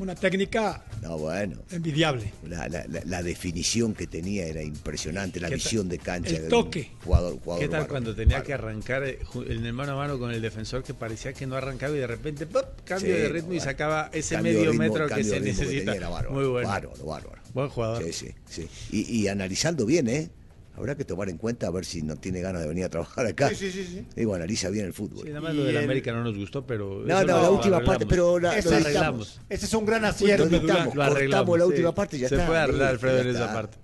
Una 0.00 0.14
técnica 0.14 0.82
No, 1.02 1.18
bueno. 1.18 1.58
envidiable. 1.70 2.32
La, 2.48 2.68
la- 2.68 2.86
la- 2.88 3.02
la 3.04 3.22
definición 3.22 3.94
que 3.94 4.06
tenía 4.06 4.46
era 4.46 4.62
impresionante, 4.62 5.38
la 5.40 5.48
¿Qué 5.48 5.56
visión 5.56 5.88
de 5.90 5.98
cancha. 5.98 6.36
el 6.36 6.48
toque. 6.48 6.90
Jugador, 7.04 7.38
jugador 7.38 7.62
¿Qué 7.64 7.68
tal 7.68 7.86
cuando 7.86 8.14
tenía 8.14 8.42
que 8.42 8.54
arrancar 8.54 9.04
eh, 9.04 9.18
en 9.46 9.66
el 9.66 9.72
mano 9.74 9.92
a 9.92 9.96
mano 9.96 10.18
con 10.18 10.30
el 10.30 10.40
defensor 10.40 10.82
que 10.82 10.94
parecía 10.94 11.32
que 11.34 11.46
no 11.46 11.54
arrancaba 11.56 11.94
y 11.94 11.98
de 11.98 12.06
repente 12.06 12.46
¡pop! 12.46 12.64
cambio 12.84 13.14
Sí, 13.14 13.20
de 13.20 13.28
ritmo 13.28 13.52
y 13.52 13.60
sacaba 13.60 14.08
ese 14.12 14.36
Cambio 14.36 14.52
medio 14.54 14.70
ritmo, 14.72 14.84
metro 14.84 15.06
que 15.08 15.14
se 15.16 15.20
ritmo 15.22 15.34
que 15.34 15.40
necesita? 15.50 15.78
tenía 15.92 15.94
era 15.94 16.08
bárbaro, 16.08 16.34
Muy 16.34 16.46
bueno. 16.46 16.68
Bárbaro, 16.68 17.04
bárbaro. 17.04 17.42
Buen 17.52 17.68
jugador. 17.68 18.02
Sí, 18.04 18.12
sí, 18.12 18.34
sí. 18.48 18.68
Y, 18.90 19.20
y 19.22 19.28
analizando 19.28 19.84
bien, 19.84 20.08
¿eh? 20.08 20.30
Habrá 20.76 20.94
que 20.96 21.04
tomar 21.04 21.28
en 21.28 21.36
cuenta 21.36 21.66
a 21.66 21.70
ver 21.70 21.84
si 21.84 22.00
no 22.00 22.16
tiene 22.16 22.40
ganas 22.40 22.62
de 22.62 22.68
venir 22.68 22.84
a 22.84 22.88
trabajar 22.88 23.26
acá. 23.26 23.48
Sí, 23.50 23.56
sí, 23.56 23.70
sí, 23.70 23.84
sí. 23.84 24.06
Digo, 24.16 24.34
analiza 24.34 24.70
bien 24.70 24.86
el 24.86 24.92
fútbol. 24.94 25.24
Sí, 25.24 25.28
nada 25.28 25.40
más 25.42 25.52
Y 25.52 25.56
lo 25.58 25.64
de 25.64 25.72
la 25.72 25.78
el- 25.80 25.84
América 25.84 26.12
no 26.12 26.24
nos 26.24 26.36
gustó, 26.36 26.66
pero. 26.66 27.02
No, 27.04 27.20
no, 27.20 27.24
la 27.42 27.50
última 27.50 27.78
parte, 27.80 28.04
arreglamos. 28.04 28.08
pero 28.08 28.38
la, 28.38 28.56
Ese 28.56 28.70
lo 28.70 28.76
es- 28.76 28.86
editamos. 28.86 29.40
Ese 29.48 29.66
es 29.66 29.74
un 29.74 29.84
gran 29.84 30.02
Lo 30.02 30.08
acierto. 30.08 30.44
editamos, 30.46 30.94
Lo 30.94 31.02
arreglamos, 31.02 31.46
cortamos 31.46 31.58
la 31.58 31.64
sí. 31.64 31.70
última 31.70 31.94
parte 31.94 32.16
y 32.16 32.20
ya 32.20 32.28
Se 32.28 32.34
está. 32.36 32.46
puede 32.46 32.60
arreglar, 32.60 32.88
Alfredo, 32.90 33.18
en 33.18 33.28
esa 33.28 33.52
parte. 33.52 33.76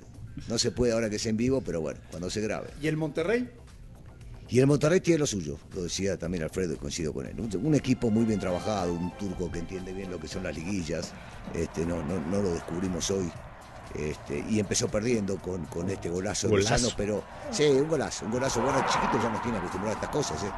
No 0.49 0.59
se 0.59 0.70
puede 0.70 0.92
ahora 0.92 1.11
que 1.11 1.16
es 1.16 1.27
en 1.27 1.37
vivo, 1.37 1.61
pero 1.61 1.81
bueno, 1.81 2.01
cuando 2.11 2.31
se 2.31 2.40
grabe. 2.40 2.68
¿Y 2.81 2.87
el 2.88 2.96
Monterrey? 2.96 3.49
Y 4.49 4.61
el 4.61 4.66
Monterrey 4.68 5.01
tiene 5.01 5.18
lo 5.18 5.27
suyo, 5.27 5.59
lo 5.75 5.83
decía 5.83 6.16
también 6.16 6.44
Alfredo 6.44 6.72
y 6.75 6.77
coincido 6.77 7.12
con 7.12 7.27
él. 7.27 7.35
Un, 7.40 7.51
un 7.66 7.75
equipo 7.75 8.11
muy 8.11 8.25
bien 8.25 8.38
trabajado, 8.38 8.92
un 8.92 9.11
turco 9.18 9.51
que 9.51 9.59
entiende 9.59 9.92
bien 9.92 10.09
lo 10.11 10.20
que 10.20 10.29
son 10.29 10.44
las 10.44 10.55
liguillas, 10.55 11.12
este, 11.53 11.85
no, 11.85 12.03
no, 12.05 12.20
no 12.31 12.40
lo 12.42 12.53
descubrimos 12.55 13.11
hoy. 13.11 13.29
Este, 13.94 14.44
y 14.49 14.59
empezó 14.61 14.88
perdiendo 14.88 15.38
con, 15.38 15.64
con 15.66 15.88
este 15.88 16.11
golazo, 16.11 16.49
de 16.49 16.53
Golazo. 16.57 16.75
Lozano, 16.75 16.94
pero 16.96 17.22
sí, 17.51 17.64
un 17.64 17.88
golazo, 17.88 18.27
un 18.27 18.33
golazo. 18.33 18.60
Bueno, 18.60 18.85
chiquito 18.90 19.23
ya 19.23 19.31
nos 19.31 19.40
tiene 19.42 19.58
acostumbrado 19.58 19.96
a 19.96 20.00
estas 20.00 20.10
cosas. 20.10 20.42
¿eh? 20.42 20.50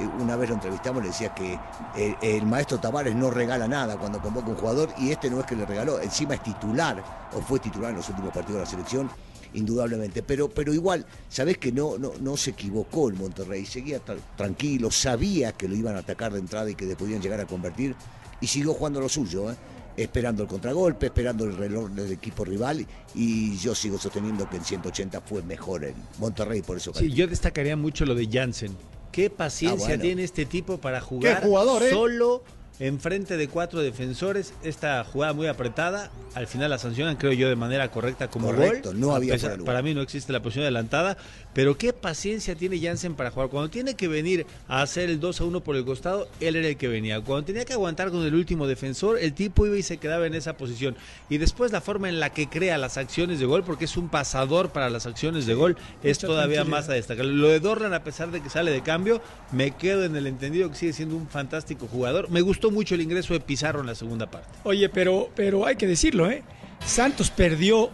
Eh, 0.00 0.08
Una 0.20 0.36
vez 0.36 0.48
lo 0.50 0.56
entrevistamos, 0.56 1.02
le 1.02 1.08
decía 1.08 1.32
que 1.34 1.58
el, 1.96 2.16
el 2.20 2.44
maestro 2.46 2.78
Tavares 2.78 3.14
no 3.14 3.30
regala 3.30 3.66
nada 3.68 3.96
cuando 3.96 4.20
convoca 4.20 4.48
un 4.48 4.56
jugador 4.56 4.90
y 4.98 5.10
este 5.10 5.30
no 5.30 5.40
es 5.40 5.46
que 5.46 5.56
le 5.56 5.64
regaló, 5.64 6.00
encima 6.00 6.34
es 6.34 6.42
titular 6.42 7.02
o 7.34 7.40
fue 7.40 7.58
titular 7.60 7.90
en 7.90 7.96
los 7.96 8.08
últimos 8.10 8.32
partidos 8.32 8.56
de 8.60 8.64
la 8.64 8.70
selección 8.70 9.10
indudablemente. 9.54 10.22
Pero, 10.22 10.48
pero 10.50 10.72
igual, 10.74 11.06
sabés 11.28 11.58
que 11.58 11.72
no, 11.72 11.98
no, 11.98 12.12
no 12.20 12.36
se 12.36 12.50
equivocó 12.50 13.08
el 13.08 13.14
Monterrey, 13.14 13.64
seguía 13.66 14.04
tra- 14.04 14.18
tranquilo, 14.36 14.90
sabía 14.90 15.52
que 15.52 15.68
lo 15.68 15.76
iban 15.76 15.96
a 15.96 16.00
atacar 16.00 16.32
de 16.32 16.38
entrada 16.40 16.68
y 16.70 16.74
que 16.74 16.84
le 16.86 16.96
podían 16.96 17.20
llegar 17.22 17.40
a 17.40 17.46
convertir, 17.46 17.94
y 18.40 18.46
siguió 18.46 18.74
jugando 18.74 19.00
lo 19.00 19.08
suyo, 19.08 19.50
¿eh? 19.50 19.56
Esperando 19.96 20.42
el 20.42 20.48
contragolpe, 20.48 21.06
esperando 21.06 21.44
el 21.44 21.56
reloj 21.56 21.90
del 21.90 22.12
equipo 22.12 22.44
rival, 22.44 22.86
y 23.14 23.56
yo 23.58 23.74
sigo 23.74 23.98
sosteniendo 23.98 24.48
que 24.48 24.56
en 24.56 24.64
180 24.64 25.20
fue 25.20 25.42
mejor 25.42 25.84
el 25.84 25.94
Monterrey, 26.18 26.62
por 26.62 26.76
eso 26.76 26.92
Sí, 26.94 27.10
yo 27.12 27.26
destacaría 27.26 27.76
mucho 27.76 28.04
lo 28.04 28.14
de 28.14 28.28
Jansen. 28.30 28.76
qué 29.10 29.28
paciencia 29.30 29.84
Ah, 29.86 29.88
bueno. 29.90 30.02
tiene 30.02 30.24
este 30.24 30.46
tipo 30.46 30.78
para 30.78 31.00
jugar 31.00 31.42
jugador, 31.42 31.82
eh? 31.82 31.90
solo 31.90 32.42
enfrente 32.82 33.36
de 33.36 33.48
cuatro 33.48 33.80
defensores. 33.80 34.54
Esta 34.64 35.04
jugada 35.04 35.32
muy 35.32 35.46
apretada, 35.46 36.10
al 36.34 36.48
final 36.48 36.68
la 36.68 36.78
sancionan, 36.78 37.16
creo 37.16 37.32
yo, 37.32 37.48
de 37.48 37.54
manera 37.54 37.88
correcta 37.90 38.28
como 38.28 38.48
Correcto, 38.48 38.90
gol. 38.90 39.00
no 39.00 39.14
había 39.14 39.36
para 39.64 39.82
mí 39.82 39.94
no 39.94 40.02
existe 40.02 40.32
la 40.32 40.42
posición 40.42 40.64
adelantada, 40.64 41.16
pero 41.54 41.78
qué 41.78 41.92
paciencia 41.92 42.56
tiene 42.56 42.80
Jansen 42.80 43.14
para 43.14 43.30
jugar. 43.30 43.50
Cuando 43.50 43.70
tiene 43.70 43.94
que 43.94 44.08
venir 44.08 44.46
a 44.66 44.82
hacer 44.82 45.10
el 45.10 45.20
2 45.20 45.40
a 45.40 45.44
1 45.44 45.60
por 45.60 45.76
el 45.76 45.84
costado, 45.84 46.28
él 46.40 46.56
era 46.56 46.66
el 46.66 46.76
que 46.76 46.88
venía. 46.88 47.20
Cuando 47.20 47.44
tenía 47.44 47.64
que 47.64 47.72
aguantar 47.72 48.10
con 48.10 48.24
el 48.24 48.34
último 48.34 48.66
defensor, 48.66 49.16
el 49.18 49.32
tipo 49.32 49.64
iba 49.64 49.76
y 49.76 49.82
se 49.84 49.98
quedaba 49.98 50.26
en 50.26 50.34
esa 50.34 50.56
posición. 50.56 50.96
Y 51.30 51.38
después 51.38 51.70
la 51.70 51.80
forma 51.80 52.08
en 52.08 52.18
la 52.18 52.30
que 52.30 52.48
crea 52.48 52.78
las 52.78 52.96
acciones 52.96 53.38
de 53.38 53.46
gol, 53.46 53.62
porque 53.62 53.84
es 53.84 53.96
un 53.96 54.08
pasador 54.08 54.70
para 54.70 54.90
las 54.90 55.06
acciones 55.06 55.46
de 55.46 55.54
gol, 55.54 55.76
es 56.02 56.18
todavía 56.18 56.64
más 56.64 56.88
a 56.88 56.94
destacar. 56.94 57.26
Lo 57.26 57.48
de 57.48 57.60
Dorlan, 57.60 57.94
a 57.94 58.02
pesar 58.02 58.32
de 58.32 58.40
que 58.42 58.50
sale 58.50 58.72
de 58.72 58.82
cambio, 58.82 59.22
me 59.52 59.70
quedo 59.70 60.04
en 60.04 60.16
el 60.16 60.26
entendido 60.26 60.68
que 60.68 60.74
sigue 60.74 60.92
siendo 60.92 61.14
un 61.14 61.28
fantástico 61.28 61.86
jugador. 61.86 62.28
Me 62.28 62.40
gustó 62.40 62.71
mucho 62.72 62.94
el 62.96 63.00
ingreso 63.02 63.34
de 63.34 63.40
Pizarro 63.40 63.80
en 63.80 63.86
la 63.86 63.94
segunda 63.94 64.30
parte. 64.30 64.48
Oye, 64.64 64.88
pero, 64.88 65.30
pero 65.36 65.66
hay 65.66 65.76
que 65.76 65.86
decirlo, 65.86 66.30
¿eh? 66.30 66.42
Santos 66.84 67.30
perdió 67.30 67.90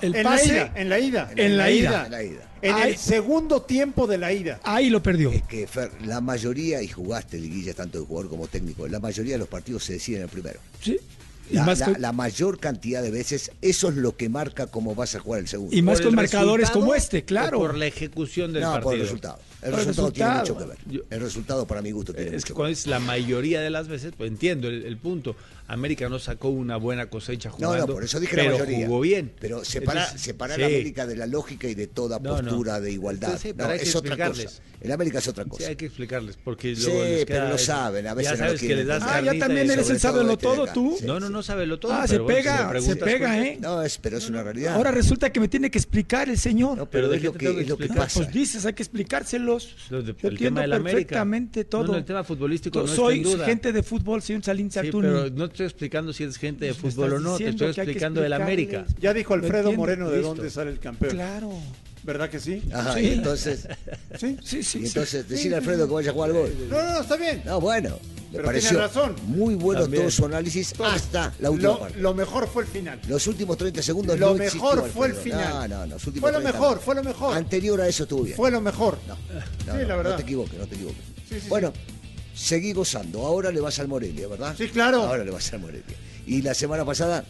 el 0.00 0.14
En 0.16 0.22
la 0.24 0.30
pase 0.30 0.46
ida, 0.48 0.72
en 0.74 0.88
la 0.88 0.98
ida. 0.98 1.30
En 1.36 1.56
la 1.56 1.70
ida. 1.70 2.04
En 2.06 2.10
la 2.12 2.22
ida. 2.22 2.50
En 2.62 2.74
Ay. 2.74 2.92
el 2.92 2.96
segundo 2.98 3.62
tiempo 3.62 4.06
de 4.06 4.18
la 4.18 4.32
ida. 4.32 4.58
Ahí 4.64 4.88
lo 4.90 5.02
perdió. 5.02 5.30
Es 5.30 5.42
que 5.42 5.66
Fer, 5.66 5.90
la 6.06 6.20
mayoría, 6.20 6.82
y 6.82 6.88
jugaste 6.88 7.38
liguilla 7.38 7.74
tanto 7.74 8.00
de 8.00 8.06
jugador 8.06 8.30
como 8.30 8.48
técnico, 8.48 8.88
la 8.88 9.00
mayoría 9.00 9.34
de 9.34 9.38
los 9.38 9.48
partidos 9.48 9.84
se 9.84 9.94
deciden 9.94 10.20
en 10.20 10.24
el 10.24 10.30
primero. 10.30 10.58
Sí. 10.82 10.98
Y 11.50 11.56
La, 11.56 11.64
más, 11.66 11.78
la- 11.80 11.84
con, 11.92 12.00
la 12.00 12.12
mayor 12.12 12.58
cantidad 12.58 13.02
de 13.02 13.10
veces, 13.10 13.50
eso 13.60 13.90
es 13.90 13.96
lo 13.96 14.16
que 14.16 14.30
marca 14.30 14.66
cómo 14.66 14.94
vas 14.94 15.14
a 15.14 15.20
jugar 15.20 15.40
el 15.40 15.48
segundo. 15.48 15.76
y 15.76 15.82
más 15.82 15.98
¿Por 15.98 16.06
con 16.06 16.14
marcadores 16.14 16.70
como 16.70 16.94
este, 16.94 17.18
o 17.18 17.24
claro. 17.26 17.58
por 17.58 17.76
la 17.76 17.84
ejecución 17.86 18.54
del 18.54 18.62
no, 18.62 18.68
partido. 18.70 18.84
por 18.84 18.94
el 18.94 19.00
resultado. 19.02 19.38
El 19.64 19.70
el 19.70 19.76
resultado, 19.86 20.12
tiene 20.12 20.30
resultado. 20.30 20.40
mucho 20.40 20.58
que 20.58 20.64
ver. 20.90 20.94
Yo- 20.94 21.02
el 21.10 21.20
resultado, 21.20 21.66
para 21.66 21.82
mi 21.82 21.90
gusto, 21.90 22.12
tiene 22.12 22.28
Es 22.36 22.44
mucho 22.44 22.54
que 22.54 22.62
ver. 22.62 22.72
es 22.72 22.86
la 22.86 22.98
mayoría 23.00 23.60
de 23.60 23.70
las 23.70 23.88
veces, 23.88 24.12
pues 24.16 24.30
entiendo 24.30 24.68
el, 24.68 24.84
el 24.84 24.96
punto. 24.98 25.34
América 25.66 26.08
no 26.08 26.18
sacó 26.18 26.48
una 26.50 26.76
buena 26.76 27.06
cosecha 27.08 27.48
No, 27.50 27.54
jugando. 27.68 27.86
no, 27.86 27.92
por 27.94 28.04
eso 28.04 28.20
dije 28.20 28.36
pero 28.36 28.52
la 28.52 28.58
mayoría. 28.58 28.86
jugó 28.86 29.00
bien. 29.00 29.32
Pero 29.40 29.64
separa, 29.64 30.00
Entonces, 30.02 30.20
separar 30.22 30.56
sí. 30.56 30.62
a 30.62 30.66
América 30.66 31.06
de 31.06 31.16
la 31.16 31.26
lógica 31.26 31.68
y 31.68 31.74
de 31.74 31.86
toda 31.86 32.18
No, 32.18 32.36
no. 32.42 32.48
postura 32.48 32.80
de 32.80 32.92
igualdad. 32.92 33.32
Sí, 33.38 33.48
sí, 33.48 33.54
no, 33.56 33.68
que 33.68 33.74
es 33.76 33.94
otra 33.96 34.28
cosa. 34.28 34.50
En 34.80 34.92
América 34.92 35.18
es 35.18 35.28
otra 35.28 35.44
cosa. 35.46 35.62
Sí, 35.64 35.68
hay 35.70 35.76
que 35.76 35.86
explicarles, 35.86 36.36
porque 36.44 36.76
Sí, 36.76 36.82
luego 36.84 37.04
les 37.04 37.24
pero 37.24 37.48
lo 37.48 37.56
saben, 37.56 38.06
a 38.06 38.12
veces 38.12 38.32
ya 38.32 38.36
no 38.36 38.42
lo 38.42 38.46
sabes 38.48 38.60
que 38.60 38.66
quieren 38.66 38.86
les 38.86 39.00
das. 39.00 39.02
Ah, 39.10 39.20
ya 39.22 39.38
también 39.38 39.70
eres 39.70 39.88
el 39.88 39.98
sábelo 39.98 40.28
de 40.28 40.36
todo, 40.36 40.66
tú. 40.66 40.96
Sí. 41.00 41.06
No, 41.06 41.18
no, 41.18 41.30
no 41.30 41.42
sabe 41.42 41.64
lo 41.66 41.78
todo. 41.78 41.92
Ah, 41.94 42.06
se 42.06 42.20
pega, 42.20 42.70
se 42.82 42.96
pega, 42.96 43.42
¿eh? 43.42 43.56
No, 43.60 43.82
es, 43.82 43.96
pero 43.96 44.18
es 44.18 44.28
una 44.28 44.42
realidad. 44.42 44.74
Ahora 44.74 44.90
resulta 44.90 45.32
que 45.32 45.40
me 45.40 45.48
tiene 45.48 45.70
que 45.70 45.78
explicar 45.78 46.28
el 46.28 46.38
señor. 46.38 46.76
no, 46.76 46.84
pero 46.90 47.04
pero 47.04 47.08
¿de 47.08 47.16
es 47.16 47.22
lo 47.24 47.32
que, 47.32 47.38
que 47.54 47.60
es 47.62 47.68
lo 47.68 47.78
que 47.78 47.88
pasa. 47.88 48.20
Pues 48.20 48.32
dices, 48.32 48.66
hay 48.66 48.74
que 48.74 48.82
explicárselos. 48.82 49.74
Yo 49.90 49.98
el 49.98 50.16
entiendo 50.22 50.60
perfectamente 50.60 51.64
todo. 51.64 51.84
No, 51.84 51.92
no, 51.92 51.98
el 51.98 52.04
tema 52.04 52.22
futbolístico 52.24 52.80
Yo 52.80 52.86
no 52.86 52.92
soy 52.94 53.24
gente 53.44 53.72
de 53.72 53.82
fútbol, 53.82 54.20
soy 54.22 54.36
un 54.36 54.42
Salín 54.42 54.70
Sí, 54.70 54.74
Sartuni. 54.74 55.30
No 55.54 55.66
estoy 55.66 55.66
explicando 55.66 56.12
si 56.12 56.24
eres 56.24 56.36
gente 56.36 56.64
de 56.66 56.74
Pues 56.74 56.94
fútbol 56.94 57.12
o 57.14 57.20
no, 57.20 57.36
te 57.38 57.48
estoy 57.50 57.68
explicando 57.68 58.20
del 58.20 58.32
América. 58.32 58.84
Ya 59.00 59.14
dijo 59.14 59.34
Alfredo 59.34 59.72
Moreno 59.72 60.10
de 60.10 60.16
listo. 60.18 60.34
dónde 60.34 60.50
sale 60.50 60.72
el 60.72 60.80
campeón. 60.80 61.12
Claro. 61.12 61.52
¿Verdad 62.02 62.28
que 62.28 62.40
sí? 62.40 62.60
Ajá, 62.72 62.94
Sí. 62.94 63.00
y 63.00 63.12
entonces, 63.12 63.68
Sí. 64.18 64.36
Sí, 64.42 64.62
sí, 64.62 64.78
y 64.80 64.82
sí. 64.82 64.86
entonces 64.88 65.28
decirle 65.28 65.54
a 65.54 65.58
Alfredo 65.60 65.86
que 65.86 65.94
vaya 65.94 66.10
a 66.10 66.12
jugar 66.12 66.30
al 66.30 66.36
gol. 66.36 66.54
No, 66.68 66.82
no, 66.82 66.92
no, 66.92 67.00
está 67.00 67.16
bien. 67.16 67.40
No, 67.46 67.60
bueno, 67.60 67.90
me 67.90 68.32
Pero 68.32 68.44
pareció 68.44 68.70
tiene 68.70 68.84
razón. 68.86 69.14
muy 69.28 69.54
bueno 69.54 69.82
También. 69.82 70.02
todo 70.02 70.10
su 70.10 70.26
análisis 70.26 70.74
hasta 70.80 71.32
la 71.38 71.50
última 71.50 71.72
Lo, 71.72 71.78
parte. 71.78 72.00
lo 72.00 72.14
mejor 72.14 72.48
fue 72.48 72.64
el 72.64 72.68
final. 72.68 73.00
Los 73.08 73.26
últimos 73.28 73.56
30 73.56 73.80
segundos 73.80 74.18
Lo 74.18 74.34
no 74.36 74.42
existió, 74.42 74.60
mejor 74.74 74.90
fue 74.90 75.06
el 75.06 75.12
Alfredo. 75.16 75.38
final. 75.38 75.70
No, 75.70 75.78
no, 75.78 75.86
los 75.94 76.06
últimos 76.06 76.20
Fue 76.30 76.32
lo 76.32 76.40
30 76.42 76.58
mejor, 76.58 76.76
no. 76.76 76.82
fue 76.82 76.94
lo 76.96 77.04
mejor. 77.04 77.36
Anterior 77.36 77.80
a 77.80 77.88
eso 77.88 78.02
estuvo 78.02 78.22
bien. 78.24 78.36
Fue 78.36 78.50
lo 78.50 78.60
mejor. 78.60 78.98
No, 79.06 79.14
no, 79.14 79.40
Sí, 79.40 79.46
no, 79.68 79.74
la 79.76 79.82
no 79.88 79.96
verdad. 79.96 80.16
te 80.16 80.22
equivoques, 80.22 80.58
no 80.58 80.66
te 80.66 80.74
equivoques. 80.74 81.02
Sí, 81.28 81.40
sí, 81.40 81.48
bueno, 81.48 81.72
seguí 82.34 82.72
gozando. 82.72 83.26
Ahora 83.26 83.50
le 83.50 83.60
vas 83.60 83.78
al 83.78 83.88
Morelia, 83.88 84.28
¿verdad? 84.28 84.54
Sí, 84.56 84.68
claro. 84.68 85.02
Ahora 85.02 85.24
le 85.24 85.30
vas 85.30 85.52
al 85.52 85.60
Morelia. 85.60 85.84
Y 86.26 86.42
la 86.42 86.54
semana 86.54 86.84
pasada 86.84 87.24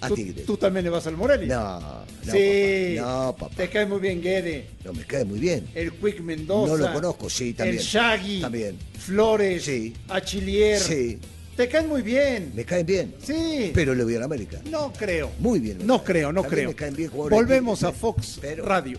a 0.00 0.08
Tú, 0.08 0.14
Tigre. 0.16 0.42
tú 0.42 0.56
también 0.56 0.84
le 0.84 0.90
vas 0.90 1.06
al 1.06 1.16
Morelli. 1.16 1.46
No, 1.46 1.80
no, 1.80 2.32
sí. 2.32 2.94
papá. 2.98 3.10
No, 3.24 3.36
papá. 3.36 3.56
Te 3.56 3.68
cae 3.70 3.86
muy 3.86 4.00
bien 4.00 4.20
Guede. 4.20 4.66
No, 4.84 4.92
me 4.92 5.04
cae 5.04 5.24
muy 5.24 5.38
bien. 5.38 5.66
El 5.74 5.92
Quick 5.92 6.20
Mendoza. 6.20 6.72
No 6.72 6.76
lo 6.78 6.92
conozco, 6.92 7.30
sí, 7.30 7.54
también. 7.54 7.78
El 7.78 7.82
Shaggy. 7.84 8.40
También. 8.42 8.76
Flores. 8.98 9.64
Sí. 9.64 9.94
Achillier. 10.08 10.78
Sí, 10.80 11.18
Te 11.56 11.68
caen 11.68 11.88
muy 11.88 12.02
bien. 12.02 12.52
me 12.54 12.64
caen 12.64 12.84
bien. 12.84 13.14
Sí. 13.22 13.70
Pero 13.74 13.94
le 13.94 14.04
voy 14.04 14.16
a 14.16 14.18
la 14.18 14.24
América. 14.26 14.60
No 14.70 14.92
creo. 14.92 15.30
Muy 15.38 15.60
bien. 15.60 15.78
No 15.86 16.02
creo, 16.04 16.32
no 16.32 16.42
creo. 16.42 16.68
me 16.70 16.74
caen 16.74 16.94
bien 16.96 17.08
jugadores 17.10 17.36
Volvemos 17.38 17.82
a 17.84 17.92
Fox 17.92 18.38
pero- 18.40 18.64
Radio. 18.66 18.98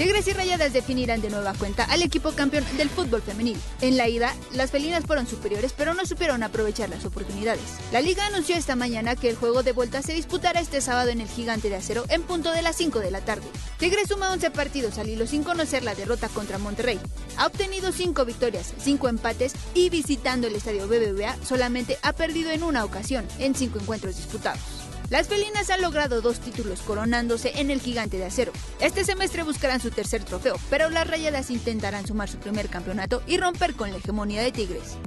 Tigres 0.00 0.26
y 0.28 0.32
Rayadas 0.32 0.72
definirán 0.72 1.20
de 1.20 1.28
nueva 1.28 1.52
cuenta 1.52 1.84
al 1.84 2.00
equipo 2.00 2.32
campeón 2.32 2.64
del 2.78 2.88
fútbol 2.88 3.20
femenil. 3.20 3.60
En 3.82 3.98
la 3.98 4.08
ida, 4.08 4.34
las 4.50 4.70
felinas 4.70 5.04
fueron 5.04 5.26
superiores, 5.26 5.74
pero 5.76 5.92
no 5.92 6.06
supieron 6.06 6.42
aprovechar 6.42 6.88
las 6.88 7.04
oportunidades. 7.04 7.60
La 7.92 8.00
liga 8.00 8.24
anunció 8.24 8.56
esta 8.56 8.76
mañana 8.76 9.14
que 9.14 9.28
el 9.28 9.36
juego 9.36 9.62
de 9.62 9.72
vuelta 9.72 10.00
se 10.00 10.14
disputará 10.14 10.58
este 10.58 10.80
sábado 10.80 11.10
en 11.10 11.20
el 11.20 11.28
Gigante 11.28 11.68
de 11.68 11.76
Acero 11.76 12.06
en 12.08 12.22
punto 12.22 12.50
de 12.50 12.62
las 12.62 12.76
5 12.76 12.98
de 13.00 13.10
la 13.10 13.20
tarde. 13.20 13.46
Tigres 13.76 14.08
suma 14.08 14.32
11 14.32 14.50
partidos 14.52 14.96
al 14.96 15.10
hilo 15.10 15.26
sin 15.26 15.44
conocer 15.44 15.82
la 15.82 15.94
derrota 15.94 16.30
contra 16.30 16.56
Monterrey. 16.56 16.98
Ha 17.36 17.46
obtenido 17.48 17.92
5 17.92 18.24
victorias, 18.24 18.72
5 18.78 19.06
empates 19.06 19.52
y 19.74 19.90
visitando 19.90 20.46
el 20.46 20.56
estadio 20.56 20.88
BBVA 20.88 21.36
solamente 21.44 21.98
ha 22.00 22.14
perdido 22.14 22.50
en 22.52 22.62
una 22.62 22.86
ocasión 22.86 23.28
en 23.38 23.54
5 23.54 23.80
encuentros 23.80 24.16
disputados. 24.16 24.79
Las 25.10 25.26
felinas 25.26 25.68
han 25.70 25.82
logrado 25.82 26.20
dos 26.20 26.38
títulos 26.38 26.82
coronándose 26.82 27.60
en 27.60 27.72
el 27.72 27.80
gigante 27.80 28.16
de 28.16 28.26
acero. 28.26 28.52
Este 28.78 29.04
semestre 29.04 29.42
buscarán 29.42 29.80
su 29.80 29.90
tercer 29.90 30.22
trofeo, 30.22 30.54
pero 30.70 30.88
las 30.88 31.04
rayadas 31.04 31.50
intentarán 31.50 32.06
sumar 32.06 32.28
su 32.28 32.38
primer 32.38 32.68
campeonato 32.68 33.20
y 33.26 33.36
romper 33.36 33.74
con 33.74 33.90
la 33.90 33.98
hegemonía 33.98 34.40
de 34.40 34.52
Tigres. 34.52 34.98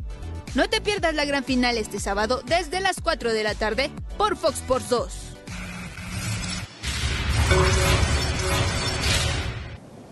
No 0.55 0.69
te 0.69 0.81
pierdas 0.81 1.15
la 1.15 1.23
gran 1.23 1.45
final 1.45 1.77
este 1.77 2.01
sábado 2.01 2.41
desde 2.45 2.81
las 2.81 2.99
4 3.01 3.31
de 3.31 3.43
la 3.43 3.55
tarde 3.55 3.91
por 4.17 4.35
Fox 4.35 4.55
Sports 4.55 4.89
2. 4.89 5.13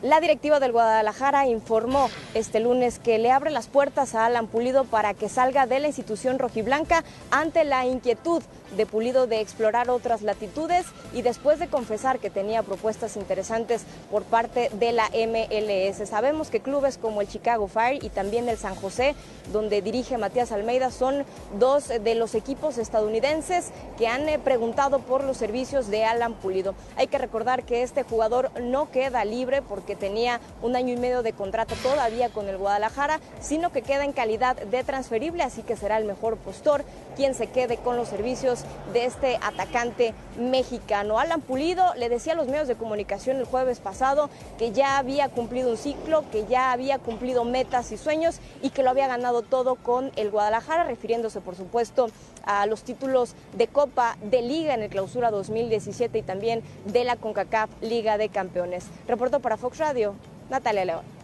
La 0.03 0.19
directiva 0.19 0.59
del 0.59 0.71
Guadalajara 0.71 1.45
informó 1.45 2.09
este 2.33 2.59
lunes 2.59 2.97
que 2.97 3.19
le 3.19 3.29
abre 3.31 3.51
las 3.51 3.67
puertas 3.67 4.15
a 4.15 4.25
Alan 4.25 4.47
Pulido 4.47 4.85
para 4.85 5.13
que 5.13 5.29
salga 5.29 5.67
de 5.67 5.79
la 5.79 5.87
institución 5.87 6.39
rojiblanca 6.39 7.03
ante 7.29 7.65
la 7.65 7.85
inquietud 7.85 8.41
de 8.75 8.85
Pulido 8.85 9.27
de 9.27 9.41
explorar 9.41 9.89
otras 9.89 10.21
latitudes 10.21 10.85
y 11.13 11.21
después 11.21 11.59
de 11.59 11.67
confesar 11.67 12.19
que 12.19 12.29
tenía 12.29 12.63
propuestas 12.63 13.15
interesantes 13.17 13.83
por 14.09 14.23
parte 14.23 14.69
de 14.73 14.91
la 14.91 15.09
MLS. 15.09 16.07
Sabemos 16.07 16.49
que 16.49 16.59
clubes 16.59 16.97
como 16.97 17.21
el 17.21 17.27
Chicago 17.27 17.67
Fire 17.67 18.03
y 18.03 18.09
también 18.09 18.49
el 18.49 18.57
San 18.57 18.75
José, 18.75 19.15
donde 19.51 19.81
dirige 19.81 20.17
Matías 20.17 20.51
Almeida, 20.51 20.91
son 20.91 21.25
dos 21.59 21.87
de 21.87 22.15
los 22.15 22.35
equipos 22.35 22.77
estadounidenses 22.77 23.71
que 23.97 24.07
han 24.07 24.27
eh, 24.29 24.39
preguntado 24.39 24.99
por 24.99 25.23
los 25.23 25.37
servicios 25.37 25.89
de 25.89 26.05
Alan 26.05 26.33
Pulido. 26.33 26.75
Hay 26.95 27.07
que 27.07 27.17
recordar 27.17 27.63
que 27.63 27.83
este 27.83 28.03
jugador 28.03 28.51
no 28.61 28.91
queda 28.91 29.25
libre 29.25 29.61
porque 29.61 29.95
tenía 29.95 30.39
un 30.61 30.75
año 30.75 30.93
y 30.93 30.97
medio 30.97 31.23
de 31.23 31.33
contrato 31.33 31.75
todavía 31.83 32.29
con 32.29 32.47
el 32.47 32.57
Guadalajara, 32.57 33.19
sino 33.39 33.71
que 33.71 33.81
queda 33.81 34.05
en 34.05 34.13
calidad 34.13 34.55
de 34.55 34.83
transferible, 34.83 35.43
así 35.43 35.61
que 35.61 35.75
será 35.75 35.97
el 35.97 36.05
mejor 36.05 36.37
postor 36.37 36.83
quien 37.15 37.35
se 37.35 37.47
quede 37.47 37.77
con 37.77 37.97
los 37.97 38.07
servicios 38.07 38.60
de 38.93 39.05
este 39.05 39.37
atacante 39.41 40.13
mexicano. 40.37 41.19
Alan 41.19 41.41
Pulido 41.41 41.93
le 41.95 42.09
decía 42.09 42.33
a 42.33 42.35
los 42.35 42.47
medios 42.47 42.67
de 42.67 42.75
comunicación 42.75 43.37
el 43.37 43.45
jueves 43.45 43.79
pasado 43.79 44.29
que 44.57 44.71
ya 44.71 44.97
había 44.97 45.29
cumplido 45.29 45.71
un 45.71 45.77
ciclo, 45.77 46.23
que 46.31 46.45
ya 46.45 46.71
había 46.71 46.99
cumplido 46.99 47.45
metas 47.45 47.91
y 47.91 47.97
sueños 47.97 48.39
y 48.61 48.69
que 48.69 48.83
lo 48.83 48.89
había 48.89 49.07
ganado 49.07 49.41
todo 49.41 49.75
con 49.75 50.11
el 50.15 50.31
Guadalajara, 50.31 50.83
refiriéndose 50.83 51.41
por 51.41 51.55
supuesto 51.55 52.09
a 52.43 52.65
los 52.65 52.83
títulos 52.83 53.35
de 53.53 53.67
Copa 53.67 54.17
de 54.23 54.41
Liga 54.41 54.73
en 54.73 54.83
el 54.83 54.89
Clausura 54.89 55.31
2017 55.31 56.19
y 56.19 56.21
también 56.23 56.63
de 56.85 57.03
la 57.03 57.15
CONCACAF 57.15 57.69
Liga 57.81 58.17
de 58.17 58.29
Campeones. 58.29 58.85
Reportó 59.07 59.39
para 59.39 59.57
Fox 59.57 59.77
Radio, 59.77 60.15
Natalia 60.49 60.85
León. 60.85 61.21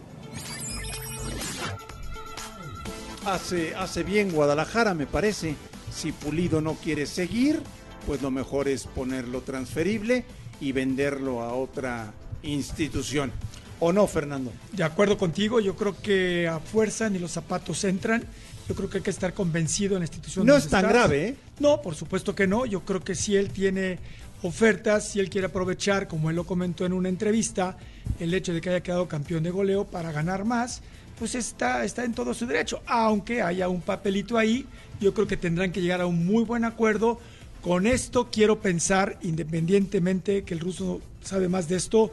Hace, 3.26 3.74
hace 3.74 4.04
bien 4.04 4.32
Guadalajara, 4.32 4.94
me 4.94 5.06
parece. 5.06 5.54
Si 5.98 6.12
Pulido 6.12 6.60
no 6.60 6.74
quiere 6.74 7.06
seguir, 7.06 7.60
pues 8.06 8.22
lo 8.22 8.30
mejor 8.30 8.68
es 8.68 8.84
ponerlo 8.86 9.40
transferible 9.40 10.24
y 10.60 10.70
venderlo 10.70 11.42
a 11.42 11.54
otra 11.54 12.12
institución. 12.44 13.32
¿O 13.80 13.92
no, 13.92 14.06
Fernando? 14.06 14.52
De 14.72 14.84
acuerdo 14.84 15.18
contigo, 15.18 15.58
yo 15.58 15.74
creo 15.74 16.00
que 16.00 16.46
a 16.46 16.60
fuerza 16.60 17.10
ni 17.10 17.18
los 17.18 17.32
zapatos 17.32 17.82
entran. 17.82 18.22
Yo 18.68 18.76
creo 18.76 18.88
que 18.88 18.98
hay 18.98 19.02
que 19.02 19.10
estar 19.10 19.34
convencido 19.34 19.96
en 19.96 20.02
la 20.02 20.04
institución. 20.04 20.46
No 20.46 20.54
es 20.54 20.68
tan 20.68 20.84
estás. 20.84 20.92
grave, 20.92 21.28
¿eh? 21.30 21.36
No, 21.58 21.82
por 21.82 21.96
supuesto 21.96 22.32
que 22.32 22.46
no. 22.46 22.64
Yo 22.64 22.84
creo 22.84 23.00
que 23.00 23.16
si 23.16 23.34
él 23.34 23.50
tiene 23.50 23.98
ofertas, 24.42 25.08
si 25.08 25.18
él 25.18 25.28
quiere 25.28 25.48
aprovechar, 25.48 26.06
como 26.06 26.30
él 26.30 26.36
lo 26.36 26.44
comentó 26.44 26.86
en 26.86 26.92
una 26.92 27.08
entrevista, 27.08 27.76
el 28.20 28.32
hecho 28.34 28.52
de 28.52 28.60
que 28.60 28.70
haya 28.70 28.84
quedado 28.84 29.08
campeón 29.08 29.42
de 29.42 29.50
goleo 29.50 29.84
para 29.84 30.12
ganar 30.12 30.44
más, 30.44 30.80
pues 31.18 31.34
está, 31.34 31.84
está 31.84 32.04
en 32.04 32.14
todo 32.14 32.32
su 32.34 32.46
derecho. 32.46 32.80
Aunque 32.86 33.42
haya 33.42 33.68
un 33.68 33.80
papelito 33.80 34.38
ahí, 34.38 34.66
yo 35.00 35.12
creo 35.14 35.26
que 35.26 35.36
tendrán 35.36 35.72
que 35.72 35.80
llegar 35.80 36.00
a 36.00 36.06
un 36.06 36.24
muy 36.26 36.44
buen 36.44 36.64
acuerdo. 36.64 37.18
Con 37.62 37.86
esto 37.86 38.28
quiero 38.30 38.60
pensar, 38.60 39.18
independientemente 39.22 40.44
que 40.44 40.54
el 40.54 40.60
ruso 40.60 41.00
sabe 41.22 41.48
más 41.48 41.68
de 41.68 41.76
esto, 41.76 42.12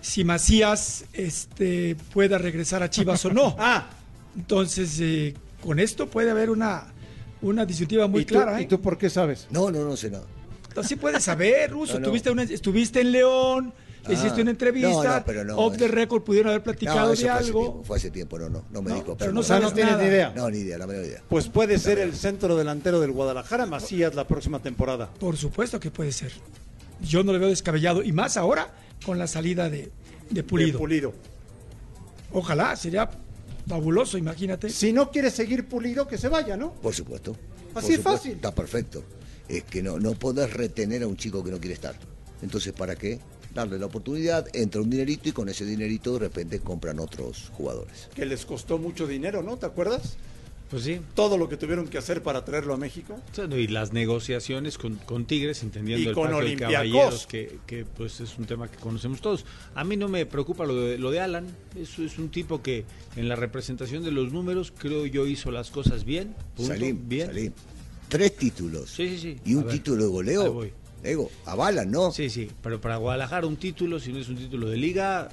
si 0.00 0.24
Macías 0.24 1.04
este, 1.12 1.96
pueda 2.12 2.38
regresar 2.38 2.82
a 2.82 2.90
Chivas 2.90 3.24
o 3.24 3.32
no. 3.32 3.54
Ah, 3.58 3.88
Entonces, 4.36 4.98
eh, 5.00 5.34
con 5.62 5.78
esto 5.78 6.08
puede 6.08 6.30
haber 6.30 6.50
una, 6.50 6.84
una 7.42 7.64
disyuntiva 7.66 8.06
muy 8.08 8.22
¿y 8.22 8.24
tú, 8.24 8.34
clara. 8.34 8.60
¿y 8.60 8.64
¿eh? 8.64 8.66
tú 8.66 8.80
por 8.80 8.96
qué 8.98 9.10
sabes? 9.10 9.46
No, 9.50 9.70
no, 9.70 9.84
no 9.84 9.96
sé 9.96 10.10
nada. 10.10 10.24
Así 10.76 10.96
puedes 10.96 11.24
saber, 11.24 11.70
Ruso. 11.72 11.94
No, 11.94 12.00
no. 12.00 12.06
Tuviste 12.08 12.30
una- 12.30 12.42
estuviste 12.42 13.00
en 13.00 13.12
León, 13.12 13.72
Ah. 14.08 14.12
hiciste 14.12 14.42
una 14.42 14.50
entrevista, 14.50 14.88
No, 14.88 15.02
no, 15.04 15.24
pero 15.24 15.44
no, 15.44 15.56
off 15.56 15.76
the 15.76 15.88
record 15.88 16.22
pudieron 16.22 16.50
haber 16.50 16.62
platicado 16.62 17.10
de 17.10 17.16
fue 17.16 17.28
hace 17.28 17.46
algo. 17.46 17.60
tiempo, 17.60 17.84
fue 17.84 17.96
hace 17.96 18.10
tiempo, 18.10 18.38
no, 18.38 18.48
no, 18.48 18.64
no 18.70 18.82
me 18.82 18.90
No, 18.90 18.96
dijo 18.96 19.16
pero 19.16 19.32
no 19.32 19.42
sabes 19.42 19.72
tienes 19.74 19.98
ni 19.98 20.04
idea. 20.04 20.32
No, 20.34 20.50
ni 20.50 20.58
idea, 20.58 20.78
la 20.78 20.86
menor 20.86 21.04
idea. 21.04 21.22
Pues 21.28 21.48
puede 21.48 21.78
ser 21.78 21.98
el 21.98 22.14
centro 22.14 22.56
delantero 22.56 23.00
del 23.00 23.12
Guadalajara, 23.12 23.66
Macías, 23.66 24.14
la 24.14 24.26
próxima 24.26 24.60
temporada. 24.60 25.10
Por 25.18 25.36
supuesto 25.36 25.80
que 25.80 25.90
puede 25.90 26.12
ser. 26.12 26.32
Yo 27.02 27.22
no 27.24 27.32
le 27.32 27.38
veo 27.38 27.48
descabellado. 27.48 28.02
Y 28.02 28.12
más 28.12 28.36
ahora 28.36 28.74
con 29.04 29.18
la 29.18 29.26
salida 29.26 29.68
de, 29.68 29.90
de 30.30 30.42
Pulido. 30.42 30.72
De 30.72 30.78
Pulido. 30.78 31.12
Ojalá, 32.32 32.76
sería 32.76 33.08
fabuloso, 33.68 34.18
imagínate. 34.18 34.70
Si 34.70 34.92
no 34.92 35.10
quiere 35.10 35.30
seguir 35.30 35.66
Pulido, 35.68 36.06
que 36.06 36.18
se 36.18 36.28
vaya, 36.28 36.56
¿no? 36.56 36.72
Por 36.74 36.94
supuesto. 36.94 37.36
Así 37.74 37.94
es 37.94 38.00
fácil. 38.00 38.32
Está 38.32 38.54
perfecto. 38.54 39.02
Es 39.48 39.62
que 39.64 39.82
no, 39.82 39.98
no 39.98 40.14
podés 40.14 40.52
retener 40.52 41.02
a 41.02 41.06
un 41.06 41.16
chico 41.16 41.42
que 41.44 41.50
no 41.50 41.58
quiere 41.58 41.74
estar. 41.74 41.94
Entonces, 42.42 42.72
¿para 42.72 42.96
qué? 42.96 43.20
Darle 43.56 43.78
la 43.78 43.86
oportunidad, 43.86 44.46
entra 44.54 44.82
un 44.82 44.90
dinerito 44.90 45.30
y 45.30 45.32
con 45.32 45.48
ese 45.48 45.64
dinerito 45.64 46.12
de 46.12 46.18
repente 46.18 46.60
compran 46.60 47.00
otros 47.00 47.50
jugadores. 47.56 48.10
Que 48.14 48.26
les 48.26 48.44
costó 48.44 48.76
mucho 48.76 49.06
dinero, 49.06 49.42
¿no? 49.42 49.56
¿Te 49.56 49.64
acuerdas? 49.64 50.18
Pues 50.68 50.82
sí. 50.82 51.00
Todo 51.14 51.38
lo 51.38 51.48
que 51.48 51.56
tuvieron 51.56 51.88
que 51.88 51.96
hacer 51.96 52.22
para 52.22 52.44
traerlo 52.44 52.74
a 52.74 52.76
México. 52.76 53.18
Y 53.50 53.68
las 53.68 53.94
negociaciones 53.94 54.76
con, 54.76 54.96
con 54.96 55.24
Tigres, 55.24 55.62
entendiendo 55.62 56.04
Y 56.04 56.08
el 56.08 56.14
con 56.14 56.24
pacto 56.24 56.44
de 56.44 56.56
caballeros, 56.56 57.26
que, 57.26 57.58
que, 57.66 57.86
pues 57.86 58.20
es 58.20 58.36
un 58.36 58.44
tema 58.44 58.68
que 58.68 58.76
conocemos 58.76 59.22
todos. 59.22 59.46
A 59.74 59.84
mí 59.84 59.96
no 59.96 60.08
me 60.08 60.26
preocupa 60.26 60.66
lo 60.66 60.74
de, 60.74 60.98
lo 60.98 61.10
de 61.10 61.20
Alan. 61.20 61.46
Eso 61.80 62.02
es 62.02 62.18
un 62.18 62.28
tipo 62.28 62.62
que 62.62 62.84
en 63.14 63.28
la 63.28 63.36
representación 63.36 64.04
de 64.04 64.10
los 64.10 64.32
números 64.32 64.72
creo 64.76 65.06
yo 65.06 65.26
hizo 65.26 65.50
las 65.50 65.70
cosas 65.70 66.04
bien. 66.04 66.34
punto, 66.56 66.72
Salim, 66.72 67.08
bien. 67.08 67.28
Salim. 67.28 67.52
Tres 68.08 68.36
títulos. 68.36 68.90
Sí, 68.90 69.08
sí, 69.08 69.18
sí. 69.18 69.40
Y 69.44 69.54
un 69.54 69.64
ver, 69.64 69.72
título 69.72 69.98
de 69.98 70.04
ahí 70.04 70.12
goleo. 70.12 70.68
Digo, 71.08 71.30
avalan, 71.44 71.90
¿no? 71.90 72.10
Sí, 72.12 72.30
sí, 72.30 72.50
pero 72.62 72.80
para 72.80 72.96
Guadalajara 72.96 73.46
un 73.46 73.56
título, 73.56 74.00
si 74.00 74.12
no 74.12 74.18
es 74.18 74.28
un 74.28 74.36
título 74.36 74.68
de 74.68 74.76
liga, 74.76 75.28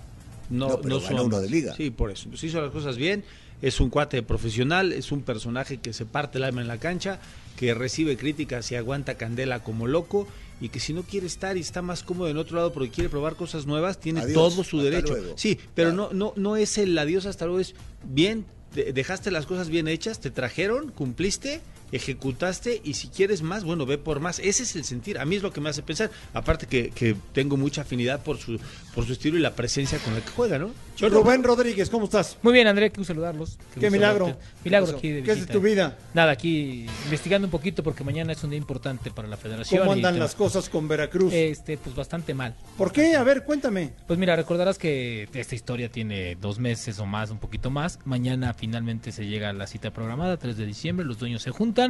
no, 0.49 0.69
No, 0.69 0.81
pero 0.81 0.95
no 0.95 1.01
ganó 1.01 1.23
uno 1.25 1.39
de 1.41 1.49
liga. 1.49 1.75
Sí, 1.75 1.89
por 1.89 2.11
eso. 2.11 2.25
Entonces 2.25 2.49
hizo 2.49 2.61
las 2.61 2.71
cosas 2.71 2.97
bien, 2.97 3.23
es 3.61 3.79
un 3.79 3.89
cuate 3.89 4.21
profesional, 4.23 4.91
es 4.93 5.11
un 5.11 5.21
personaje 5.21 5.77
que 5.77 5.93
se 5.93 6.05
parte 6.05 6.37
el 6.37 6.43
alma 6.43 6.61
en 6.61 6.67
la 6.67 6.77
cancha, 6.79 7.19
que 7.57 7.73
recibe 7.73 8.17
críticas 8.17 8.71
y 8.71 8.75
aguanta 8.75 9.15
candela 9.15 9.63
como 9.63 9.87
loco 9.87 10.27
y 10.59 10.69
que 10.69 10.79
si 10.79 10.93
no 10.93 11.03
quiere 11.03 11.27
estar 11.27 11.55
y 11.57 11.61
está 11.61 11.81
más 11.81 12.03
cómodo 12.03 12.27
en 12.29 12.37
otro 12.37 12.57
lado 12.57 12.73
porque 12.73 12.89
quiere 12.89 13.09
probar 13.09 13.35
cosas 13.35 13.65
nuevas, 13.65 13.99
tiene 13.99 14.21
Adiós, 14.21 14.33
todo 14.33 14.63
su 14.63 14.79
derecho. 14.81 15.13
luego. 15.15 15.33
Sí, 15.37 15.57
pero 15.75 15.91
no, 15.93 16.09
no, 16.13 16.33
no 16.35 16.55
es 16.57 16.77
el 16.77 16.97
adiós 16.97 17.25
hasta 17.25 17.45
luego, 17.45 17.59
es 17.59 17.73
bien, 18.03 18.45
de- 18.75 18.91
dejaste 18.93 19.31
las 19.31 19.45
cosas 19.45 19.69
bien 19.69 19.87
hechas, 19.87 20.19
te 20.19 20.29
trajeron, 20.31 20.91
cumpliste, 20.91 21.61
ejecutaste 21.93 22.81
y 22.83 22.95
si 22.95 23.07
quieres 23.07 23.41
más, 23.41 23.63
bueno, 23.63 23.85
ve 23.85 23.97
por 23.97 24.19
más. 24.19 24.39
Ese 24.39 24.63
es 24.63 24.75
el 24.75 24.83
sentir. 24.83 25.19
A 25.19 25.25
mí 25.25 25.35
es 25.35 25.43
lo 25.43 25.53
que 25.53 25.61
me 25.61 25.69
hace 25.69 25.83
pensar. 25.83 26.11
Aparte 26.33 26.65
que, 26.67 26.89
que 26.89 27.15
tengo 27.33 27.55
mucha 27.55 27.81
afinidad 27.81 28.23
por 28.23 28.37
su, 28.37 28.59
por 28.93 29.05
su 29.05 29.13
estilo 29.13 29.37
y 29.37 29.41
la 29.41 29.53
presencia 29.55 29.99
con 29.99 30.13
la 30.13 30.21
que 30.21 30.29
juega, 30.31 30.57
¿no? 30.59 30.71
Rubén 30.99 31.43
Rodríguez, 31.43 31.89
¿cómo 31.89 32.05
estás? 32.05 32.37
Muy 32.43 32.53
bien, 32.53 32.67
André, 32.67 32.89
gusto 32.89 33.05
saludarlos. 33.05 33.57
Qué 33.79 33.89
milagro. 33.89 34.27
verte. 34.27 34.41
Milagro 34.63 34.91
¿Qué 34.91 34.97
aquí 34.97 35.09
de 35.09 35.23
¿Qué 35.23 35.31
es 35.31 35.37
de 35.37 35.41
visita. 35.41 35.53
tu 35.53 35.61
vida? 35.61 35.97
Nada, 36.13 36.31
aquí 36.31 36.85
investigando 37.05 37.47
un 37.47 37.51
poquito 37.51 37.83
porque 37.83 38.03
mañana 38.03 38.31
es 38.31 38.43
un 38.43 38.51
día 38.51 38.59
importante 38.59 39.11
para 39.11 39.27
la 39.27 39.37
federación. 39.37 39.81
¿Cómo 39.81 39.93
andan 39.93 40.19
las 40.19 40.35
cosas 40.35 40.69
con 40.69 40.87
Veracruz? 40.87 41.33
Este, 41.33 41.77
pues 41.77 41.95
bastante 41.95 42.33
mal. 42.33 42.55
¿Por 42.77 42.91
qué? 42.91 43.15
A 43.15 43.23
ver, 43.23 43.43
cuéntame. 43.43 43.93
Pues 44.07 44.19
mira, 44.19 44.35
recordarás 44.35 44.77
que 44.77 45.27
esta 45.33 45.55
historia 45.55 45.89
tiene 45.89 46.35
dos 46.35 46.59
meses 46.59 46.99
o 46.99 47.05
más, 47.05 47.31
un 47.31 47.39
poquito 47.39 47.69
más. 47.71 47.99
Mañana 48.05 48.53
finalmente 48.53 49.11
se 49.11 49.25
llega 49.25 49.49
a 49.49 49.53
la 49.53 49.67
cita 49.67 49.91
programada, 49.91 50.37
3 50.37 50.57
de 50.57 50.65
diciembre, 50.65 51.05
los 51.05 51.17
dueños 51.17 51.41
se 51.41 51.51
juntan 51.51 51.82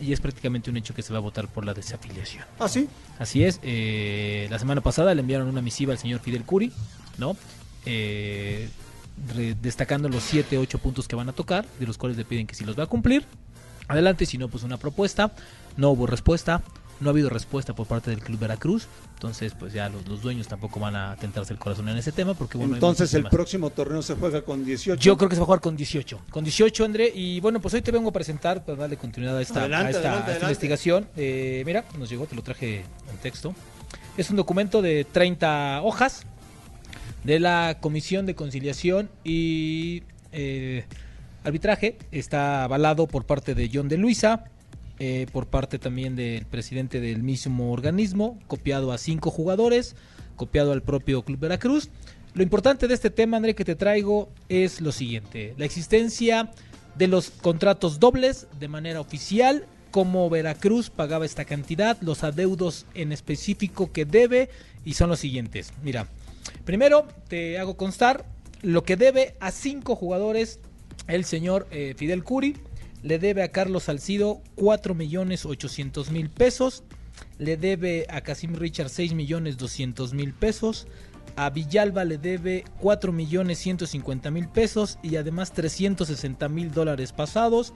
y 0.00 0.12
es 0.12 0.20
prácticamente 0.20 0.70
un 0.70 0.76
hecho 0.76 0.94
que 0.94 1.02
se 1.02 1.12
va 1.12 1.18
a 1.18 1.22
votar 1.22 1.48
por 1.48 1.64
la 1.64 1.74
desafiliación. 1.74 2.44
¿Ah, 2.58 2.68
sí? 2.68 2.88
Así 3.18 3.44
es. 3.44 3.58
eh, 3.62 4.46
la 4.50 4.58
semana 4.58 4.80
pasada 4.80 5.14
le 5.14 5.20
enviaron 5.20 5.48
una 5.48 5.60
misiva 5.60 5.92
al 5.92 5.98
señor 5.98 6.20
Fidel 6.20 6.44
Curi, 6.44 6.72
¿no? 7.18 7.36
Eh, 7.84 8.68
re- 9.34 9.56
destacando 9.60 10.08
los 10.08 10.22
7, 10.22 10.56
8 10.58 10.78
puntos 10.78 11.08
que 11.08 11.16
van 11.16 11.28
a 11.28 11.32
tocar, 11.32 11.66
de 11.80 11.86
los 11.86 11.98
cuales 11.98 12.16
le 12.16 12.24
piden 12.24 12.46
que 12.46 12.54
si 12.54 12.64
los 12.64 12.78
va 12.78 12.84
a 12.84 12.86
cumplir, 12.86 13.24
adelante, 13.88 14.24
si 14.26 14.38
no, 14.38 14.48
pues 14.48 14.62
una 14.64 14.76
propuesta. 14.76 15.32
No 15.76 15.90
hubo 15.90 16.06
respuesta. 16.06 16.62
No 17.00 17.08
ha 17.08 17.12
habido 17.12 17.30
respuesta 17.30 17.74
por 17.74 17.86
parte 17.86 18.10
del 18.10 18.20
Club 18.20 18.40
Veracruz. 18.40 18.88
Entonces, 19.14 19.54
pues 19.58 19.72
ya 19.72 19.88
los, 19.88 20.06
los 20.08 20.20
dueños 20.20 20.48
tampoco 20.48 20.80
van 20.80 20.96
a 20.96 21.14
tentarse 21.16 21.52
el 21.52 21.58
corazón 21.58 21.88
en 21.88 21.96
ese 21.96 22.10
tema. 22.12 22.34
Porque, 22.34 22.58
bueno, 22.58 22.74
Entonces 22.74 23.14
el 23.14 23.20
temas. 23.22 23.32
próximo 23.32 23.70
torneo 23.70 24.02
se 24.02 24.14
juega 24.16 24.42
con 24.42 24.64
18. 24.64 25.00
Yo 25.00 25.16
creo 25.16 25.28
que 25.28 25.36
se 25.36 25.40
va 25.40 25.44
a 25.44 25.46
jugar 25.46 25.60
con 25.60 25.76
18. 25.76 26.20
Con 26.30 26.42
18, 26.44 26.84
André. 26.84 27.12
Y 27.14 27.38
bueno, 27.40 27.60
pues 27.60 27.74
hoy 27.74 27.82
te 27.82 27.92
vengo 27.92 28.08
a 28.08 28.12
presentar 28.12 28.64
para 28.64 28.78
darle 28.78 28.96
continuidad 28.96 29.36
a 29.38 29.42
esta, 29.42 29.60
Adelante, 29.60 29.86
a 29.86 29.90
esta- 29.90 29.98
adelante, 30.00 30.30
a 30.30 30.34
esta 30.34 30.46
adelante. 30.46 30.52
investigación. 30.66 31.08
Eh, 31.16 31.62
mira, 31.64 31.84
nos 31.98 32.08
llegó, 32.10 32.26
te 32.26 32.34
lo 32.34 32.42
traje 32.42 32.78
en 33.10 33.16
texto. 33.22 33.54
Es 34.16 34.30
un 34.30 34.36
documento 34.36 34.82
de 34.82 35.04
30 35.04 35.80
hojas 35.84 36.24
de 37.24 37.38
la 37.40 37.78
Comisión 37.80 38.26
de 38.26 38.34
Conciliación 38.34 39.08
y 39.22 40.02
eh, 40.32 40.84
Arbitraje. 41.44 41.98
Está 42.10 42.64
avalado 42.64 43.06
por 43.06 43.24
parte 43.24 43.54
de 43.54 43.70
John 43.72 43.88
de 43.88 43.96
Luisa, 43.98 44.44
eh, 44.98 45.26
por 45.32 45.46
parte 45.46 45.78
también 45.78 46.16
del 46.16 46.46
presidente 46.46 47.00
del 47.00 47.22
mismo 47.22 47.72
organismo, 47.72 48.38
copiado 48.46 48.92
a 48.92 48.98
cinco 48.98 49.30
jugadores, 49.30 49.96
copiado 50.36 50.72
al 50.72 50.82
propio 50.82 51.22
Club 51.22 51.40
Veracruz. 51.40 51.90
Lo 52.34 52.42
importante 52.42 52.88
de 52.88 52.94
este 52.94 53.10
tema, 53.10 53.36
André, 53.36 53.54
que 53.54 53.64
te 53.64 53.76
traigo 53.76 54.28
es 54.48 54.80
lo 54.80 54.92
siguiente: 54.92 55.54
la 55.56 55.64
existencia 55.64 56.50
de 56.96 57.06
los 57.06 57.30
contratos 57.30 58.00
dobles 58.00 58.46
de 58.58 58.68
manera 58.68 59.00
oficial, 59.00 59.66
cómo 59.90 60.28
Veracruz 60.28 60.90
pagaba 60.90 61.24
esta 61.24 61.44
cantidad, 61.44 61.96
los 62.00 62.24
adeudos 62.24 62.86
en 62.94 63.12
específico 63.12 63.92
que 63.92 64.04
debe, 64.04 64.50
y 64.84 64.94
son 64.94 65.08
los 65.10 65.20
siguientes. 65.20 65.72
Mira, 65.82 66.08
primero 66.64 67.06
te 67.28 67.58
hago 67.58 67.76
constar 67.76 68.24
lo 68.62 68.82
que 68.82 68.96
debe 68.96 69.36
a 69.40 69.50
cinco 69.52 69.94
jugadores 69.94 70.60
el 71.06 71.24
señor 71.24 71.66
eh, 71.70 71.94
Fidel 71.96 72.24
Curi. 72.24 72.56
Le 73.02 73.18
debe 73.18 73.42
a 73.42 73.48
Carlos 73.48 73.84
Salcido 73.84 74.42
4 74.56 74.94
millones 74.94 75.46
800 75.46 76.10
mil 76.10 76.30
pesos. 76.30 76.84
Le 77.38 77.56
debe 77.56 78.06
a 78.10 78.20
Casim 78.20 78.54
Richard 78.54 78.90
6 78.90 79.14
millones 79.14 79.56
200 79.56 80.14
mil 80.14 80.34
pesos. 80.34 80.86
A 81.36 81.50
Villalba 81.50 82.04
le 82.04 82.18
debe 82.18 82.64
4 82.80 83.12
millones 83.12 83.58
150 83.58 84.30
mil 84.30 84.48
pesos 84.48 84.98
y 85.02 85.16
además 85.16 85.52
360 85.52 86.48
mil 86.48 86.72
dólares 86.72 87.12
pasados. 87.12 87.74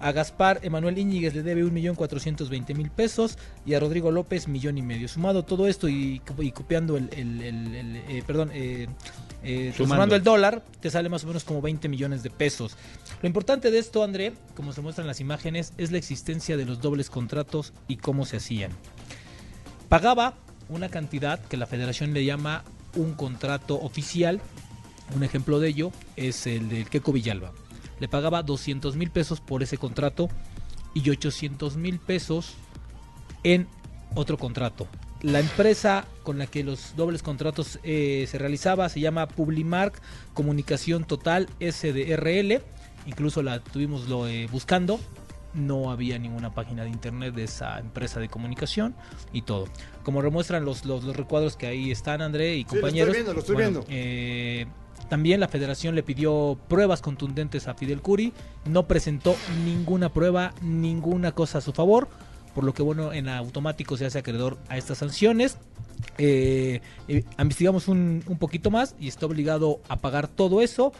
A 0.00 0.12
Gaspar 0.12 0.60
Emanuel 0.62 0.98
Íñiguez 0.98 1.34
le 1.34 1.42
debe 1.42 1.64
1.420.000 1.64 2.90
pesos 2.90 3.38
y 3.64 3.74
a 3.74 3.80
Rodrigo 3.80 4.10
López 4.10 4.48
millón 4.48 4.76
y 4.76 4.82
medio. 4.82 5.08
Sumado 5.08 5.44
todo 5.44 5.66
esto 5.66 5.88
y, 5.88 6.20
copiando 6.52 6.96
el, 6.96 7.08
eh, 7.12 8.22
perdón, 8.26 8.50
eh, 8.52 8.88
eh, 9.44 9.72
Sumando. 9.76 9.94
sumando 9.94 10.16
el 10.16 10.22
dólar, 10.22 10.64
te 10.80 10.90
sale 10.90 11.08
más 11.08 11.24
o 11.24 11.26
menos 11.26 11.44
como 11.44 11.60
20 11.62 11.88
millones 11.88 12.22
de 12.22 12.30
pesos. 12.30 12.76
Lo 13.22 13.26
importante 13.26 13.70
de 13.70 13.78
esto, 13.78 14.02
André, 14.02 14.32
como 14.56 14.72
se 14.72 14.80
muestran 14.80 15.06
las 15.06 15.20
imágenes, 15.20 15.72
es 15.78 15.92
la 15.92 15.98
existencia 15.98 16.56
de 16.56 16.64
los 16.64 16.80
dobles 16.80 17.10
contratos 17.10 17.72
y 17.86 17.96
cómo 17.96 18.26
se 18.26 18.38
hacían. 18.38 18.72
Pagaba 19.88 20.34
una 20.68 20.88
cantidad 20.88 21.40
que 21.40 21.56
la 21.56 21.66
federación 21.66 22.14
le 22.14 22.24
llama 22.24 22.64
un 22.96 23.14
contrato 23.14 23.80
oficial. 23.80 24.40
Un 25.14 25.22
ejemplo 25.22 25.60
de 25.60 25.68
ello 25.68 25.92
es 26.16 26.46
el 26.46 26.68
del 26.68 26.88
Queco 26.88 27.12
Villalba. 27.12 27.52
Le 28.00 28.08
pagaba 28.08 28.42
200 28.42 28.96
mil 28.96 29.10
pesos 29.10 29.40
por 29.40 29.62
ese 29.62 29.78
contrato 29.78 30.28
y 30.94 31.08
800 31.10 31.76
mil 31.76 31.98
pesos 31.98 32.54
en 33.42 33.68
otro 34.14 34.38
contrato. 34.38 34.86
La 35.24 35.40
empresa 35.40 36.04
con 36.22 36.36
la 36.36 36.46
que 36.46 36.62
los 36.62 36.94
dobles 36.96 37.22
contratos 37.22 37.78
eh, 37.82 38.26
se 38.30 38.36
realizaba 38.36 38.88
se 38.90 39.00
llama 39.00 39.26
Publimark 39.26 39.98
Comunicación 40.34 41.04
Total 41.04 41.48
SDRL. 41.60 42.60
Incluso 43.06 43.42
la 43.42 43.60
tuvimos 43.60 44.06
lo, 44.06 44.28
eh, 44.28 44.48
buscando. 44.52 45.00
No 45.54 45.90
había 45.90 46.18
ninguna 46.18 46.52
página 46.52 46.82
de 46.82 46.90
internet 46.90 47.34
de 47.34 47.44
esa 47.44 47.78
empresa 47.78 48.20
de 48.20 48.28
comunicación 48.28 48.94
y 49.32 49.42
todo. 49.42 49.66
Como 50.02 50.20
demuestran 50.22 50.64
los, 50.66 50.84
los, 50.84 51.04
los 51.04 51.16
recuadros 51.16 51.56
que 51.56 51.68
ahí 51.68 51.90
están, 51.90 52.20
André 52.20 52.56
y 52.56 52.58
Sí, 52.58 52.62
lo 52.62 52.66
estoy 52.66 52.80
compañeros. 52.80 53.12
viendo, 53.14 53.32
lo 53.32 53.40
estoy 53.40 53.54
bueno, 53.54 53.70
viendo. 53.70 53.86
eh, 53.88 54.66
también 55.08 55.40
la 55.40 55.48
federación 55.48 55.94
le 55.94 56.02
pidió 56.02 56.58
pruebas 56.68 57.00
contundentes 57.00 57.66
a 57.66 57.72
Fidel 57.74 58.02
Curi. 58.02 58.34
No 58.66 58.86
presentó 58.86 59.36
ninguna 59.64 60.10
prueba, 60.12 60.52
ninguna 60.60 61.32
cosa 61.32 61.58
a 61.58 61.60
su 61.62 61.72
favor. 61.72 62.08
Por 62.54 62.64
lo 62.64 62.72
que, 62.72 62.82
bueno, 62.82 63.12
en 63.12 63.28
automático 63.28 63.96
se 63.96 64.06
hace 64.06 64.18
acreedor 64.18 64.58
a 64.68 64.76
estas 64.76 64.98
sanciones. 64.98 65.58
Eh, 66.18 66.80
eh, 67.08 67.24
investigamos 67.38 67.88
un, 67.88 68.22
un 68.26 68.38
poquito 68.38 68.70
más 68.70 68.94
y 69.00 69.08
está 69.08 69.26
obligado 69.26 69.80
a 69.88 69.96
pagar 69.96 70.28
todo 70.28 70.60
eso. 70.62 70.92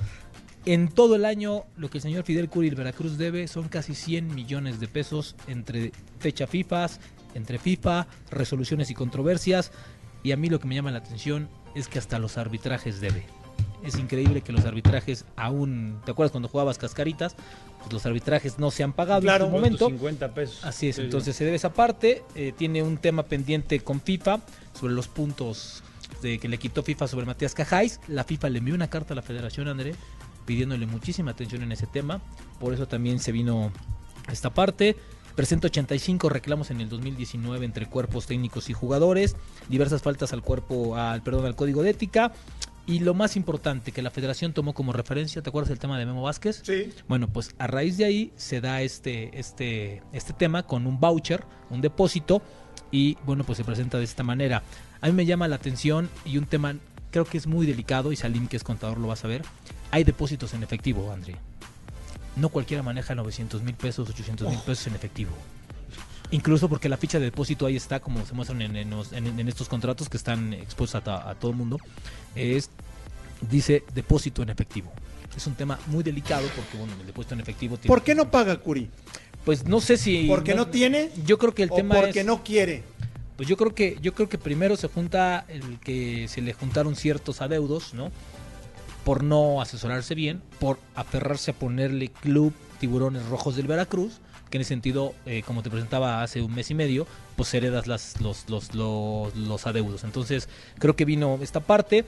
En 0.66 0.88
todo 0.88 1.14
el 1.14 1.26
año, 1.26 1.64
lo 1.76 1.90
que 1.90 1.98
el 1.98 2.02
señor 2.02 2.24
Fidel 2.24 2.48
Curi 2.48 2.68
el 2.68 2.74
Veracruz 2.74 3.18
debe 3.18 3.48
son 3.48 3.68
casi 3.68 3.94
100 3.94 4.34
millones 4.34 4.80
de 4.80 4.88
pesos 4.88 5.36
entre 5.46 5.92
fecha 6.18 6.46
FIFA, 6.46 6.88
entre 7.34 7.58
FIFA, 7.58 8.06
resoluciones 8.30 8.90
y 8.90 8.94
controversias. 8.94 9.72
Y 10.22 10.32
a 10.32 10.38
mí 10.38 10.48
lo 10.48 10.58
que 10.58 10.66
me 10.66 10.74
llama 10.74 10.90
la 10.90 10.98
atención 10.98 11.50
es 11.74 11.86
que 11.88 11.98
hasta 11.98 12.18
los 12.18 12.38
arbitrajes 12.38 13.00
debe. 13.00 13.26
Es 13.84 13.98
increíble 13.98 14.40
que 14.40 14.52
los 14.52 14.64
arbitrajes 14.64 15.24
aún, 15.36 16.00
¿te 16.04 16.10
acuerdas 16.10 16.32
cuando 16.32 16.48
jugabas 16.48 16.78
cascaritas? 16.78 17.36
Pues 17.80 17.92
los 17.92 18.06
arbitrajes 18.06 18.58
no 18.58 18.70
se 18.70 18.82
han 18.82 18.92
pagado 18.92 19.20
Claro, 19.20 19.44
en 19.44 19.50
su 19.50 19.56
momento. 19.56 19.86
50 19.88 20.32
pesos. 20.34 20.64
Así 20.64 20.88
es, 20.88 20.96
Sí, 20.96 21.02
sí. 21.02 21.04
entonces 21.04 21.36
se 21.36 21.44
debe 21.44 21.56
esa 21.56 21.72
parte. 21.74 22.22
Eh, 22.34 22.52
tiene 22.56 22.82
un 22.82 22.96
tema 22.96 23.24
pendiente 23.24 23.80
con 23.80 24.00
FIFA 24.00 24.40
sobre 24.78 24.94
los 24.94 25.08
puntos 25.08 25.82
de 26.22 26.38
que 26.38 26.48
le 26.48 26.56
quitó 26.58 26.82
FIFA 26.82 27.08
sobre 27.08 27.26
Matías 27.26 27.54
Cajáis. 27.54 28.00
La 28.08 28.24
FIFA 28.24 28.48
le 28.50 28.58
envió 28.60 28.74
una 28.74 28.88
carta 28.88 29.12
a 29.12 29.16
la 29.16 29.22
federación, 29.22 29.68
André, 29.68 29.94
pidiéndole 30.46 30.86
muchísima 30.86 31.32
atención 31.32 31.62
en 31.62 31.72
ese 31.72 31.86
tema. 31.86 32.22
Por 32.58 32.72
eso 32.72 32.88
también 32.88 33.18
se 33.18 33.32
vino 33.32 33.70
esta 34.32 34.48
parte. 34.54 34.96
Presenta 35.36 35.66
85 35.66 36.28
reclamos 36.28 36.70
en 36.70 36.80
el 36.80 36.88
2019 36.88 37.66
entre 37.66 37.86
cuerpos 37.86 38.26
técnicos 38.26 38.70
y 38.70 38.72
jugadores, 38.72 39.34
diversas 39.68 40.00
faltas 40.00 40.32
al 40.32 40.42
cuerpo, 40.42 40.96
al 40.96 41.22
perdón, 41.22 41.44
al 41.46 41.56
código 41.56 41.82
de 41.82 41.90
ética. 41.90 42.32
Y 42.86 42.98
lo 42.98 43.14
más 43.14 43.34
importante 43.36 43.92
que 43.92 44.02
la 44.02 44.10
federación 44.10 44.52
tomó 44.52 44.74
como 44.74 44.92
referencia, 44.92 45.40
¿te 45.42 45.48
acuerdas 45.48 45.70
del 45.70 45.78
tema 45.78 45.98
de 45.98 46.04
Memo 46.04 46.22
Vázquez? 46.22 46.60
Sí. 46.64 46.92
Bueno, 47.08 47.28
pues 47.28 47.54
a 47.58 47.66
raíz 47.66 47.96
de 47.96 48.04
ahí 48.04 48.32
se 48.36 48.60
da 48.60 48.82
este, 48.82 49.38
este, 49.38 50.02
este 50.12 50.34
tema 50.34 50.64
con 50.64 50.86
un 50.86 51.00
voucher, 51.00 51.44
un 51.70 51.80
depósito, 51.80 52.42
y 52.90 53.16
bueno, 53.24 53.42
pues 53.44 53.56
se 53.56 53.64
presenta 53.64 53.96
de 53.98 54.04
esta 54.04 54.22
manera. 54.22 54.62
A 55.00 55.06
mí 55.06 55.12
me 55.12 55.24
llama 55.24 55.48
la 55.48 55.56
atención 55.56 56.10
y 56.26 56.36
un 56.36 56.44
tema 56.46 56.74
creo 57.10 57.24
que 57.24 57.38
es 57.38 57.46
muy 57.46 57.64
delicado, 57.66 58.12
y 58.12 58.16
Salim, 58.16 58.48
que 58.48 58.56
es 58.58 58.64
contador, 58.64 58.98
lo 58.98 59.06
va 59.08 59.14
a 59.14 59.16
saber. 59.16 59.42
Hay 59.90 60.04
depósitos 60.04 60.52
en 60.52 60.62
efectivo, 60.62 61.10
André. 61.10 61.36
No 62.36 62.48
cualquiera 62.50 62.82
maneja 62.82 63.14
900 63.14 63.62
mil 63.62 63.76
pesos, 63.76 64.10
800 64.10 64.48
mil 64.48 64.58
Oh. 64.60 64.64
pesos 64.64 64.88
en 64.88 64.94
efectivo. 64.94 65.30
Incluso 66.34 66.68
porque 66.68 66.88
la 66.88 66.96
ficha 66.96 67.20
de 67.20 67.26
depósito 67.26 67.64
ahí 67.64 67.76
está, 67.76 68.00
como 68.00 68.26
se 68.26 68.34
muestran 68.34 68.60
en, 68.62 68.74
en 68.74 68.90
los- 68.90 69.12
en- 69.12 69.38
en 69.38 69.48
estos 69.48 69.68
contratos 69.68 70.08
que 70.08 70.16
están 70.16 70.52
expuestos 70.52 71.00
a, 71.06 71.34
todo 71.36 71.52
el 71.52 71.56
mundo, 71.56 71.78
es, 72.34 72.70
dice 73.48 73.84
depósito 73.94 74.42
en 74.42 74.48
efectivo. 74.50 74.92
Es 75.36 75.46
un 75.46 75.54
tema 75.54 75.78
muy 75.86 76.02
delicado 76.02 76.46
porque, 76.56 76.76
bueno, 76.76 76.92
el 77.00 77.06
depósito 77.06 77.34
en 77.34 77.40
efectivo 77.40 77.76
tiene... 77.76 77.86
¿Por 77.88 78.02
qué 78.02 78.16
no 78.16 78.32
paga 78.32 78.56
Curi? 78.56 78.90
Pues 79.44 79.64
no 79.64 79.80
sé 79.80 79.96
si... 79.96 80.26
¿Porque 80.26 80.54
no 80.56 80.66
tiene? 80.66 81.10
Yo 81.24 81.38
creo 81.38 81.54
que 81.54 81.62
el 81.62 81.70
¿O 81.70 81.76
tema 81.76 81.94
porque 81.94 82.20
es... 82.20 82.26
no 82.26 82.42
quiere? 82.42 82.82
Pues 83.36 83.48
yo 83.48 83.56
creo 83.56 83.72
que 83.74 83.96
yo 84.02 84.12
creo 84.14 84.28
que 84.28 84.38
primero 84.38 84.76
se 84.76 84.88
junta 84.88 85.44
el 85.48 85.78
que 85.80 86.26
se 86.28 86.40
le 86.40 86.52
juntaron 86.52 86.96
ciertos 86.96 87.42
adeudos, 87.42 87.94
¿no? 87.94 88.10
Por 89.04 89.22
no 89.22 89.60
asesorarse 89.60 90.14
bien, 90.16 90.40
por 90.58 90.78
aferrarse 90.96 91.50
a 91.52 91.54
ponerle 91.54 92.08
Club 92.10 92.52
Tiburones 92.80 93.24
Rojos 93.26 93.54
del 93.56 93.66
Veracruz, 93.66 94.20
que 94.50 94.58
en 94.58 94.62
ese 94.62 94.68
sentido, 94.68 95.14
eh, 95.26 95.42
como 95.44 95.62
te 95.62 95.70
presentaba 95.70 96.22
hace 96.22 96.42
un 96.42 96.54
mes 96.54 96.70
y 96.70 96.74
medio, 96.74 97.06
pues 97.36 97.52
heredas 97.54 97.86
las, 97.86 98.20
los, 98.20 98.48
los, 98.48 98.74
los, 98.74 99.34
los 99.34 99.66
adeudos. 99.66 100.04
Entonces, 100.04 100.48
creo 100.78 100.96
que 100.96 101.04
vino 101.04 101.38
esta 101.42 101.60
parte, 101.60 102.04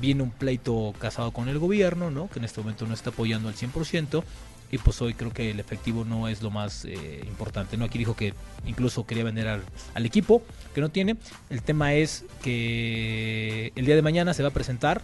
viene 0.00 0.22
un 0.22 0.30
pleito 0.30 0.94
casado 0.98 1.30
con 1.32 1.48
el 1.48 1.58
gobierno, 1.58 2.10
¿no? 2.10 2.28
Que 2.28 2.38
en 2.38 2.44
este 2.44 2.60
momento 2.60 2.86
no 2.86 2.94
está 2.94 3.10
apoyando 3.10 3.48
al 3.48 3.54
100%. 3.54 4.22
Y 4.70 4.78
pues 4.78 5.00
hoy 5.00 5.14
creo 5.14 5.32
que 5.32 5.50
el 5.50 5.60
efectivo 5.60 6.04
no 6.04 6.28
es 6.28 6.42
lo 6.42 6.50
más 6.50 6.84
eh, 6.84 7.24
importante. 7.26 7.78
¿no? 7.78 7.86
Aquí 7.86 7.96
dijo 7.96 8.14
que 8.14 8.34
incluso 8.66 9.06
quería 9.06 9.24
vender 9.24 9.48
al, 9.48 9.62
al 9.94 10.04
equipo, 10.04 10.42
que 10.74 10.82
no 10.82 10.90
tiene. 10.90 11.16
El 11.48 11.62
tema 11.62 11.94
es 11.94 12.26
que 12.42 13.72
el 13.74 13.86
día 13.86 13.94
de 13.94 14.02
mañana 14.02 14.34
se 14.34 14.42
va 14.42 14.50
a 14.50 14.52
presentar. 14.52 15.00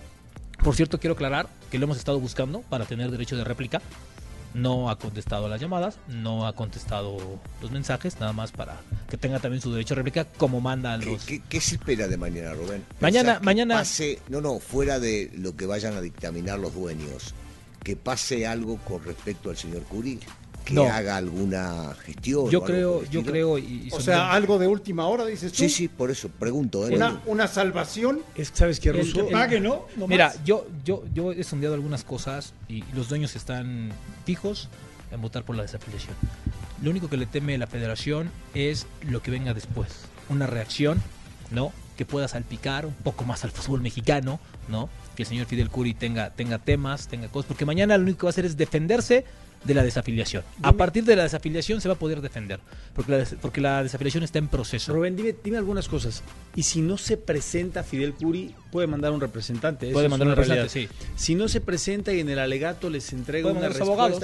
Por 0.63 0.77
cierto, 0.77 1.01
quiero 1.01 1.15
aclarar 1.15 1.49
que 1.71 1.79
lo 1.79 1.85
hemos 1.85 1.97
estado 1.97 2.21
buscando 2.21 2.61
para 2.61 2.85
tener 2.85 3.11
derecho 3.11 3.37
de 3.37 3.45
réplica. 3.45 3.81
No 4.55 4.89
ha 4.89 4.99
contestado 4.99 5.49
las 5.49 5.61
llamadas, 5.61 5.99
no 6.09 6.47
ha 6.47 6.53
contestado 6.55 7.19
los 7.61 7.71
mensajes, 7.73 8.21
nada 8.21 8.33
más 8.33 8.53
para 8.53 8.81
que 9.11 9.17
tenga 9.17 9.41
también 9.41 9.61
su 9.61 9.73
derecho 9.73 9.95
de 9.95 9.97
réplica, 9.97 10.25
como 10.25 10.61
mandan 10.61 11.01
¿Qué, 11.01 11.07
los. 11.11 11.25
qué- 11.25 11.43
qué 11.49 11.61
se 11.61 11.75
espera 11.75 12.07
de 12.07 12.17
mañana, 12.17 12.53
Rubén? 12.55 12.85
Mañana- 13.01 13.25
¿Pensás 13.33 13.39
que 13.41 13.45
mañana- 13.45 13.75
Pase, 13.75 14.19
no, 14.29 14.41
no, 14.41 14.61
fuera 14.61 15.01
de 15.01 15.31
lo 15.37 15.57
que 15.57 15.67
vayan 15.67 15.95
a 15.95 16.01
dictaminar 16.01 16.59
los 16.61 16.73
dueños, 16.75 17.35
que 17.83 17.97
pase 17.97 18.47
algo 18.47 18.79
con 18.79 19.03
respecto 19.05 19.51
al 19.51 19.57
señor 19.57 19.83
Curi, 19.83 20.21
que 20.65 20.75
No. 20.75 20.85
haga 20.85 21.17
alguna 21.17 21.95
gestión. 22.05 22.49
Yo 22.51 22.63
creo, 22.65 23.05
yo 23.11 23.23
creo. 23.23 23.59
Y, 23.59 23.89
y 23.89 23.89
O 23.93 24.01
sea, 24.01 24.33
algo 24.33 24.59
de 24.59 24.67
última 24.67 25.07
hora, 25.07 25.27
dices 25.27 25.53
tú. 25.53 25.59
Sí, 25.59 25.69
sí, 25.69 25.89
por 25.89 26.11
eso 26.11 26.29
pregunto. 26.29 26.89
¿eh? 26.89 26.95
Una, 26.95 27.21
una 27.27 27.47
salvación. 27.47 28.21
Es, 28.35 28.51
¿Sabes 28.55 28.81
qué, 28.81 28.89
El- 28.91 28.99
Ruso? 28.99 29.21
el- 29.27 29.33
pague, 29.33 29.61
¿no? 29.61 29.87
No 29.97 30.07
Mira, 30.07 30.29
más. 30.29 30.45
yo, 30.45 30.67
yo, 30.85 31.05
yo 31.15 31.33
he 31.33 31.45
sondeado 31.45 31.75
algunas 31.75 32.03
cosas 32.05 32.55
y 32.69 32.83
los 32.95 33.09
dueños 33.09 33.37
están 33.37 33.91
fijos 34.25 34.69
en 35.13 35.21
votar 35.21 35.45
por 35.45 35.55
la 35.57 35.63
desafiliación. 35.63 36.15
Lo 36.83 36.91
único 36.91 37.09
que 37.09 37.17
le 37.17 37.27
teme 37.27 37.57
la 37.59 37.67
federación 37.67 38.31
es 38.55 38.87
lo 39.03 39.23
que 39.23 39.31
venga 39.31 39.55
después. 39.55 39.89
Una 40.29 40.47
reacción, 40.47 41.01
¿no? 41.51 41.73
Que 41.97 42.05
pueda 42.05 42.27
salpicar 42.27 42.87
un 42.87 42.95
poco 42.95 43.25
más 43.25 43.45
al 43.45 43.51
fútbol 43.53 43.81
mexicano, 43.81 44.41
¿no? 44.69 44.89
Que 45.15 45.23
el 45.23 45.29
señor 45.29 45.47
Fidel 45.47 45.71
Curi 45.71 45.95
tenga, 45.95 46.31
tenga 46.31 46.59
temas, 46.59 47.07
tenga 47.07 47.29
cosas. 47.29 47.47
Porque 47.47 47.65
mañana 47.65 47.97
lo 47.97 48.03
único 48.03 48.21
que 48.21 48.25
va 48.27 48.31
a 48.31 48.33
hacer 48.33 48.45
es 48.47 48.57
defenderse 48.57 49.25
de 49.65 49.75
la 49.75 49.83
desafiliación. 49.83 50.45
A 50.63 50.73
partir 50.75 51.05
de 51.05 51.17
la 51.17 51.23
desafiliación 51.25 51.81
se 51.81 51.89
va 51.89 51.95
a 51.95 51.99
poder 51.99 52.21
defender. 52.21 52.61
Porque 52.95 53.13
la, 53.13 53.19
des- 53.19 53.37
porque 53.41 53.61
la 53.61 53.83
desafiliación 53.83 54.23
está 54.23 54.39
en 54.39 54.49
proceso. 54.49 54.93
Rubén, 54.93 55.17
dime, 55.17 55.35
dime 55.43 55.57
algunas 55.57 55.89
cosas. 55.89 56.23
Y 56.55 56.63
si 56.65 56.81
no 56.83 56.99
se 56.99 57.17
presenta 57.17 57.83
Fidel 57.83 58.13
Curi, 58.15 58.55
puede 58.71 58.87
mandar 58.87 59.13
un 59.13 59.21
representante. 59.21 59.91
Puede 59.93 60.09
mandar 60.09 60.29
un 60.29 60.35
representante, 60.37 60.73
realidad. 60.73 60.95
Si 61.17 61.35
no 61.35 61.49
se 61.49 61.61
presenta 61.61 62.13
y 62.13 62.21
en 62.21 62.29
el 62.29 62.39
alegato 62.39 62.91
les 62.91 63.13
entrega 63.13 63.51
una 63.51 63.69
respuesta, 63.69 63.85
abogados. 63.85 64.23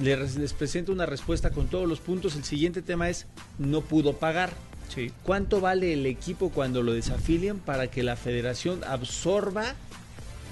le 0.00 0.16
res- 0.16 0.36
les 0.36 0.52
presenta 0.52 0.90
una 0.92 1.06
respuesta 1.06 1.50
con 1.50 1.68
todos 1.68 1.88
los 1.88 2.00
puntos, 2.00 2.34
el 2.36 2.44
siguiente 2.44 2.82
tema 2.82 3.08
es 3.08 3.26
no 3.58 3.80
pudo 3.80 4.14
pagar. 4.14 4.52
Sí. 4.94 5.10
¿Cuánto 5.22 5.60
vale 5.60 5.92
el 5.94 6.04
equipo 6.06 6.50
cuando 6.50 6.82
lo 6.82 6.92
desafilian 6.92 7.58
para 7.58 7.86
que 7.86 8.02
la 8.02 8.16
federación 8.16 8.84
absorba 8.84 9.74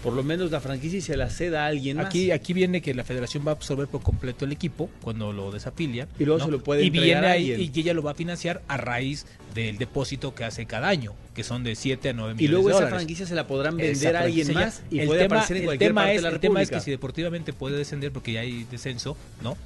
por 0.02 0.12
lo 0.12 0.22
menos 0.22 0.50
la 0.50 0.60
franquicia 0.60 0.98
y 0.98 1.02
se 1.02 1.16
la 1.16 1.30
ceda 1.30 1.64
a 1.64 1.66
alguien 1.68 1.98
más? 1.98 2.06
Aquí, 2.06 2.30
aquí 2.30 2.52
viene 2.52 2.82
que 2.82 2.92
la 2.94 3.04
federación 3.04 3.44
va 3.46 3.52
a 3.52 3.54
absorber 3.54 3.86
por 3.88 4.02
completo 4.02 4.44
el 4.44 4.52
equipo 4.52 4.90
cuando 5.00 5.32
lo 5.32 5.50
desafilia. 5.52 6.08
Y 6.18 6.24
luego 6.24 6.44
se 6.44 6.50
lo 6.50 6.62
puede 6.62 6.84
Y 6.84 6.90
viene 6.90 7.26
a 7.26 7.32
ahí 7.32 7.52
alguien. 7.52 7.72
y 7.74 7.80
ella 7.80 7.94
lo 7.94 8.02
va 8.02 8.10
a 8.12 8.14
financiar 8.14 8.62
a 8.68 8.76
raíz 8.76 9.26
del 9.54 9.78
depósito 9.78 10.34
que 10.34 10.44
hace 10.44 10.66
cada 10.66 10.88
año, 10.88 11.12
que 11.34 11.44
son 11.44 11.62
de 11.62 11.74
7 11.74 12.08
a 12.08 12.12
9 12.14 12.32
y 12.32 12.34
millones 12.36 12.50
luego 12.50 12.68
de 12.68 12.72
esa 12.72 12.78
dólares. 12.80 12.96
franquicia 12.96 13.26
se 13.26 13.34
la 13.34 13.46
podrán 13.46 13.76
vender 13.76 13.96
Esa 14.14 14.18
a 14.18 14.22
alguien 14.22 14.54
más 14.54 14.82
y 14.90 15.00
el 15.00 15.06
puede 15.06 15.22
tema, 15.22 15.36
aparecer 15.36 15.56
en 15.58 15.64
cualquier 15.64 15.90
tema 15.90 16.00
parte 16.02 16.14
es, 16.14 16.18
de 16.18 16.22
la 16.22 16.28
El 16.34 16.40
tema 16.40 16.62
es 16.62 16.68
República. 16.68 16.78
que 16.78 16.84
si 16.84 16.90
deportivamente 16.90 17.52
puede 17.52 17.76
descender 17.76 18.12
porque 18.12 18.32
ya 18.32 18.40
hay 18.40 18.64
descenso, 18.70 19.16
¿no? 19.42 19.56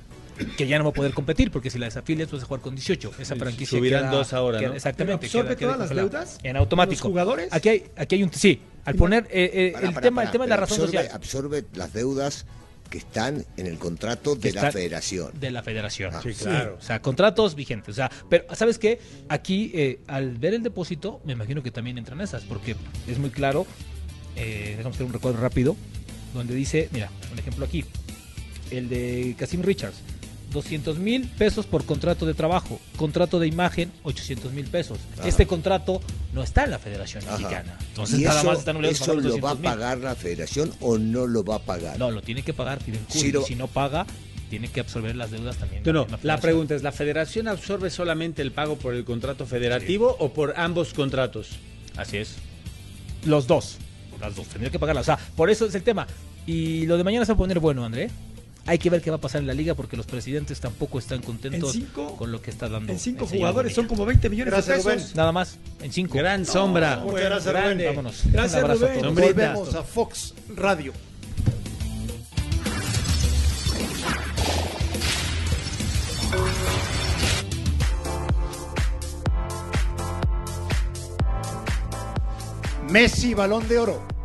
Que 0.57 0.66
ya 0.66 0.78
no 0.78 0.84
va 0.84 0.91
a 0.91 0.93
poder 0.93 1.12
competir 1.14 1.51
porque 1.51 1.70
si 1.70 1.78
la 1.78 1.87
desafilias 1.87 2.30
vas 2.30 2.43
a 2.43 2.47
jugar 2.47 2.61
con 2.61 2.74
18. 2.74 3.12
Esa 3.18 3.37
franquicia 3.37 3.78
subirán 3.78 4.03
queda- 4.05 4.11
dos 4.12 4.32
ahora, 4.32 4.59
queda- 4.59 4.68
¿no? 4.70 4.74
Exactamente. 4.74 5.28
¿Pero 5.32 5.41
absorbe 5.41 5.49
queda- 5.49 5.59
queda 5.59 5.72
todas 5.74 5.89
las 5.91 5.97
deudas? 5.97 6.39
En 6.43 6.57
automático. 6.57 7.05
¿Los 7.09 7.12
jugadores? 7.12 7.49
Aquí 7.53 7.68
hay, 7.68 7.84
aquí 7.97 8.14
hay 8.16 8.22
un 8.22 8.32
sí. 8.32 8.61
Al 8.84 8.95
poner 8.95 9.24
eh, 9.30 9.51
eh, 9.53 9.72
el 9.82 9.95
tema, 10.01 10.16
pará, 10.20 10.26
el 10.26 10.30
tema 10.32 10.45
es 10.45 10.51
la 10.51 10.57
razón 10.57 10.80
absorbe, 10.80 10.99
social 10.99 11.16
absorbe 11.16 11.64
las 11.74 11.93
deudas 11.93 12.47
que 12.91 12.99
están 12.99 13.45
en 13.57 13.66
el 13.66 13.78
contrato 13.78 14.37
de 14.37 14.53
la 14.53 14.70
federación. 14.70 15.32
de 15.41 15.51
la 15.51 15.62
federación. 15.62 16.12
Ah, 16.14 16.20
Sí, 16.22 16.32
claro. 16.34 16.76
O 16.78 16.82
sea, 16.82 17.03
contratos 17.03 17.57
vigentes. 17.57 17.89
O 17.89 17.95
sea, 17.97 18.11
pero 18.28 18.45
¿sabes 18.55 18.78
qué? 18.78 19.01
Aquí, 19.28 19.72
eh, 19.74 19.99
al 20.07 20.39
ver 20.39 20.55
el 20.55 20.62
depósito, 20.62 21.20
me 21.24 21.32
imagino 21.32 21.64
que 21.64 21.72
también 21.72 21.99
entran 21.99 22.20
esas, 22.20 22.45
porque 22.45 22.76
es 23.09 23.18
muy 23.18 23.30
claro. 23.30 23.66
Eh, 24.37 24.74
déjame 24.76 24.95
hacer 24.95 25.07
un 25.07 25.12
recuadro 25.12 25.41
rápido, 25.41 25.74
donde 26.32 26.55
dice, 26.55 26.89
mira, 26.93 27.11
un 27.32 27.39
ejemplo 27.39 27.64
aquí, 27.64 27.84
el 28.70 28.89
de 28.89 29.34
Casim 29.37 29.62
Richards. 29.62 29.97
200 30.57 30.98
mil 30.98 31.28
pesos 31.28 31.66
por 31.66 31.84
contrato 31.84 32.26
de 32.26 32.34
trabajo, 32.34 32.80
contrato 32.96 33.38
de 33.38 33.46
imagen 33.46 33.92
800 34.02 34.52
mil 34.52 34.66
pesos. 34.66 34.98
Ajá. 35.18 35.28
Este 35.28 35.46
contrato 35.46 36.00
no 36.32 36.42
está 36.42 36.64
en 36.64 36.70
la 36.72 36.78
Federación 36.78 37.22
Ajá. 37.24 37.36
Mexicana. 37.38 37.78
Entonces 37.90 38.18
¿Y 38.20 38.24
nada 38.24 38.40
eso, 38.40 38.48
más 38.50 38.59
están 38.59 38.76
obligados 38.76 39.00
a 39.00 39.04
eso 39.04 39.14
lo 39.14 39.20
va 39.22 39.50
a 39.50 39.54
200,000. 39.54 39.70
pagar 39.70 39.98
la 39.98 40.14
federación 40.16 40.72
o 40.80 40.98
no 40.98 41.26
lo 41.26 41.44
va 41.44 41.57
a 41.57 41.59
pagar? 41.61 41.98
No, 41.98 42.11
lo 42.11 42.22
tiene 42.22 42.42
que 42.42 42.52
pagar 42.52 42.82
Fidel 42.82 43.00
Curi. 43.09 43.20
Sí, 43.20 43.32
lo- 43.32 43.42
Y 43.42 43.44
si 43.44 43.54
no 43.54 43.68
paga, 43.68 44.07
tiene 44.50 44.68
que 44.68 44.80
absorber 44.80 45.14
las 45.14 45.30
deudas 45.30 45.57
también. 45.57 45.82
No, 45.84 46.07
la 46.22 46.40
pregunta 46.40 46.74
es, 46.74 46.82
¿la 46.82 46.92
federación 46.92 47.48
absorbe 47.48 47.90
solamente 47.90 48.42
el 48.42 48.50
pago 48.52 48.76
por 48.76 48.94
el 48.94 49.04
contrato 49.04 49.46
federativo 49.46 50.16
o 50.18 50.32
por 50.32 50.54
ambos 50.59 50.92
contratos? 50.94 51.50
Así 51.96 52.16
es. 52.18 52.36
Los 53.24 53.46
dos. 53.46 53.78
Las 54.20 54.34
dos. 54.34 54.46
Tendría 54.48 54.70
que 54.70 54.78
pagarlas. 54.78 55.02
O 55.02 55.07
sea, 55.07 55.18
por 55.36 55.50
eso 55.50 55.66
es 55.66 55.74
el 55.74 55.82
tema. 55.82 56.07
Y 56.46 56.86
lo 56.86 56.96
de 56.96 57.04
mañana 57.04 57.26
se 57.26 57.32
va 57.32 57.34
a 57.34 57.38
poner 57.38 57.59
bueno, 57.59 57.84
André. 57.84 58.09
Hay 58.66 58.78
que 58.78 58.90
ver 58.90 59.00
qué 59.00 59.10
va 59.10 59.16
a 59.16 59.20
pasar 59.20 59.40
en 59.40 59.46
la 59.46 59.54
liga 59.54 59.74
porque 59.74 59.96
los 59.96 60.06
presidentes 60.06 60.58
tampoco 60.60 60.98
están 60.98 61.22
contentos 61.22 61.72
cinco- 61.72 62.16
con 62.16 62.32
lo 62.32 62.42
que 62.42 62.50
está 62.50 62.68
dando. 62.68 62.92
En 62.92 62.98
cinco 62.98 63.24
jugadores 63.26 63.74
son 63.74 63.86
como 63.86 64.04
20 64.04 64.28
millones 64.28 64.52
Gracias, 64.52 64.78
de 64.78 64.90
pesos. 64.90 65.02
Rubén. 65.10 65.16
Nada 65.16 65.32
más. 65.32 65.58
En 65.80 65.92
cinco. 65.92 66.18
Gran 66.18 66.44
sombra. 66.44 66.96
Muchas 66.96 67.20
gracias. 67.44 67.54
Rubén. 67.54 67.86
Vámonos. 67.86 68.22
Gracias, 68.32 68.54
Un 68.54 68.64
abrazo 68.70 68.80
Rubén. 68.86 68.98
a 68.98 69.02
todos. 69.02 69.14
Volvemos 69.14 69.74
a 69.74 69.82
Fox 69.84 70.34
Radio. 70.56 70.92
Messi, 82.90 83.34
balón 83.34 83.66
de 83.68 83.78
oro. 83.78 84.15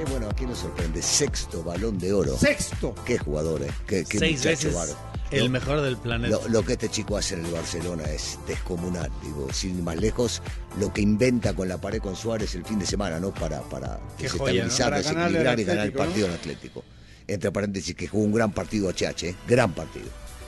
Sí, 0.00 0.10
bueno, 0.10 0.28
aquí 0.30 0.46
nos 0.46 0.58
sorprende. 0.58 1.02
Sexto 1.02 1.62
balón 1.62 1.98
de 1.98 2.12
oro. 2.12 2.34
Sexto. 2.36 2.94
Qué 3.04 3.18
jugador, 3.18 3.62
eh. 3.62 3.70
Qué, 3.86 4.04
qué 4.08 4.18
Seis 4.18 4.38
muchacho 4.38 4.68
veces. 4.68 4.96
El 5.30 5.44
Lo- 5.44 5.50
mejor 5.50 5.80
del 5.82 5.96
planeta. 5.98 6.38
Lo, 6.42 6.48
lo 6.48 6.64
que 6.64 6.72
este 6.72 6.88
chico 6.88 7.16
hace 7.18 7.34
en 7.34 7.44
el 7.44 7.52
Barcelona 7.52 8.04
es 8.04 8.38
descomunal, 8.48 9.10
digo, 9.22 9.52
sin 9.52 9.76
ir 9.76 9.82
más 9.82 9.96
lejos, 9.96 10.42
lo 10.78 10.92
que 10.92 11.02
inventa 11.02 11.54
con 11.54 11.68
la 11.68 11.78
pared 11.78 12.00
con 12.00 12.16
Suárez 12.16 12.54
el 12.54 12.64
fin 12.64 12.78
de 12.78 12.86
semana, 12.86 13.20
¿no? 13.20 13.32
Para, 13.32 13.60
para 13.60 13.98
¿no? 13.98 14.00
desestabilizar, 14.18 14.94
al 14.94 15.02
desequilibrar 15.02 15.60
y 15.60 15.64
ganar 15.64 15.86
el 15.86 15.92
¿no? 15.92 15.98
partido 15.98 16.26
en 16.28 16.32
Atlético. 16.32 16.82
Entre 17.28 17.52
paréntesis, 17.52 17.94
que 17.94 18.08
jugó 18.08 18.24
un 18.24 18.32
gran 18.32 18.52
partido 18.52 18.88
a 18.88 18.92
HH, 18.92 19.22
¿eh? 19.28 19.34
gran 19.46 19.72
partido. 19.72 20.06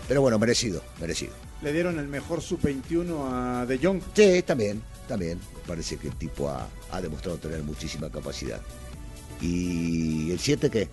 Pero 0.09 0.23
bueno, 0.23 0.39
merecido, 0.39 0.83
merecido. 0.99 1.33
Le 1.61 1.73
dieron 1.73 1.99
el 2.01 2.09
mejor 2.09 2.41
sub-21 2.43 3.29
a 3.31 3.67
De 3.67 3.79
Jong. 3.79 4.01
Sí, 4.17 4.43
también, 4.43 4.83
también. 5.07 5.39
Parece 5.67 5.97
que 5.99 6.09
el 6.09 6.17
tipo 6.17 6.49
ha, 6.49 6.67
ha 6.91 7.01
demostrado 7.01 7.37
tener 7.39 7.63
muchísima 7.63 8.11
capacidad. 8.11 8.61
¿Y 9.41 10.31
el 10.31 10.39
7 10.39 10.71
qué? 10.71 10.89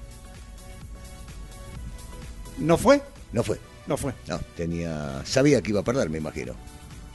¿No 2.57 2.77
fue? 2.77 3.01
No 3.31 3.43
fue. 3.43 3.59
No 3.87 3.97
fue. 3.97 4.13
No, 4.27 4.39
tenía. 4.55 5.21
Sabía 5.25 5.61
que 5.61 5.69
iba 5.71 5.79
a 5.81 5.83
perder, 5.83 6.09
me 6.09 6.17
imagino. 6.17 6.53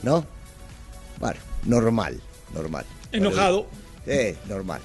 ¿No? 0.02 0.24
Bueno, 1.20 1.38
normal, 1.64 2.20
normal. 2.52 2.84
Enojado. 3.12 3.66
Eh, 4.06 4.36
normal. 4.48 4.82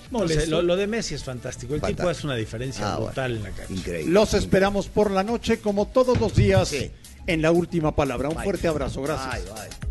Lo, 0.48 0.62
lo 0.62 0.76
de 0.76 0.88
Messi 0.88 1.16
es 1.16 1.24
fantástico. 1.24 1.74
El 1.74 1.80
tipo 1.82 1.88
Fantástico. 1.88 2.10
hace 2.10 2.28
una 2.28 2.36
diferencia 2.36 2.94
Ah, 2.94 2.98
brutal 3.00 3.32
bueno. 3.34 3.46
en 3.48 3.52
la 3.52 3.58
cancha. 3.58 3.74
Increíble. 3.74 4.12
Los 4.14 4.34
esperamos 4.34 4.88
por 4.88 5.12
la 5.12 5.24
noche, 5.24 5.60
como 5.60 5.88
todos 5.88 6.20
los 6.20 6.36
días, 6.36 6.70
Sí. 6.70 6.92
en 7.28 7.42
la 7.42 7.52
última 7.52 7.96
palabra. 7.96 8.30
Un 8.30 8.36
Bye. 8.36 8.44
fuerte 8.46 8.68
abrazo. 8.68 9.02
Gracias. 9.02 9.44
Bye, 9.44 9.54
bye. 9.54 9.89